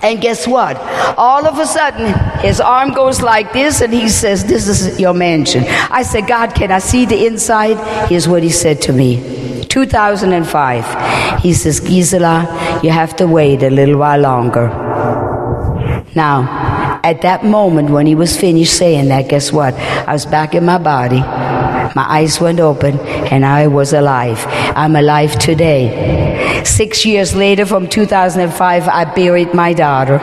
And 0.02 0.22
guess 0.22 0.48
what? 0.48 0.78
All 1.18 1.48
of 1.48 1.58
a 1.58 1.66
sudden, 1.66 2.14
his 2.42 2.62
arm 2.62 2.94
goes 2.94 3.22
like 3.22 3.54
this, 3.54 3.82
and 3.82 3.92
he 3.92 4.08
says, 4.08 4.46
This 4.46 4.68
is 4.68 5.00
your 5.00 5.16
mansion. 5.16 5.64
I 5.90 6.04
said, 6.04 6.28
God, 6.28 6.54
can 6.54 6.70
I 6.70 6.78
see 6.78 7.08
the 7.08 7.26
inside? 7.26 7.78
Here's 8.08 8.28
what 8.28 8.44
he 8.44 8.50
said 8.50 8.84
to 8.84 8.94
me 8.94 9.66
2005. 9.68 11.42
He 11.42 11.54
says, 11.54 11.80
Gisela, 11.80 12.80
you 12.84 12.92
have 12.92 13.16
to 13.16 13.26
wait 13.26 13.64
a 13.64 13.70
little 13.72 13.98
while 13.98 14.20
longer. 14.20 14.68
Now, 16.16 16.75
at 17.06 17.22
that 17.22 17.46
moment 17.46 17.92
when 17.92 18.08
he 18.08 18.16
was 18.16 18.36
finished 18.36 18.76
saying 18.76 19.10
that, 19.10 19.30
guess 19.30 19.52
what? 19.52 19.76
I 19.76 20.14
was 20.14 20.26
back 20.26 20.56
in 20.56 20.66
my 20.66 20.80
body. 20.80 21.20
My 21.20 22.06
eyes 22.10 22.42
went 22.42 22.60
open 22.60 23.00
and 23.32 23.46
I 23.46 23.68
was 23.68 23.94
alive. 23.94 24.44
I'm 24.76 24.96
alive 24.96 25.38
today. 25.38 26.64
Six 26.66 27.06
years 27.06 27.36
later, 27.36 27.66
from 27.68 27.88
2005, 27.88 28.88
I 28.88 29.06
buried 29.06 29.54
my 29.54 29.72
daughter. 29.74 30.18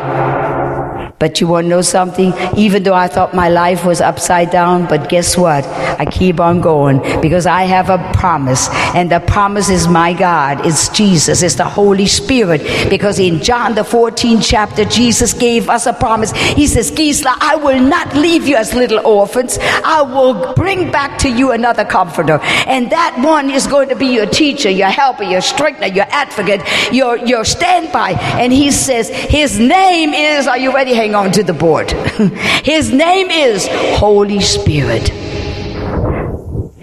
But 1.22 1.40
you 1.40 1.46
want 1.46 1.66
to 1.66 1.68
know 1.68 1.82
something? 1.82 2.34
Even 2.56 2.82
though 2.82 2.94
I 2.94 3.06
thought 3.06 3.32
my 3.32 3.48
life 3.48 3.84
was 3.84 4.00
upside 4.00 4.50
down, 4.50 4.86
but 4.88 5.08
guess 5.08 5.36
what? 5.36 5.64
I 5.64 6.04
keep 6.04 6.40
on 6.40 6.60
going 6.60 6.98
because 7.20 7.46
I 7.46 7.62
have 7.62 7.90
a 7.90 7.98
promise. 8.12 8.68
And 8.92 9.08
the 9.08 9.20
promise 9.20 9.70
is 9.70 9.86
my 9.86 10.14
God. 10.14 10.66
It's 10.66 10.88
Jesus. 10.88 11.44
It's 11.44 11.54
the 11.54 11.64
Holy 11.64 12.06
Spirit. 12.06 12.90
Because 12.90 13.20
in 13.20 13.40
John 13.40 13.76
the 13.76 13.82
14th 13.82 14.42
chapter, 14.44 14.84
Jesus 14.84 15.32
gave 15.32 15.70
us 15.70 15.86
a 15.86 15.92
promise. 15.92 16.32
He 16.32 16.66
says, 16.66 16.90
Gisela, 16.90 17.36
I 17.40 17.54
will 17.54 17.80
not 17.80 18.16
leave 18.16 18.48
you 18.48 18.56
as 18.56 18.74
little 18.74 19.06
orphans. 19.06 19.58
I 19.84 20.02
will 20.02 20.54
bring 20.54 20.90
back 20.90 21.18
to 21.18 21.30
you 21.30 21.52
another 21.52 21.84
comforter. 21.84 22.40
And 22.66 22.90
that 22.90 23.14
one 23.24 23.48
is 23.48 23.68
going 23.68 23.90
to 23.90 23.96
be 23.96 24.06
your 24.06 24.26
teacher, 24.26 24.70
your 24.70 24.88
helper, 24.88 25.22
your 25.22 25.40
strengthener, 25.40 25.86
your 25.86 26.06
advocate, 26.08 26.62
your, 26.92 27.16
your 27.18 27.44
standby. 27.44 28.14
And 28.40 28.52
he 28.52 28.72
says, 28.72 29.08
his 29.08 29.60
name 29.60 30.12
is, 30.14 30.48
are 30.48 30.58
you 30.58 30.74
ready? 30.74 30.94
Hang 30.94 31.11
on 31.14 31.32
to 31.32 31.42
the 31.42 31.52
board. 31.52 31.90
his 32.64 32.92
name 32.92 33.30
is 33.30 33.68
Holy 33.98 34.40
Spirit. 34.40 35.10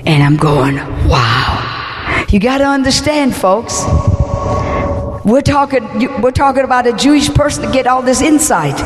And 0.06 0.24
I'm 0.24 0.38
going, 0.38 0.76
wow. 1.08 2.26
You 2.30 2.40
got 2.40 2.60
to 2.60 2.66
understand, 2.66 3.36
folks. 3.36 3.84
We're 5.26 5.42
talking, 5.42 6.22
we're 6.22 6.32
talking 6.32 6.64
about 6.64 6.88
a 6.88 6.94
Jewish 6.94 7.30
person 7.30 7.66
to 7.66 7.72
get 7.72 7.88
all 7.88 8.02
this 8.02 8.22
insight. 8.22 8.80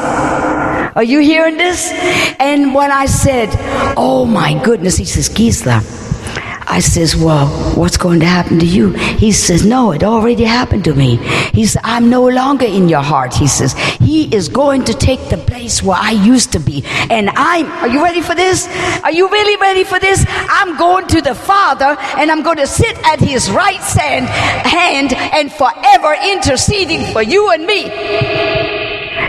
Are 0.96 1.04
you 1.04 1.20
hearing 1.20 1.58
this? 1.58 1.92
And 2.40 2.76
when 2.76 2.92
I 2.92 3.06
said, 3.06 3.50
oh 3.98 4.26
my 4.26 4.62
goodness, 4.64 4.98
he 4.98 5.06
says, 5.06 5.30
Gisela, 5.30 5.82
I 6.68 6.80
says, 6.80 7.16
well, 7.16 7.48
what's 7.76 7.98
going 7.98 8.20
to 8.22 8.26
happen 8.26 8.60
to 8.60 8.66
you? 8.66 8.92
He 8.92 9.32
says, 9.32 9.66
no, 9.66 9.92
it 9.92 10.04
already 10.04 10.44
happened 10.44 10.84
to 10.86 10.94
me. 10.94 11.18
He 11.54 11.66
says, 11.66 11.82
I'm 11.84 12.10
no 12.10 12.28
longer 12.28 12.66
in 12.66 12.90
your 12.90 13.02
heart. 13.02 13.34
He 13.34 13.48
says, 13.48 13.74
he 14.00 14.34
is 14.34 14.50
going 14.50 14.86
to 14.86 14.94
take 14.94 15.30
the 15.30 15.38
place 15.38 15.82
where 15.84 15.98
I 16.00 16.12
used 16.12 16.52
to 16.54 16.60
be. 16.60 16.84
And 17.10 17.30
I'm, 17.30 17.68
are 17.68 17.88
you 17.88 18.04
ready 18.04 18.22
for 18.22 18.36
this? 18.36 18.68
Are 19.04 19.12
you 19.12 19.30
really 19.30 19.60
ready 19.62 19.84
for 19.84 20.00
this? 20.00 20.26
I'm 20.28 20.78
going 20.78 21.08
to 21.08 21.22
the 21.22 21.36
Father 21.36 21.96
and 22.18 22.32
I'm 22.32 22.44
going 22.44 22.58
to 22.58 22.68
sit 22.68 22.98
at 23.06 23.20
his 23.20 23.50
right 23.52 23.76
hand, 23.76 24.28
hand 24.28 25.14
and 25.14 25.52
forever 25.52 26.16
interceding 26.24 27.12
for 27.14 27.22
you 27.22 27.52
and 27.52 27.66
me. 27.66 28.83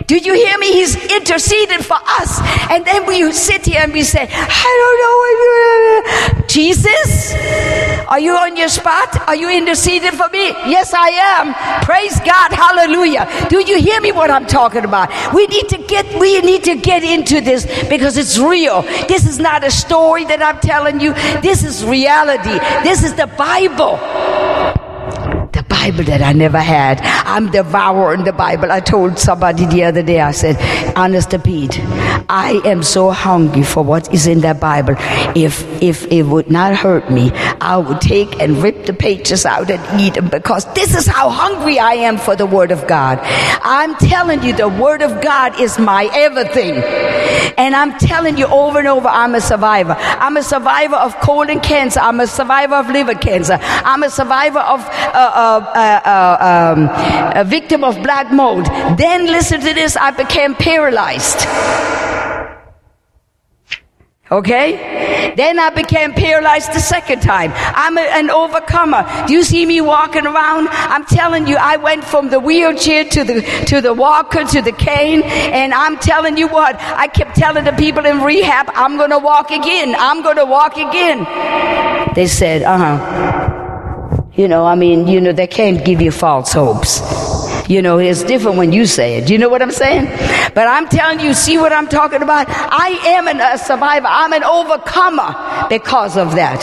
Do 0.07 0.17
you 0.19 0.35
hear 0.35 0.59
me? 0.59 0.73
He's 0.73 0.97
interceded 1.11 1.85
for 1.85 1.97
us. 1.97 2.41
And 2.71 2.85
then 2.85 3.07
we 3.07 3.33
sit 3.33 3.65
here 3.67 3.81
and 3.83 3.93
we 3.93 4.03
say, 4.03 4.29
I 4.31 4.71
don't 4.81 4.99
know 5.01 5.17
what 5.21 6.43
you 6.43 6.45
Jesus, 6.55 7.35
are 8.07 8.21
you 8.21 8.33
on 8.37 8.57
your 8.57 8.69
spot? 8.69 9.29
Are 9.29 9.35
you 9.35 9.51
interceding 9.51 10.13
for 10.13 10.29
me? 10.29 10.49
Yes, 10.71 10.95
I 10.95 11.09
am. 11.09 11.83
Praise 11.85 12.19
God. 12.21 12.53
Hallelujah. 12.53 13.29
Do 13.49 13.61
you 13.61 13.81
hear 13.81 14.01
me 14.01 14.13
what 14.13 14.31
I'm 14.31 14.47
talking 14.47 14.85
about? 14.85 15.11
We 15.35 15.47
need 15.47 15.69
to 15.71 15.79
get 15.79 16.07
we 16.21 16.41
need 16.43 16.63
to 16.65 16.77
get 16.77 17.03
into 17.03 17.41
this 17.41 17.67
because 17.89 18.17
it's 18.17 18.39
real. 18.39 18.83
This 19.09 19.27
is 19.27 19.39
not 19.39 19.65
a 19.65 19.71
story 19.71 20.25
that 20.27 20.43
I'm 20.43 20.61
telling 20.61 21.01
you. 21.01 21.15
This 21.41 21.65
is 21.65 21.85
reality. 21.85 22.59
This 22.85 23.03
is 23.03 23.15
the 23.15 23.27
Bible. 23.27 23.99
Bible 25.85 26.05
that 26.05 26.23
I 26.23 26.33
never 26.33 26.61
had. 26.61 26.99
I'm 27.27 27.51
devouring 27.51 28.25
the 28.25 28.33
Bible. 28.33 28.73
I 28.73 28.81
told 28.81 29.19
somebody 29.19 29.67
the 29.67 29.85
other 29.85 30.03
day, 30.03 30.19
I 30.19 30.31
said, 30.31 30.57
honest 30.97 31.33
to 31.33 31.39
Pete, 31.39 31.79
I 32.31 32.63
am 32.65 32.83
so 32.83 33.11
hungry 33.11 33.65
for 33.65 33.83
what 33.83 34.13
is 34.15 34.27
in 34.27 34.41
that 34.41 34.61
Bible. 34.61 34.95
If, 35.37 35.63
if 35.83 36.07
it 36.07 36.23
would 36.23 36.51
not 36.51 36.75
hurt 36.75 37.11
me, 37.11 37.33
I 37.61 37.77
would 37.77 38.01
take 38.01 38.41
and 38.41 38.63
rip 38.63 38.87
the 38.87 38.95
pages 38.95 39.45
out 39.45 39.71
and 39.71 40.01
eat 40.01 40.15
them 40.15 40.29
because 40.29 40.65
this 40.73 40.97
is 40.97 41.07
how 41.07 41.29
hungry 41.29 41.79
I 41.79 41.93
am 42.09 42.17
for 42.17 42.35
the 42.35 42.47
Word 42.47 42.71
of 42.71 42.87
God. 42.87 43.19
I'm 43.63 43.95
telling 43.97 44.43
you, 44.43 44.55
the 44.55 44.71
Word 44.71 45.03
of 45.03 45.21
God 45.21 45.61
is 45.61 45.79
my 45.79 46.09
everything. 46.15 46.77
And 47.59 47.77
I'm 47.77 47.99
telling 47.99 48.39
you 48.39 48.47
over 48.47 48.79
and 48.79 48.89
over, 48.89 49.09
I'm 49.09 49.35
a 49.35 49.41
survivor. 49.41 49.97
I'm 49.99 50.39
a 50.39 50.43
survivor 50.43 50.97
of 50.97 51.15
colon 51.21 51.61
cancer. 51.61 52.01
I'm 52.01 52.21
a 52.21 52.27
survivor 52.27 52.77
of 52.77 52.89
liver 52.89 53.15
cancer. 53.15 53.59
I'm 53.61 54.03
a 54.03 54.11
survivor 54.11 54.61
of 54.61 54.81
uh, 54.81 55.33
uh, 55.35 55.73
uh, 55.75 56.75
um, 56.77 56.91
a 57.37 57.45
victim 57.45 57.85
of 57.85 58.03
black 58.03 58.33
mold. 58.33 58.67
Then 58.99 59.27
listen 59.27 59.61
to 59.61 59.75
this, 59.75 59.97
I 59.97 60.11
became 60.11 60.55
paralyzed. 60.55 61.47
Okay? 64.31 65.35
Then 65.37 65.59
I 65.59 65.71
became 65.71 66.13
paralyzed 66.13 66.73
the 66.73 66.81
second 66.81 67.21
time. 67.21 67.53
I'm 67.55 67.99
a, 67.99 68.01
an 68.01 68.31
overcomer. 68.31 69.05
Do 69.27 69.33
you 69.33 69.43
see 69.43 69.67
me 69.67 69.81
walking 69.81 70.27
around? 70.27 70.69
I'm 70.71 71.05
telling 71.05 71.47
you, 71.47 71.57
I 71.57 71.77
went 71.77 72.05
from 72.05 72.31
the 72.31 72.41
wheelchair 72.41 73.05
to 73.05 73.25
the, 73.25 73.43
to 73.67 73.81
the 73.81 73.93
walker 73.93 74.45
to 74.45 74.63
the 74.63 74.73
cane. 74.73 75.23
And 75.23 75.75
I'm 75.75 75.99
telling 75.99 76.37
you 76.37 76.49
what, 76.49 76.77
I 76.77 77.07
kept 77.09 77.37
telling 77.37 77.65
the 77.65 77.73
people 77.73 78.07
in 78.07 78.23
rehab, 78.23 78.71
I'm 78.75 78.97
gonna 78.97 79.19
walk 79.19 79.51
again. 79.51 79.95
I'm 79.97 80.23
gonna 80.23 80.47
walk 80.47 80.79
again. 80.79 81.27
They 82.15 82.27
said, 82.27 82.63
uh 82.63 82.79
huh. 82.79 83.64
You 84.37 84.49
know, 84.49 84.65
I 84.65 84.75
mean, 84.75 85.07
you 85.07 85.21
know, 85.21 85.33
they 85.33 85.47
can't 85.47 85.85
give 85.85 86.03
you 86.03 86.11
false 86.11 86.53
hopes. 86.53 87.01
You 87.69 87.81
know, 87.81 87.99
it's 87.99 88.23
different 88.23 88.59
when 88.59 88.73
you 88.73 88.85
say 88.85 89.17
it. 89.17 89.31
You 89.31 89.39
know 89.39 89.49
what 89.49 89.63
I'm 89.63 89.71
saying? 89.71 90.05
But 90.55 90.69
I'm 90.69 90.87
telling 90.89 91.21
you, 91.21 91.33
see 91.33 91.57
what 91.57 91.73
I'm 91.73 91.89
talking 91.89 92.23
about? 92.23 92.47
I 92.49 92.89
am 93.07 93.27
an, 93.27 93.41
a 93.41 93.59
survivor. 93.59 94.07
I'm 94.09 94.33
an 94.33 94.45
overcomer 94.45 95.67
because 95.69 96.17
of 96.17 96.35
that. 96.35 96.63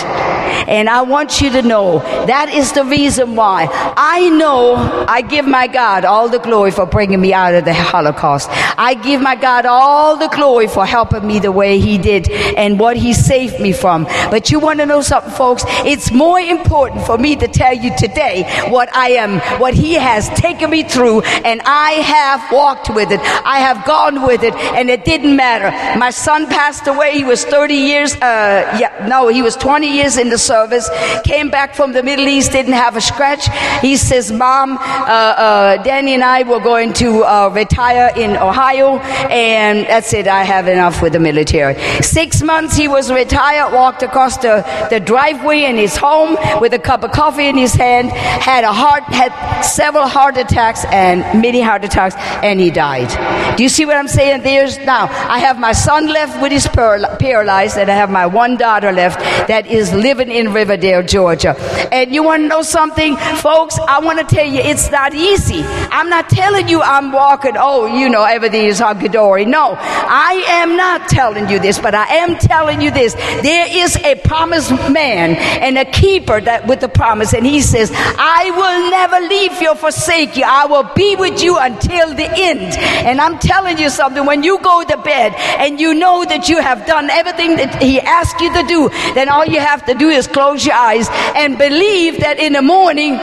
And 0.68 0.88
I 0.88 1.02
want 1.02 1.42
you 1.42 1.50
to 1.52 1.62
know 1.62 2.00
that 2.00 2.54
is 2.54 2.72
the 2.74 2.86
reason 2.86 3.36
why 3.36 3.68
I 3.98 4.30
know 4.30 4.76
I 4.76 5.22
give 5.22 5.46
my 5.46 5.68
God 5.68 6.06
all 6.06 6.30
the 6.30 6.40
glory 6.40 6.72
for 6.72 6.86
bringing 6.86 7.20
me 7.20 7.34
out 7.34 7.56
of 7.56 7.66
the 7.66 7.74
Holocaust. 7.74 8.48
I 8.78 8.94
give 8.94 9.22
my 9.22 9.36
God 9.36 9.66
all 9.66 10.18
the 10.18 10.28
glory 10.28 10.68
for 10.68 10.86
helping 10.86 11.26
me 11.26 11.40
the 11.40 11.52
way 11.52 11.80
He 11.80 11.98
did 11.98 12.30
and 12.30 12.80
what 12.80 12.96
He 12.96 13.14
saved 13.14 13.60
me 13.60 13.72
from. 13.72 14.04
But 14.04 14.52
you 14.52 14.60
want 14.60 14.80
to 14.80 14.86
know 14.86 15.02
something, 15.02 15.32
folks? 15.32 15.64
It's 15.86 16.12
more 16.12 16.40
important 16.40 17.06
for 17.06 17.18
me 17.18 17.36
to 17.38 17.48
tell 17.48 17.74
you 17.74 17.96
today 17.98 18.44
what 18.70 18.94
I 18.96 19.12
am, 19.12 19.40
what 19.60 19.74
He 19.74 19.96
has 19.96 20.30
taken 20.30 20.70
me 20.70 20.84
through, 20.92 21.22
and 21.22 21.62
I 21.66 21.92
have 22.16 22.52
walked 22.52 22.90
with 22.90 23.12
it. 23.12 23.20
I 23.46 23.60
have 23.60 23.86
gone 23.86 24.26
with 24.26 24.44
it, 24.44 24.54
and 24.54 24.90
it 24.90 25.06
didn't 25.06 25.36
matter. 25.36 25.70
My 25.98 26.10
son 26.10 26.48
passed 26.48 26.88
away. 26.88 27.14
He 27.14 27.24
was 27.24 27.44
30 27.46 27.74
years, 27.74 28.16
uh, 28.16 28.78
yeah, 28.80 29.06
no, 29.08 29.28
he 29.28 29.42
was 29.42 29.56
20 29.56 29.88
years 29.88 30.18
in 30.18 30.30
the 30.30 30.38
service. 30.38 30.90
Came 31.24 31.50
back 31.50 31.76
from 31.76 31.94
the 31.94 32.04
Middle 32.04 32.28
East, 32.28 32.52
didn't 32.52 32.74
have 32.74 32.96
a 32.96 33.02
scratch. 33.02 33.48
He 33.82 33.96
says, 33.98 34.32
Mom, 34.32 34.78
uh, 34.78 34.82
uh, 34.82 35.84
Danny 35.84 36.14
and 36.14 36.24
I 36.24 36.44
were 36.44 36.60
going 36.60 36.94
to 36.94 37.24
uh, 37.24 37.50
retire 37.54 38.12
in 38.16 38.32
Ohio, 38.38 39.00
and 39.30 39.86
that's 39.88 40.14
it. 40.14 40.28
I 40.28 40.44
have 40.44 40.68
enough 40.68 41.02
with 41.02 41.14
the 41.14 41.20
military. 41.20 41.76
Six 42.02 42.42
months 42.42 42.76
he 42.76 42.88
was 42.88 43.12
retired, 43.12 43.74
walked 43.74 44.04
across 44.04 44.38
the, 44.38 44.66
the 44.90 45.00
driveway 45.00 45.64
in 45.66 45.78
his 45.78 45.96
home 45.98 46.38
with 46.60 46.74
a 46.74 46.80
cup 46.80 47.04
of 47.04 47.12
coffee 47.12 47.48
in 47.48 47.58
his 47.58 47.74
hand, 47.74 48.12
had 48.12 48.64
a 48.64 48.74
heart, 48.74 49.04
had 49.04 49.32
several 49.62 50.08
heart 50.08 50.38
attacks 50.38 50.81
and 50.86 51.42
many 51.42 51.62
heart 51.62 51.84
attacks, 51.84 52.16
and 52.44 52.60
he 52.60 52.72
died. 52.72 53.10
Do 53.58 53.64
you 53.64 53.70
see 53.70 53.86
what 53.86 53.98
I'm 53.98 54.08
saying? 54.08 54.44
There's 54.44 54.78
now, 54.80 55.06
I 55.06 55.40
have 55.40 55.60
my 55.60 55.72
son 55.74 56.08
left 56.08 56.42
with 56.42 56.52
his 56.52 56.68
paral- 56.68 57.20
paralyzed, 57.20 57.78
and 57.78 57.90
I 57.90 57.96
have 57.96 58.10
my 58.10 58.26
one 58.26 58.58
daughter 58.58 58.92
left 58.92 59.20
that 59.48 59.68
is 59.68 59.94
living 59.94 60.32
in 60.32 60.54
Riverdale, 60.54 61.04
Georgia. 61.04 61.56
And 61.92 62.14
you 62.14 62.24
want 62.24 62.44
to 62.44 62.48
know 62.48 62.62
something, 62.62 63.18
folks? 63.18 63.78
I 63.80 64.00
want 64.00 64.20
to 64.20 64.36
tell 64.36 64.46
you, 64.46 64.60
it's 64.60 64.90
not 64.92 65.14
easy. 65.14 65.64
I'm 65.66 66.10
not 66.10 66.30
telling 66.30 66.68
you 66.68 66.82
I'm 66.82 67.12
walking, 67.12 67.54
oh, 67.58 67.86
you 67.86 68.10
know, 68.10 68.24
everything 68.24 68.66
is 68.66 68.80
hunky 68.80 69.08
dory. 69.08 69.46
No, 69.46 69.76
I 69.80 70.44
am 70.48 70.76
not 70.76 71.10
telling 71.10 71.50
you 71.50 71.60
this, 71.60 71.80
but 71.80 71.96
I 71.96 72.06
am 72.18 72.36
telling 72.38 72.82
you 72.82 72.92
this. 72.92 73.14
There 73.14 73.68
is 73.70 73.96
a 73.98 74.16
promised 74.16 74.72
man 74.90 75.36
and 75.36 75.78
a 75.78 75.86
keeper 75.86 76.40
that 76.42 76.68
with 76.68 76.80
the 76.80 76.90
promise, 76.90 77.34
and 77.34 77.46
he 77.46 77.62
says, 77.62 77.92
I 77.94 78.52
will 78.52 78.92
never 78.92 79.20
leave 79.28 79.62
you 79.62 79.72
or 79.72 79.76
forsake 79.76 80.36
you. 80.38 80.44
I 80.46 80.66
will 80.72 80.90
be 80.96 81.16
with 81.16 81.44
you 81.44 81.58
until 81.58 82.16
the 82.16 82.30
end. 82.34 82.74
And 83.06 83.22
I'm 83.22 83.38
telling 83.38 83.78
you 83.78 83.90
something, 83.90 84.26
when 84.26 84.44
you 84.44 84.60
go 84.62 84.84
to 84.84 84.98
bed 84.98 85.34
and 85.60 85.80
you 85.80 85.94
know 85.94 86.26
that 86.26 86.50
you 86.50 86.60
have 86.62 86.86
done 86.88 87.10
everything 87.10 87.58
that 87.58 87.84
he 87.84 88.00
asked 88.00 88.40
you 88.40 88.52
to 88.54 88.64
do, 88.68 88.90
then 89.14 89.30
all 89.30 89.46
you 89.46 89.60
have 89.60 89.86
to 89.86 89.94
do 89.94 90.10
is 90.10 90.28
close 90.28 90.66
your 90.66 90.76
eyes 90.76 91.08
and 91.36 91.58
believe 91.58 92.20
that 92.22 92.40
in 92.40 92.54
the 92.54 92.62
morning, 92.62 93.14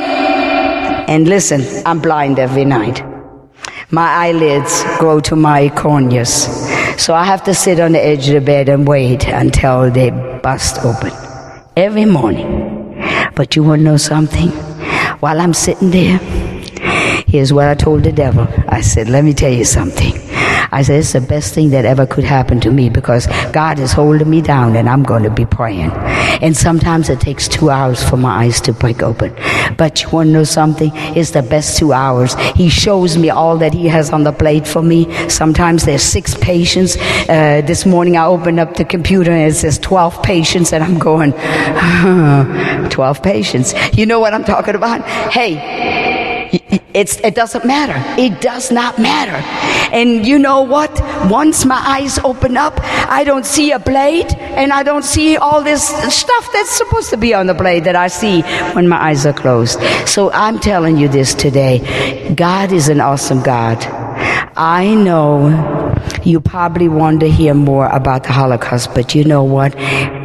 and 1.08 1.26
listen, 1.26 1.64
I'm 1.86 2.00
blind 2.00 2.38
every 2.38 2.66
night. 2.66 3.02
My 3.90 4.06
eyelids 4.06 4.84
grow 4.98 5.20
to 5.20 5.34
my 5.34 5.70
corneas. 5.70 6.46
So 7.00 7.14
I 7.14 7.24
have 7.24 7.44
to 7.44 7.54
sit 7.54 7.80
on 7.80 7.92
the 7.92 8.04
edge 8.04 8.28
of 8.28 8.34
the 8.34 8.40
bed 8.42 8.68
and 8.68 8.86
wait 8.86 9.26
until 9.26 9.90
they 9.90 10.10
bust 10.10 10.84
open. 10.84 11.12
Every 11.76 12.04
morning. 12.04 12.94
But 13.34 13.56
you 13.56 13.62
want 13.62 13.80
to 13.80 13.84
know 13.84 13.96
something? 13.96 14.50
While 15.20 15.40
I'm 15.40 15.54
sitting 15.54 15.90
there, 15.90 16.18
here's 17.28 17.52
what 17.52 17.68
I 17.68 17.74
told 17.74 18.02
the 18.02 18.12
devil. 18.12 18.46
I 18.68 18.80
said, 18.80 19.08
let 19.08 19.24
me 19.24 19.34
tell 19.34 19.52
you 19.52 19.64
something. 19.64 20.12
I 20.70 20.82
said, 20.82 21.00
it's 21.00 21.12
the 21.12 21.20
best 21.20 21.54
thing 21.54 21.70
that 21.70 21.84
ever 21.84 22.06
could 22.06 22.24
happen 22.24 22.60
to 22.60 22.70
me 22.70 22.90
because 22.90 23.26
God 23.52 23.78
is 23.78 23.92
holding 23.92 24.28
me 24.28 24.42
down 24.42 24.76
and 24.76 24.88
I'm 24.88 25.02
going 25.02 25.22
to 25.22 25.30
be 25.30 25.46
praying. 25.46 25.90
And 26.42 26.56
sometimes 26.56 27.08
it 27.08 27.20
takes 27.20 27.48
two 27.48 27.70
hours 27.70 28.06
for 28.06 28.16
my 28.16 28.44
eyes 28.44 28.60
to 28.62 28.72
break 28.72 29.02
open. 29.02 29.34
But 29.76 30.02
you 30.02 30.10
want 30.10 30.28
to 30.28 30.32
know 30.32 30.44
something? 30.44 30.90
It's 30.94 31.30
the 31.30 31.42
best 31.42 31.78
two 31.78 31.92
hours. 31.92 32.34
He 32.54 32.68
shows 32.68 33.16
me 33.16 33.30
all 33.30 33.56
that 33.58 33.72
He 33.72 33.88
has 33.88 34.10
on 34.10 34.24
the 34.24 34.32
plate 34.32 34.66
for 34.66 34.82
me. 34.82 35.06
Sometimes 35.28 35.84
there's 35.84 36.02
six 36.02 36.34
patients. 36.34 36.96
Uh, 37.28 37.62
this 37.66 37.86
morning 37.86 38.16
I 38.16 38.26
opened 38.26 38.60
up 38.60 38.74
the 38.74 38.84
computer 38.84 39.30
and 39.30 39.50
it 39.50 39.54
says 39.54 39.78
12 39.78 40.22
patients 40.22 40.72
and 40.72 40.84
I'm 40.84 40.98
going, 40.98 41.32
12 42.90 43.22
patients. 43.22 43.74
You 43.96 44.06
know 44.06 44.20
what 44.20 44.34
I'm 44.34 44.44
talking 44.44 44.74
about? 44.74 45.02
Hey, 45.32 46.07
it's, 46.94 47.18
it 47.20 47.34
doesn't 47.34 47.64
matter. 47.64 47.94
It 48.20 48.40
does 48.40 48.70
not 48.70 48.98
matter. 48.98 49.36
And 49.94 50.26
you 50.26 50.38
know 50.38 50.62
what? 50.62 50.90
Once 51.30 51.64
my 51.64 51.82
eyes 51.86 52.18
open 52.20 52.56
up, 52.56 52.74
I 52.82 53.24
don't 53.24 53.46
see 53.46 53.72
a 53.72 53.78
blade 53.78 54.26
and 54.32 54.72
I 54.72 54.82
don't 54.82 55.04
see 55.04 55.36
all 55.36 55.62
this 55.62 55.88
stuff 55.88 56.50
that's 56.52 56.70
supposed 56.70 57.10
to 57.10 57.16
be 57.16 57.34
on 57.34 57.46
the 57.46 57.54
blade 57.54 57.84
that 57.84 57.96
I 57.96 58.08
see 58.08 58.42
when 58.74 58.88
my 58.88 59.02
eyes 59.02 59.26
are 59.26 59.32
closed. 59.32 59.80
So 60.06 60.30
I'm 60.32 60.58
telling 60.58 60.96
you 60.96 61.08
this 61.08 61.34
today. 61.34 62.34
God 62.34 62.72
is 62.72 62.88
an 62.88 63.00
awesome 63.00 63.42
God. 63.42 63.97
I 64.56 64.94
know 64.94 65.94
you 66.24 66.40
probably 66.40 66.88
want 66.88 67.20
to 67.20 67.30
hear 67.30 67.54
more 67.54 67.86
about 67.88 68.24
the 68.24 68.32
Holocaust, 68.32 68.94
but 68.94 69.14
you 69.14 69.24
know 69.24 69.44
what? 69.44 69.74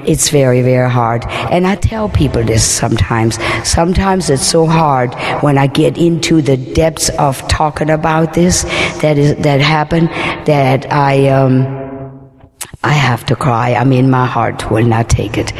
It's 0.07 0.29
very, 0.29 0.61
very 0.61 0.89
hard. 0.89 1.25
And 1.27 1.65
I 1.65 1.75
tell 1.75 2.09
people 2.09 2.43
this 2.43 2.63
sometimes. 2.63 3.37
Sometimes 3.63 4.29
it's 4.29 4.45
so 4.45 4.65
hard 4.65 5.13
when 5.43 5.57
I 5.57 5.67
get 5.67 5.97
into 5.97 6.41
the 6.41 6.57
depths 6.57 7.09
of 7.19 7.47
talking 7.47 7.89
about 7.89 8.33
this 8.33 8.63
that 9.01 9.17
is, 9.17 9.35
that 9.43 9.61
happened 9.61 10.09
that 10.45 10.91
I, 10.91 11.29
um, 11.29 11.83
I 12.83 12.91
have 12.91 13.25
to 13.27 13.35
cry. 13.35 13.75
I 13.75 13.85
mean, 13.85 14.09
my 14.09 14.25
heart 14.25 14.69
will 14.69 14.85
not 14.85 15.09
take 15.09 15.37
it. 15.37 15.53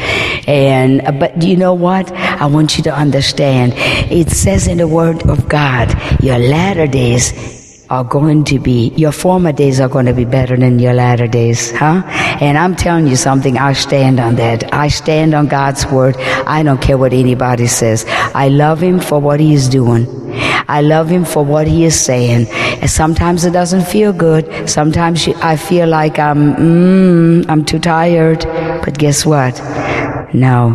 And, 0.46 1.18
but 1.18 1.42
you 1.42 1.56
know 1.56 1.72
what? 1.72 2.12
I 2.12 2.46
want 2.46 2.76
you 2.76 2.84
to 2.84 2.94
understand. 2.94 3.72
It 4.12 4.30
says 4.30 4.66
in 4.66 4.78
the 4.78 4.88
Word 4.88 5.26
of 5.28 5.48
God, 5.48 5.94
your 6.22 6.38
latter 6.38 6.86
days 6.86 7.63
are 7.90 8.04
going 8.04 8.44
to 8.44 8.58
be, 8.58 8.88
your 8.96 9.12
former 9.12 9.52
days 9.52 9.80
are 9.80 9.88
going 9.88 10.06
to 10.06 10.12
be 10.12 10.24
better 10.24 10.56
than 10.56 10.78
your 10.78 10.94
latter 10.94 11.26
days, 11.26 11.70
huh? 11.72 12.02
And 12.40 12.56
I'm 12.56 12.74
telling 12.74 13.06
you 13.06 13.16
something, 13.16 13.58
I 13.58 13.72
stand 13.74 14.20
on 14.20 14.36
that. 14.36 14.72
I 14.72 14.88
stand 14.88 15.34
on 15.34 15.48
God's 15.48 15.86
word. 15.86 16.16
I 16.46 16.62
don't 16.62 16.80
care 16.80 16.96
what 16.96 17.12
anybody 17.12 17.66
says. 17.66 18.04
I 18.34 18.48
love 18.48 18.82
Him 18.82 19.00
for 19.00 19.20
what 19.20 19.40
He 19.40 19.54
is 19.54 19.68
doing. 19.68 20.06
I 20.66 20.80
love 20.80 21.08
Him 21.08 21.24
for 21.24 21.44
what 21.44 21.66
He 21.66 21.84
is 21.84 21.98
saying. 21.98 22.48
And 22.48 22.90
sometimes 22.90 23.44
it 23.44 23.52
doesn't 23.52 23.86
feel 23.86 24.12
good. 24.12 24.68
Sometimes 24.68 25.28
I 25.28 25.56
feel 25.56 25.88
like 25.88 26.18
I'm, 26.18 26.54
mm, 26.54 27.50
I'm 27.50 27.64
too 27.64 27.78
tired. 27.78 28.44
But 28.84 28.98
guess 28.98 29.26
what? 29.26 29.60
No. 30.32 30.70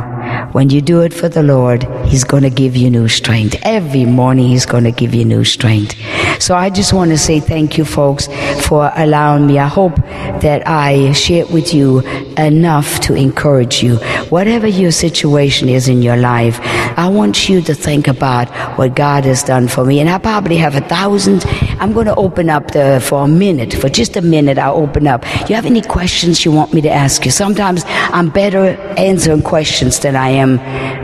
When 0.52 0.70
you 0.70 0.82
do 0.82 1.02
it 1.02 1.14
for 1.14 1.28
the 1.28 1.44
Lord, 1.44 1.84
He's 2.06 2.24
going 2.24 2.44
to 2.44 2.50
give 2.50 2.76
you 2.76 2.90
new 2.90 3.08
strength. 3.08 3.58
Every 3.64 4.06
morning, 4.06 4.48
He's 4.48 4.66
going 4.66 4.84
to 4.86 4.92
give 4.92 5.14
you 5.14 5.26
new 5.26 5.44
strength. 5.44 5.96
So 6.40 6.56
I 6.56 6.70
just 6.70 6.94
want 6.94 7.12
to 7.12 7.18
say 7.18 7.40
thank 7.40 7.78
you, 7.78 7.86
folks, 7.86 8.28
for 8.66 8.92
allowing 8.96 9.46
me. 9.46 9.60
I 9.60 9.68
hope 9.68 9.96
that 10.42 10.66
I 10.66 11.12
shared 11.12 11.50
with 11.52 11.74
you 11.74 12.00
enough 12.38 13.02
to 13.02 13.14
encourage 13.14 13.84
you. 13.84 13.98
Whatever 14.30 14.66
your 14.66 14.92
situation 14.92 15.68
is 15.68 15.90
in 15.90 16.02
your 16.02 16.16
life, 16.16 16.60
I 16.98 17.10
want 17.10 17.50
you 17.50 17.62
to 17.62 17.74
think 17.74 18.08
about 18.08 18.50
what 18.78 18.96
God 18.96 19.26
has 19.26 19.44
done 19.44 19.68
for 19.68 19.84
me. 19.84 20.00
And 20.00 20.10
I 20.10 20.18
probably 20.18 20.56
have 20.58 20.76
a 20.76 20.82
thousand. 20.82 21.46
I'm 21.80 21.92
going 21.92 22.08
to 22.08 22.16
open 22.16 22.50
up 22.50 22.72
the, 22.72 23.02
for 23.04 23.26
a 23.26 23.28
minute, 23.28 23.74
for 23.74 23.90
just 23.90 24.16
a 24.16 24.22
minute, 24.22 24.58
I'll 24.58 24.78
open 24.78 25.08
up. 25.08 25.26
You 25.50 25.56
have 25.56 25.66
any 25.66 25.82
questions 25.82 26.46
you 26.46 26.52
want 26.54 26.74
me 26.74 26.82
to 26.82 26.90
ask 26.90 27.26
you? 27.26 27.32
Sometimes 27.32 27.84
I'm 27.86 28.30
better 28.30 28.78
answering 28.98 29.42
questions 29.42 30.00
than 30.00 30.16
I 30.16 30.30
am, 30.30 30.60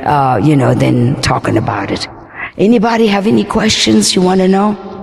uh, 0.08 0.38
you 0.38 0.56
know, 0.56 0.74
than 0.74 1.22
talking 1.22 1.58
about 1.58 1.92
it. 1.92 2.08
Anybody 2.58 3.08
have 3.08 3.28
any 3.28 3.44
questions 3.44 4.16
you 4.16 4.22
want 4.22 4.40
to 4.40 4.48
know? 4.48 4.95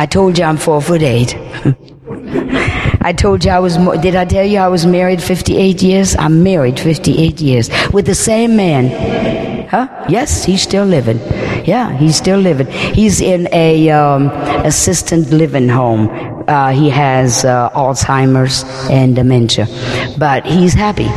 I 0.00 0.06
told 0.06 0.38
you 0.38 0.44
I'm 0.44 0.56
four 0.56 0.80
foot 0.80 1.02
eight. 1.02 1.36
I 3.02 3.12
told 3.12 3.44
you 3.44 3.50
I 3.50 3.58
was, 3.58 3.76
did 4.00 4.16
I 4.16 4.24
tell 4.24 4.46
you 4.46 4.56
I 4.56 4.68
was 4.68 4.86
married 4.86 5.22
58 5.22 5.82
years? 5.82 6.16
I'm 6.16 6.42
married 6.42 6.80
58 6.80 7.38
years 7.38 7.68
with 7.92 8.06
the 8.06 8.14
same 8.14 8.56
man. 8.56 9.68
Huh? 9.68 10.06
Yes, 10.08 10.42
he's 10.42 10.62
still 10.62 10.86
living. 10.86 11.18
Yeah, 11.66 11.92
he's 11.98 12.16
still 12.16 12.38
living. 12.38 12.66
He's 12.68 13.20
in 13.20 13.46
a 13.52 13.90
um, 13.90 14.30
assistant 14.64 15.32
living 15.32 15.68
home. 15.68 16.08
uh, 16.48 16.70
he 16.70 16.88
has 16.88 17.44
uh, 17.44 17.68
Alzheimer's 17.70 18.64
and 18.88 19.14
dementia, 19.14 19.66
but 20.18 20.46
he's 20.46 20.72
happy. 20.72 21.10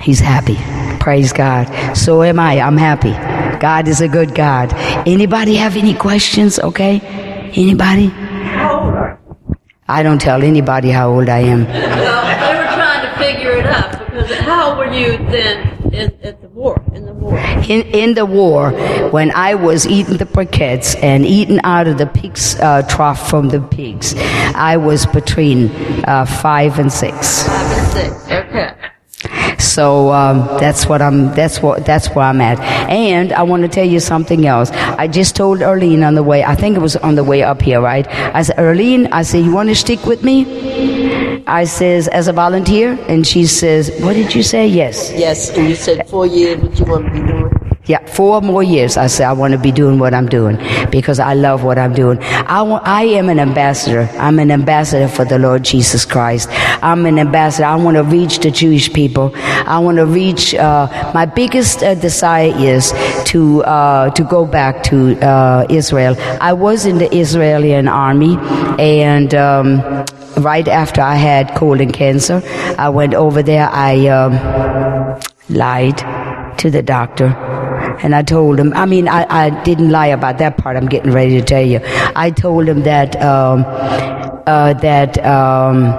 He's 0.00 0.18
happy. 0.18 0.58
Praise 0.98 1.32
God. 1.32 1.96
So 1.96 2.24
am 2.24 2.40
I. 2.40 2.60
I'm 2.60 2.76
happy. 2.76 3.14
God 3.58 3.88
is 3.88 4.00
a 4.00 4.08
good 4.08 4.34
God. 4.34 4.70
Anybody 5.06 5.54
have 5.54 5.76
any 5.76 5.94
questions? 5.94 6.58
Okay. 6.58 7.00
Anybody? 7.54 8.06
How 8.06 8.80
old 8.80 8.94
are? 8.94 9.20
I 9.86 10.02
don't 10.02 10.20
tell 10.20 10.42
anybody 10.42 10.90
how 10.90 11.10
old 11.10 11.28
I 11.28 11.38
am. 11.38 11.64
Well, 11.64 12.24
they 12.42 12.58
were 12.58 12.74
trying 12.74 13.06
to 13.06 13.16
figure 13.16 13.52
it 13.52 13.66
out 13.66 13.92
because 14.04 14.30
how 14.40 14.70
old 14.70 14.78
were 14.78 14.92
you 14.92 15.16
then 15.30 15.92
in, 15.94 16.12
at 16.24 16.42
the 16.42 16.48
war? 16.48 16.82
In 16.92 17.06
the 17.06 17.14
war? 17.14 17.38
In, 17.38 17.82
in 17.82 18.14
the 18.14 18.26
war, 18.26 18.72
when 19.12 19.30
I 19.30 19.54
was 19.54 19.86
eating 19.86 20.16
the 20.16 20.26
briquettes 20.26 21.00
and 21.00 21.24
eating 21.24 21.60
out 21.62 21.86
of 21.86 21.98
the 21.98 22.06
pig's 22.06 22.58
uh, 22.58 22.82
trough 22.82 23.30
from 23.30 23.50
the 23.50 23.60
pigs, 23.60 24.16
I 24.56 24.76
was 24.76 25.06
between 25.06 25.70
uh, 26.04 26.26
five 26.26 26.80
and 26.80 26.92
six. 26.92 27.46
Five 27.46 27.78
and 27.78 27.86
six. 27.92 28.26
So 29.76 30.10
um, 30.10 30.38
that's 30.58 30.86
what 30.86 31.02
I'm. 31.02 31.34
That's 31.34 31.60
what. 31.60 31.84
That's 31.84 32.08
where 32.14 32.24
I'm 32.24 32.40
at. 32.40 32.58
And 32.88 33.30
I 33.34 33.42
want 33.42 33.62
to 33.64 33.68
tell 33.68 33.84
you 33.84 34.00
something 34.00 34.46
else. 34.46 34.70
I 34.70 35.06
just 35.06 35.36
told 35.36 35.58
Erlene 35.58 36.02
on 36.02 36.14
the 36.14 36.22
way. 36.22 36.42
I 36.44 36.54
think 36.54 36.78
it 36.78 36.80
was 36.80 36.96
on 36.96 37.14
the 37.14 37.22
way 37.22 37.42
up 37.42 37.60
here, 37.60 37.82
right? 37.82 38.08
I 38.34 38.40
said, 38.40 38.56
Erlene, 38.56 39.06
I 39.12 39.20
said, 39.20 39.44
you 39.44 39.52
want 39.52 39.68
to 39.68 39.74
stick 39.74 40.06
with 40.06 40.24
me? 40.24 41.44
I 41.46 41.64
says 41.64 42.08
as 42.08 42.26
a 42.26 42.32
volunteer, 42.32 42.98
and 43.06 43.26
she 43.26 43.44
says, 43.44 43.92
what 44.00 44.14
did 44.14 44.34
you 44.34 44.42
say? 44.42 44.66
Yes. 44.66 45.12
Yes, 45.12 45.50
and 45.50 45.68
you 45.68 45.74
said 45.74 46.08
four 46.08 46.24
years, 46.24 46.56
what 46.62 46.78
you 46.78 46.84
want 46.86 47.04
to 47.04 47.12
be 47.12 47.20
doing? 47.20 47.55
Yeah, 47.86 48.04
four 48.04 48.40
more 48.40 48.64
years. 48.64 48.96
I 48.96 49.06
said 49.06 49.28
I 49.28 49.32
want 49.32 49.52
to 49.52 49.58
be 49.58 49.70
doing 49.70 50.00
what 50.00 50.12
I'm 50.12 50.26
doing 50.26 50.58
because 50.90 51.20
I 51.20 51.34
love 51.34 51.62
what 51.62 51.78
I'm 51.78 51.94
doing. 51.94 52.18
I, 52.20 52.62
I 52.62 53.02
am 53.02 53.28
an 53.28 53.38
ambassador. 53.38 54.08
I'm 54.18 54.40
an 54.40 54.50
ambassador 54.50 55.06
for 55.06 55.24
the 55.24 55.38
Lord 55.38 55.62
Jesus 55.62 56.04
Christ. 56.04 56.48
I'm 56.82 57.06
an 57.06 57.16
ambassador. 57.20 57.66
I 57.66 57.76
want 57.76 57.96
to 57.96 58.02
reach 58.02 58.40
the 58.40 58.50
Jewish 58.50 58.92
people. 58.92 59.30
I 59.36 59.78
want 59.78 59.98
to 59.98 60.06
reach. 60.06 60.52
Uh, 60.52 60.88
my 61.14 61.26
biggest 61.26 61.84
uh, 61.84 61.94
desire 61.94 62.52
is 62.56 62.92
to 63.26 63.62
uh, 63.62 64.10
to 64.10 64.24
go 64.24 64.44
back 64.44 64.82
to 64.84 65.16
uh, 65.20 65.66
Israel. 65.70 66.16
I 66.40 66.54
was 66.54 66.86
in 66.86 66.98
the 66.98 67.14
Israeli 67.14 67.74
army, 67.74 68.36
and. 68.78 69.34
Um, 69.34 70.04
Right 70.36 70.68
after 70.68 71.00
I 71.00 71.14
had 71.14 71.54
colon 71.54 71.92
cancer, 71.92 72.42
I 72.76 72.90
went 72.90 73.14
over 73.14 73.42
there. 73.42 73.70
I 73.72 74.06
um, 74.08 75.18
lied 75.48 75.96
to 76.58 76.70
the 76.70 76.82
doctor. 76.82 77.45
And 78.02 78.14
I 78.14 78.22
told 78.22 78.58
him, 78.58 78.72
I 78.74 78.86
mean, 78.86 79.08
I, 79.08 79.26
I 79.28 79.62
didn't 79.64 79.90
lie 79.90 80.08
about 80.08 80.38
that 80.38 80.58
part 80.58 80.76
I'm 80.76 80.86
getting 80.86 81.12
ready 81.12 81.38
to 81.40 81.44
tell 81.44 81.64
you. 81.64 81.80
I 82.14 82.30
told 82.30 82.68
him 82.68 82.82
that, 82.82 83.20
um, 83.22 83.64
uh, 84.46 84.74
that, 84.74 85.18
um, 85.24 85.94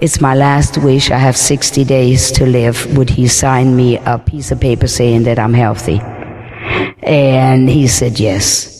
it's 0.00 0.20
my 0.20 0.34
last 0.34 0.78
wish. 0.78 1.10
I 1.10 1.18
have 1.18 1.36
60 1.36 1.84
days 1.84 2.32
to 2.32 2.46
live. 2.46 2.96
Would 2.96 3.10
he 3.10 3.28
sign 3.28 3.76
me 3.76 3.98
a 3.98 4.18
piece 4.18 4.50
of 4.50 4.60
paper 4.60 4.88
saying 4.88 5.24
that 5.24 5.38
I'm 5.38 5.54
healthy? 5.54 6.00
And 7.02 7.68
he 7.68 7.86
said 7.86 8.18
yes 8.18 8.72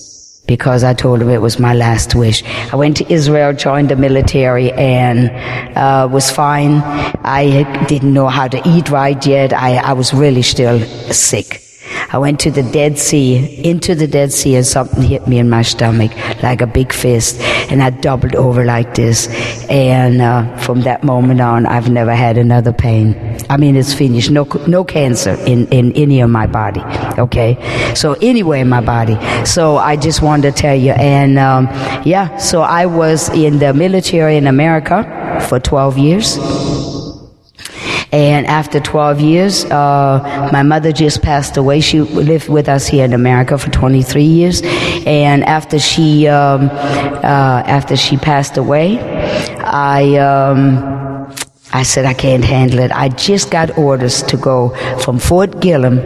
because 0.47 0.83
I 0.85 0.95
told 0.95 1.23
him 1.23 1.29
it 1.31 1.41
was 1.41 1.59
my 1.59 1.75
last 1.75 2.15
wish. 2.15 2.43
I 2.73 2.77
went 2.77 2.97
to 2.99 3.13
Israel, 3.13 3.53
joined 3.53 3.89
the 3.89 3.97
military, 3.97 4.73
and 4.73 5.31
uh, 5.77 6.09
was 6.11 6.31
fine. 6.31 6.83
I 7.23 7.85
didn't 7.87 8.13
know 8.13 8.29
how 8.29 8.49
to 8.49 8.61
eat 8.69 8.91
right 8.91 9.25
yet. 9.25 9.53
I, 9.53 9.77
I 9.77 9.93
was 9.93 10.13
really 10.13 10.43
still 10.43 10.81
sick. 11.13 11.63
I 12.11 12.19
went 12.19 12.41
to 12.41 12.51
the 12.51 12.63
Dead 12.63 12.99
Sea, 12.99 13.63
into 13.65 13.95
the 13.95 14.07
Dead 14.07 14.33
Sea, 14.33 14.57
and 14.57 14.67
something 14.67 15.03
hit 15.03 15.27
me 15.27 15.39
in 15.39 15.49
my 15.49 15.63
stomach 15.63 16.13
like 16.43 16.61
a 16.61 16.67
big 16.67 16.93
fist, 16.93 17.41
and 17.71 17.83
I 17.83 17.91
doubled 17.91 18.35
over 18.35 18.65
like 18.65 18.95
this. 18.95 19.29
And 19.71 20.21
uh, 20.21 20.57
from 20.59 20.83
that 20.83 21.05
moment 21.05 21.41
on, 21.41 21.67
I've 21.67 21.91
never 21.91 22.15
had 22.15 22.37
another 22.37 22.73
pain. 22.73 23.39
I 23.49 23.57
mean, 23.57 23.77
it's 23.77 23.95
finished. 23.95 24.31
No, 24.31 24.45
no 24.67 24.85
cancer 24.85 25.37
in, 25.47 25.67
in 25.69 25.93
any 25.93 26.21
of 26.21 26.31
my 26.31 26.47
body. 26.47 26.83
Okay, 27.19 27.57
so 27.95 28.15
anywhere 28.21 28.61
in 28.61 28.69
my 28.69 28.81
body. 28.81 29.17
So 29.47 29.77
I 29.77 29.97
just 29.97 30.23
wanted 30.23 30.55
to 30.55 30.63
tell 30.63 30.77
you, 30.77 30.93
and 30.93 31.39
um, 31.39 31.67
yeah, 32.05 32.37
so 32.37 32.63
I 32.63 32.87
was 32.87 33.29
in 33.31 33.59
the 33.59 33.73
military 33.73 34.37
in 34.37 34.47
America 34.47 35.05
for 35.49 35.59
12 35.59 35.99
years. 35.99 36.92
And 38.13 38.47
after 38.47 38.79
12 38.79 39.21
years, 39.21 39.65
uh, 39.65 40.51
my 40.53 40.63
mother 40.63 40.93
just 40.93 41.23
passed 41.23 41.57
away. 41.57 41.81
She 41.81 42.01
lived 42.01 42.49
with 42.49 42.69
us 42.69 42.87
here 42.87 43.07
in 43.07 43.15
America 43.15 43.57
for 43.57 43.71
23 43.71 44.23
years. 44.23 44.61
And 45.07 45.43
after 45.45 45.79
she, 45.79 46.29
um, 46.29 46.69
uh, 46.69 47.63
after 47.67 47.97
she 47.97 48.19
passed 48.19 48.59
away, 48.59 49.01
I, 49.61 50.17
um, 50.19 51.35
I 51.73 51.85
said, 51.85 52.05
I 52.05 52.13
can't 52.13 52.45
handle 52.45 52.81
it. 52.81 52.93
I 52.93 53.09
just 53.09 53.51
got 53.51 53.79
orders 53.79 54.23
to 54.25 54.37
go 54.37 54.69
from 54.99 55.19
Fort 55.19 55.53
Gillem, 55.63 55.99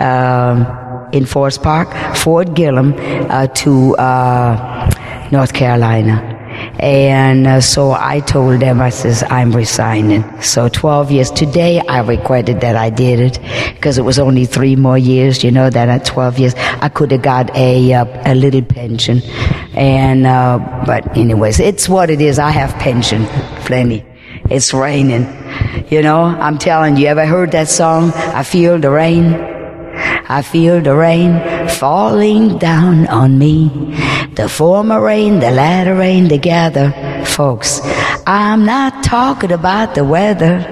um, 0.00 0.66
in 1.12 1.26
Forest 1.26 1.62
Park, 1.62 1.94
Fort 2.16 2.48
Gillem, 2.48 2.92
uh, 3.30 3.46
to, 3.46 3.96
uh, 3.96 5.28
North 5.30 5.52
Carolina. 5.52 6.29
And 6.78 7.46
uh, 7.46 7.60
so 7.60 7.92
I 7.92 8.20
told 8.20 8.60
them, 8.60 8.80
I 8.80 8.90
says, 8.90 9.22
I'm 9.28 9.52
resigning. 9.52 10.24
So 10.40 10.68
12 10.68 11.10
years. 11.10 11.30
Today 11.30 11.80
I 11.80 12.00
regretted 12.00 12.60
that 12.62 12.76
I 12.76 12.90
did 12.90 13.20
it 13.20 13.38
because 13.74 13.98
it 13.98 14.02
was 14.02 14.18
only 14.18 14.46
three 14.46 14.76
more 14.76 14.98
years, 14.98 15.44
you 15.44 15.50
know, 15.50 15.70
that 15.70 15.88
at 15.88 16.04
12 16.04 16.38
years 16.38 16.54
I 16.56 16.88
could 16.88 17.10
have 17.12 17.22
got 17.22 17.54
a, 17.56 17.92
uh, 17.92 18.06
a 18.24 18.34
little 18.34 18.62
pension. 18.62 19.22
And, 19.74 20.26
uh, 20.26 20.58
but 20.86 21.16
anyways, 21.16 21.60
it's 21.60 21.88
what 21.88 22.10
it 22.10 22.20
is. 22.20 22.38
I 22.38 22.50
have 22.50 22.72
pension, 22.74 23.26
plenty. 23.64 24.04
It's 24.48 24.72
raining. 24.72 25.26
You 25.90 26.02
know, 26.02 26.22
I'm 26.22 26.58
telling 26.58 26.96
you, 26.96 27.06
ever 27.06 27.26
heard 27.26 27.52
that 27.52 27.68
song? 27.68 28.12
I 28.14 28.42
feel 28.42 28.78
the 28.78 28.90
rain. 28.90 29.34
I 30.28 30.42
feel 30.42 30.80
the 30.80 30.94
rain 30.94 31.68
falling 31.68 32.58
down 32.58 33.06
on 33.08 33.38
me. 33.38 33.68
The 34.40 34.48
former 34.48 35.02
rain, 35.02 35.38
the 35.38 35.50
latter 35.50 35.94
rain 35.94 36.26
together. 36.26 36.94
Folks, 37.26 37.82
I'm 38.26 38.64
not 38.64 39.04
talking 39.04 39.52
about 39.52 39.94
the 39.94 40.02
weather. 40.02 40.64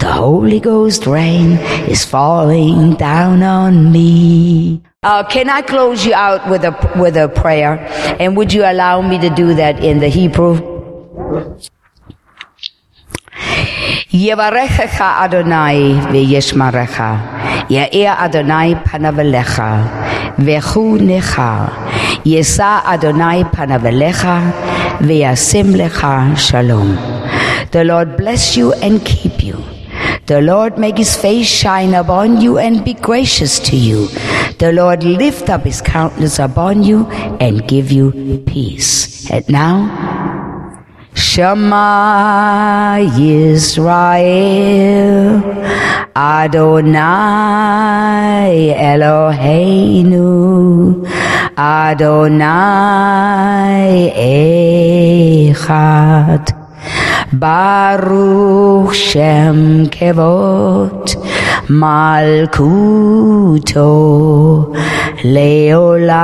The 0.00 0.10
Holy 0.10 0.58
Ghost 0.58 1.06
rain 1.06 1.52
is 1.86 2.04
falling 2.04 2.94
down 2.94 3.44
on 3.44 3.92
me. 3.92 4.82
Uh, 5.04 5.22
can 5.22 5.48
I 5.48 5.62
close 5.62 6.04
you 6.04 6.14
out 6.14 6.50
with 6.50 6.64
a 6.64 6.74
with 6.98 7.16
a 7.16 7.28
prayer? 7.28 7.78
And 8.18 8.36
would 8.36 8.52
you 8.52 8.64
allow 8.64 9.00
me 9.02 9.20
to 9.20 9.30
do 9.30 9.54
that 9.54 9.84
in 9.84 10.00
the 10.00 10.08
Hebrew? 10.08 10.58
Yevarechecha 14.12 15.22
Adonai 15.22 15.94
v'yishmarecha. 16.10 17.10
Adonai 17.70 18.74
panavelecha. 18.74 19.86
Yesa 22.24 22.84
Adonai 22.84 23.44
panavelecha 23.44 24.50
v'yasim 24.98 25.76
lecha 25.76 26.36
shalom. 26.36 26.96
The 27.70 27.84
Lord 27.84 28.16
bless 28.16 28.56
you 28.56 28.72
and 28.72 29.00
keep 29.04 29.44
you. 29.44 29.62
The 30.26 30.40
Lord 30.40 30.76
make 30.76 30.98
his 30.98 31.14
face 31.14 31.46
shine 31.46 31.94
upon 31.94 32.40
you 32.40 32.58
and 32.58 32.84
be 32.84 32.94
gracious 32.94 33.60
to 33.60 33.76
you. 33.76 34.08
The 34.58 34.72
Lord 34.72 35.04
lift 35.04 35.48
up 35.48 35.62
his 35.62 35.80
countenance 35.80 36.40
upon 36.40 36.82
you 36.82 37.06
and 37.38 37.64
give 37.68 37.92
you 37.92 38.42
peace. 38.44 39.30
And 39.30 39.48
now, 39.48 40.39
Shema 41.14 42.98
Yisrael 43.18 44.30
Adonai 46.14 47.00
Eloheinu 48.78 50.28
Adonai 51.56 52.70
Echad 55.50 56.46
Baruch 57.32 58.94
Shem 58.94 59.86
Kevot 59.88 61.16
Malkuto 61.68 63.10
Leolam 65.22 66.14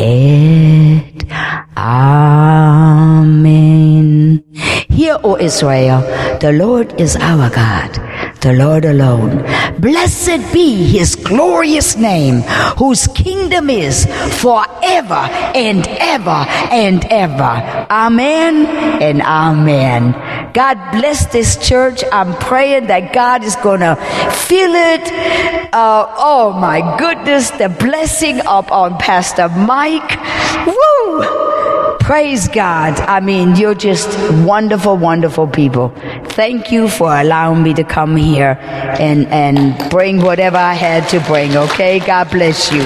Vaed 0.00 1.15
Amen. 1.76 3.32
Hear, 4.88 5.18
O 5.22 5.36
Israel, 5.38 6.00
the 6.40 6.52
Lord 6.52 6.98
is 7.00 7.14
our 7.16 7.50
God. 7.50 7.92
the 8.46 8.52
Lord 8.52 8.84
alone. 8.84 9.42
Blessed 9.80 10.52
be 10.52 10.86
his 10.86 11.16
glorious 11.16 11.96
name, 11.96 12.42
whose 12.78 13.08
kingdom 13.08 13.68
is 13.70 14.06
forever 14.40 15.26
and 15.54 15.84
ever 15.88 16.46
and 16.70 17.04
ever. 17.10 17.86
Amen 17.90 18.66
and 19.02 19.20
amen. 19.22 20.12
God 20.52 20.76
bless 20.92 21.26
this 21.26 21.56
church. 21.56 22.04
I'm 22.12 22.34
praying 22.38 22.86
that 22.86 23.12
God 23.12 23.42
is 23.42 23.56
going 23.56 23.80
to 23.80 23.96
fill 24.46 24.74
it. 24.74 25.12
Uh, 25.74 26.06
oh 26.16 26.52
my 26.52 26.96
goodness, 26.98 27.50
the 27.50 27.68
blessing 27.68 28.40
up 28.46 28.70
on 28.70 28.96
Pastor 28.98 29.48
Mike. 29.48 30.16
Woo! 30.66 31.55
Praise 32.06 32.46
God. 32.46 33.00
I 33.00 33.18
mean, 33.18 33.56
you're 33.56 33.74
just 33.74 34.06
wonderful, 34.46 34.96
wonderful 34.96 35.48
people. 35.48 35.88
Thank 36.38 36.70
you 36.70 36.86
for 36.86 37.12
allowing 37.12 37.64
me 37.64 37.74
to 37.74 37.82
come 37.82 38.14
here 38.14 38.56
and, 38.60 39.26
and 39.26 39.90
bring 39.90 40.20
whatever 40.20 40.56
I 40.56 40.74
had 40.74 41.08
to 41.08 41.18
bring, 41.18 41.56
okay? 41.56 41.98
God 41.98 42.30
bless 42.30 42.70
you. 42.70 42.82